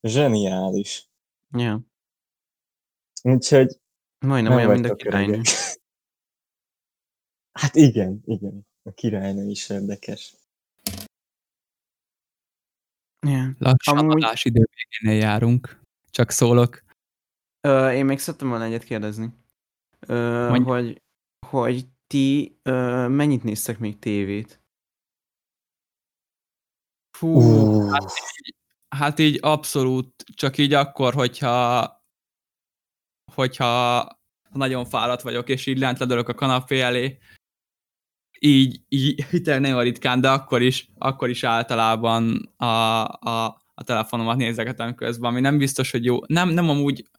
Zseniális. 0.02 1.10
Ja. 1.58 1.82
Úgyhogy 3.24 3.80
Majdnem 4.20 4.52
nem 4.52 4.62
olyan, 4.68 4.80
mint 4.80 4.92
a 4.92 4.96
királynő. 4.96 5.42
Hát 7.54 7.76
igen, 7.76 8.22
igen. 8.26 8.68
A 8.84 8.92
királynő 8.92 9.50
is 9.50 9.70
érdekes. 9.70 10.36
Ja. 13.28 13.56
Lassan 13.58 13.98
Amúgy- 13.98 14.24
Amúgy... 14.24 14.40
idő 14.44 14.68
végénél 14.76 15.22
járunk. 15.22 15.82
Csak 16.10 16.30
szólok. 16.30 16.84
Ö, 17.62 17.92
én 17.92 18.06
még 18.06 18.20
szerettem 18.20 18.50
volna 18.50 18.64
egyet 18.64 18.84
kérdezni. 18.84 19.34
Ö, 20.00 20.50
Mondj. 20.50 20.70
hogy, 20.70 21.02
hogy 21.48 21.88
ti 22.08 22.60
ö, 22.64 23.08
mennyit 23.08 23.44
néztek 23.44 23.80
még 23.80 24.00
tévét? 24.00 24.62
Fú, 27.18 27.40
hát, 27.90 28.12
hát 28.96 29.20
így 29.20 29.40
abszolút, 29.42 30.24
csak 30.36 30.58
így 30.58 30.74
akkor, 30.74 31.14
hogyha 31.14 32.02
hogyha 33.34 34.08
nagyon 34.50 34.86
fáradt 34.86 35.22
vagyok, 35.22 35.50
és 35.50 35.66
így 35.66 35.78
lent 35.78 36.00
ledölök 36.00 36.28
a 36.28 36.34
kanapé 36.34 36.82
elé, 36.82 37.18
így, 38.46 38.82
így 38.90 39.26
tényleg 39.30 39.62
nagyon 39.62 39.84
ritkán, 39.84 40.22
de 40.22 40.30
akkor 40.30 40.62
is, 40.62 40.90
akkor 40.98 41.30
is 41.30 41.44
általában 41.44 42.52
a, 42.58 42.66
a, 43.06 43.46
a 43.74 43.84
telefonomat 43.84 44.38
nézegetem 44.38 44.96
közben, 44.96 45.32
ami 45.32 45.40
nem 45.40 45.58
biztos, 45.58 45.92
hogy 45.92 46.06
jó. 46.06 46.18
Nem, 46.28 46.50
nem 46.50 46.70
amúgy 46.70 47.10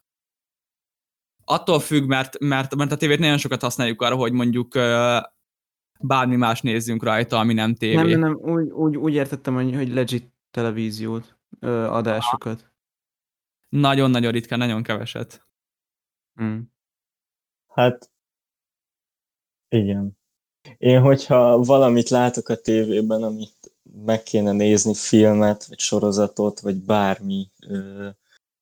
attól 1.44 1.80
függ, 1.80 2.06
mert, 2.06 2.38
mert, 2.38 2.74
mert 2.74 2.92
a 2.92 2.96
tévét 2.96 3.18
nagyon 3.18 3.38
sokat 3.38 3.60
használjuk 3.60 4.02
arra, 4.02 4.16
hogy 4.16 4.32
mondjuk 4.32 4.78
bármi 6.00 6.36
más 6.36 6.60
nézzünk 6.60 7.02
rajta, 7.02 7.38
ami 7.38 7.54
nem 7.54 7.74
tévé. 7.74 7.94
Nem, 7.94 8.06
nem, 8.06 8.20
nem, 8.20 8.34
úgy, 8.34 8.70
úgy, 8.70 8.96
úgy 8.96 9.14
értettem, 9.14 9.54
hogy, 9.54 9.74
hogy 9.74 9.88
legit 9.88 10.32
televíziót, 10.50 11.38
ö, 11.60 11.84
adásokat. 11.84 12.72
Nagyon-nagyon 13.68 14.32
ritkán, 14.32 14.58
nagyon 14.58 14.82
keveset. 14.82 15.46
Mm. 16.42 16.58
Hát, 17.68 18.10
igen. 19.68 20.16
Én, 20.78 21.00
hogyha 21.00 21.58
valamit 21.58 22.08
látok 22.08 22.48
a 22.48 22.56
tévében, 22.56 23.22
amit 23.22 23.72
meg 24.04 24.22
kéne 24.22 24.52
nézni, 24.52 24.94
filmet, 24.94 25.66
vagy 25.66 25.78
sorozatot, 25.78 26.60
vagy 26.60 26.76
bármi 26.76 27.48
ö, 27.68 28.08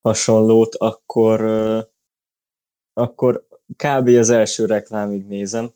hasonlót, 0.00 0.74
akkor, 0.74 1.40
ö, 1.40 1.80
akkor 2.92 3.46
kb. 3.76 4.09
az 4.09 4.30
első 4.30 4.64
reklámig 4.64 5.26
nézem, 5.26 5.72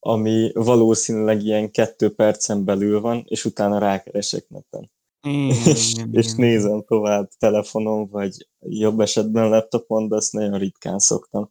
ami 0.00 0.50
valószínűleg 0.54 1.42
ilyen 1.42 1.70
kettő 1.70 2.14
percen 2.14 2.64
belül 2.64 3.00
van, 3.00 3.24
és 3.28 3.44
utána 3.44 3.78
rákeresek 3.78 4.48
neten. 4.48 4.90
Igen, 5.26 5.48
és, 5.64 5.94
és 6.12 6.34
nézem 6.34 6.84
tovább 6.84 7.28
telefonon, 7.38 8.08
vagy 8.08 8.48
jobb 8.60 9.00
esetben 9.00 9.48
laptopon, 9.48 10.08
de 10.08 10.14
azt 10.14 10.32
nagyon 10.32 10.58
ritkán 10.58 10.98
szoktam. 10.98 11.50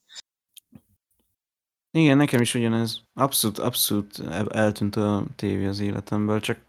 Igen, 1.95 2.17
nekem 2.17 2.41
is 2.41 2.53
ugyanez. 2.55 3.01
Abszolút, 3.13 3.59
abszolút 3.59 4.19
el- 4.19 4.49
eltűnt 4.51 4.95
a 4.95 5.25
tévé 5.35 5.65
az 5.65 5.79
életemből, 5.79 6.39
csak, 6.39 6.59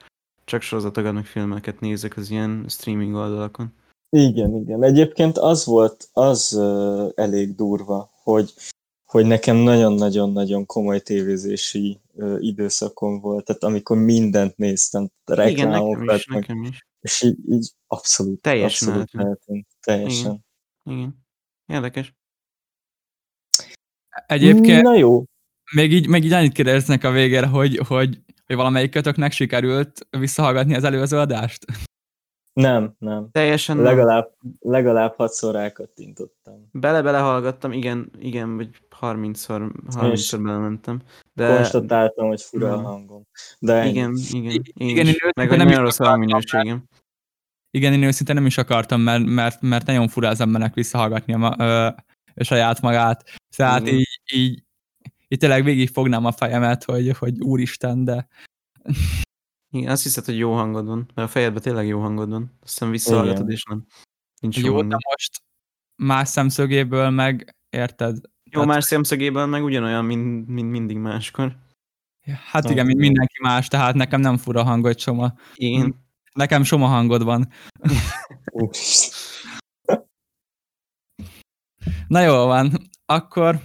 csak 0.45 0.63
sorozatokat, 0.63 1.13
meg 1.13 1.25
filmeket 1.25 1.81
nézek 1.81 2.17
az 2.17 2.31
ilyen 2.31 2.65
streaming 2.69 3.15
oldalakon. 3.15 3.73
Igen, 4.17 4.55
igen. 4.55 4.83
Egyébként 4.83 5.39
az 5.39 5.65
volt, 5.65 6.09
az 6.13 6.53
uh, 6.53 7.11
elég 7.15 7.55
durva, 7.55 8.11
hogy, 8.23 8.55
hogy 9.05 9.27
nekem 9.27 9.57
nagyon-nagyon-nagyon 9.57 10.67
komoly 10.67 11.01
tévézési 11.01 12.01
uh, 12.13 12.37
időszakom 12.41 13.21
volt, 13.21 13.45
tehát 13.45 13.63
amikor 13.63 13.97
mindent 13.99 14.57
néztem, 14.57 15.11
Igen, 15.33 15.47
nekem 15.47 15.71
reklámokat, 15.71 16.17
is, 16.19 16.27
meg, 16.27 16.41
nekem 16.41 16.63
is. 16.63 16.87
és 17.01 17.23
így, 17.23 17.39
így 17.49 17.71
abszolút, 17.87 18.41
Teljesen 18.41 18.89
abszolút 18.89 19.29
eltűnt. 19.29 19.67
Teljesen. 19.81 20.45
Igen. 20.85 21.25
Érdekes. 21.67 22.15
Egyébként 24.27 24.83
Na 24.83 24.97
jó. 24.97 25.25
még 25.75 25.93
így, 25.93 26.09
még 26.09 26.25
így 26.25 26.33
annyit 26.33 26.53
kérdeznek 26.53 27.05
a 27.05 27.11
végére, 27.11 27.47
hogy, 27.47 27.81
hogy, 27.89 28.21
hogy 28.47 28.57
valamelyik 28.57 28.91
kötöknek 28.91 29.33
sikerült 29.33 30.07
visszahallgatni 30.11 30.75
az 30.75 30.85
előző 30.85 31.19
adást? 31.19 31.65
Nem, 32.53 32.95
nem. 32.99 33.29
Teljesen 33.31 33.77
nem. 33.77 33.85
Legalább, 33.85 34.33
legalább 34.61 35.15
hatszor 35.17 35.55
rákattintottam. 35.55 36.69
Bele-bele 36.73 37.19
hallgattam, 37.19 37.73
igen, 37.73 38.11
igen, 38.19 38.57
vagy 38.57 38.69
30-szor, 39.01 39.71
30-szor 39.91 40.39
belementem. 40.43 41.01
De 41.35 41.55
Konstatáltam, 41.55 42.29
hogy 42.29 42.43
fura 42.43 42.73
a 42.73 42.81
hangom. 42.81 43.23
De 43.59 43.87
igen, 43.87 44.17
igen, 44.31 44.51
én 44.75 44.89
Igen, 44.89 45.07
is. 45.07 45.13
én 45.13 45.17
őszintén 45.25 45.31
Meg 45.37 45.49
nem 45.49 45.67
nagyon 45.67 45.83
rossz 45.83 46.01
a 46.01 46.05
akartam, 46.05 46.21
hangminőségem. 46.21 46.85
Igen, 47.71 47.93
én 47.93 48.03
őszintén 48.03 48.35
nem 48.35 48.47
is 48.47 48.59
akartam, 48.59 49.01
mert, 49.01 49.25
mert, 49.25 49.61
mert 49.61 49.87
nagyon 49.87 50.09
fura 50.09 50.29
az 50.29 50.41
embernek 50.41 50.75
visszahallgatni 50.75 51.35
a, 51.35 51.55
ö, 51.59 51.89
saját 52.45 52.81
magát. 52.81 53.25
Tehát 53.57 53.81
Igen. 53.81 53.95
így, 53.95 54.06
így, 54.33 54.65
így 55.29 55.39
tényleg 55.39 55.65
végig 55.65 55.89
fognám 55.89 56.25
a 56.25 56.33
fejemet, 56.33 56.85
hogy, 56.85 57.17
hogy 57.19 57.41
úristen, 57.41 58.05
de 58.05 58.29
Igen, 59.71 59.91
azt 59.91 60.03
hiszed, 60.03 60.25
hogy 60.25 60.39
jó 60.39 60.55
hangod 60.55 60.87
van, 60.87 61.11
mert 61.15 61.29
a 61.29 61.31
fejedben 61.31 61.63
tényleg 61.63 61.87
jó 61.87 62.01
hangod 62.01 62.29
van. 62.29 62.59
Aztán 62.63 62.91
visszahallgatod, 62.91 63.41
Igen. 63.41 63.51
és 63.53 63.63
nem. 63.63 63.87
Nincs 64.41 64.57
jó, 64.59 64.65
jó, 64.65 64.73
de 64.73 64.79
hangod. 64.79 65.01
most 65.11 65.43
más 66.03 66.29
szemszögéből 66.29 67.11
meg, 67.11 67.57
érted? 67.71 68.17
Jó, 68.45 68.61
Tehát- 68.61 68.67
más 68.67 68.85
szemszögében 68.85 69.49
meg 69.49 69.65
ugyanolyan, 69.65 70.05
mint, 70.05 70.49
mint 70.49 70.71
mindig 70.71 70.97
máskor. 70.97 71.57
Hát 72.51 72.63
Na, 72.63 72.71
igen, 72.71 72.87
mint 72.87 72.99
mindenki 72.99 73.37
más, 73.43 73.69
tehát 73.69 73.95
nekem 73.95 74.21
nem 74.21 74.37
fura 74.37 74.63
hangod, 74.63 74.99
Soma. 74.99 75.35
Igen. 75.55 76.05
Nekem 76.33 76.63
Soma 76.63 76.87
hangod 76.87 77.23
van. 77.23 77.49
Na 82.09 82.21
jól 82.21 82.47
van, 82.47 82.73
akkor... 83.05 83.61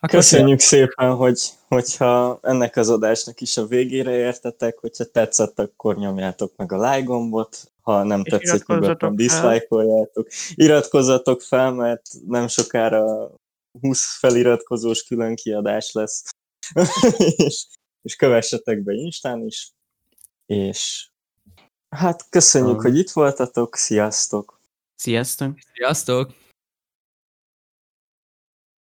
akkor 0.00 0.18
Köszönjük 0.18 0.58
szépen, 0.60 1.14
hogy, 1.14 1.40
hogyha 1.68 2.38
ennek 2.42 2.76
az 2.76 2.88
adásnak 2.88 3.40
is 3.40 3.56
a 3.56 3.66
végére 3.66 4.16
értetek, 4.16 4.78
hogyha 4.78 5.04
tetszett, 5.04 5.58
akkor 5.58 5.96
nyomjátok 5.96 6.52
meg 6.56 6.72
a 6.72 6.90
like 6.90 7.04
gombot, 7.04 7.72
ha 7.80 8.02
nem 8.02 8.22
És 8.24 8.30
tetszett, 8.30 8.66
nyugodtan 8.66 9.16
diszlájkoljátok. 9.16 10.28
Iratkozzatok 10.54 11.42
fel, 11.42 11.72
mert 11.72 12.02
nem 12.26 12.48
sokára 12.48 13.30
20 13.80 14.18
feliratkozós 14.18 15.02
külön 15.02 15.34
kiadás 15.36 15.92
lesz. 15.92 16.24
és, 17.36 17.66
és 18.02 18.16
kövessetek 18.16 18.82
be 18.82 18.92
Instán 18.92 19.46
is. 19.46 19.72
És 20.46 21.08
hát 21.88 22.26
köszönjük, 22.28 22.76
Ah. 22.76 22.82
hogy 22.82 22.98
itt 22.98 23.10
voltatok, 23.10 23.76
sziasztok! 23.76 24.60
Sziasztok! 24.94 25.58
Sziasztok! 25.74 26.32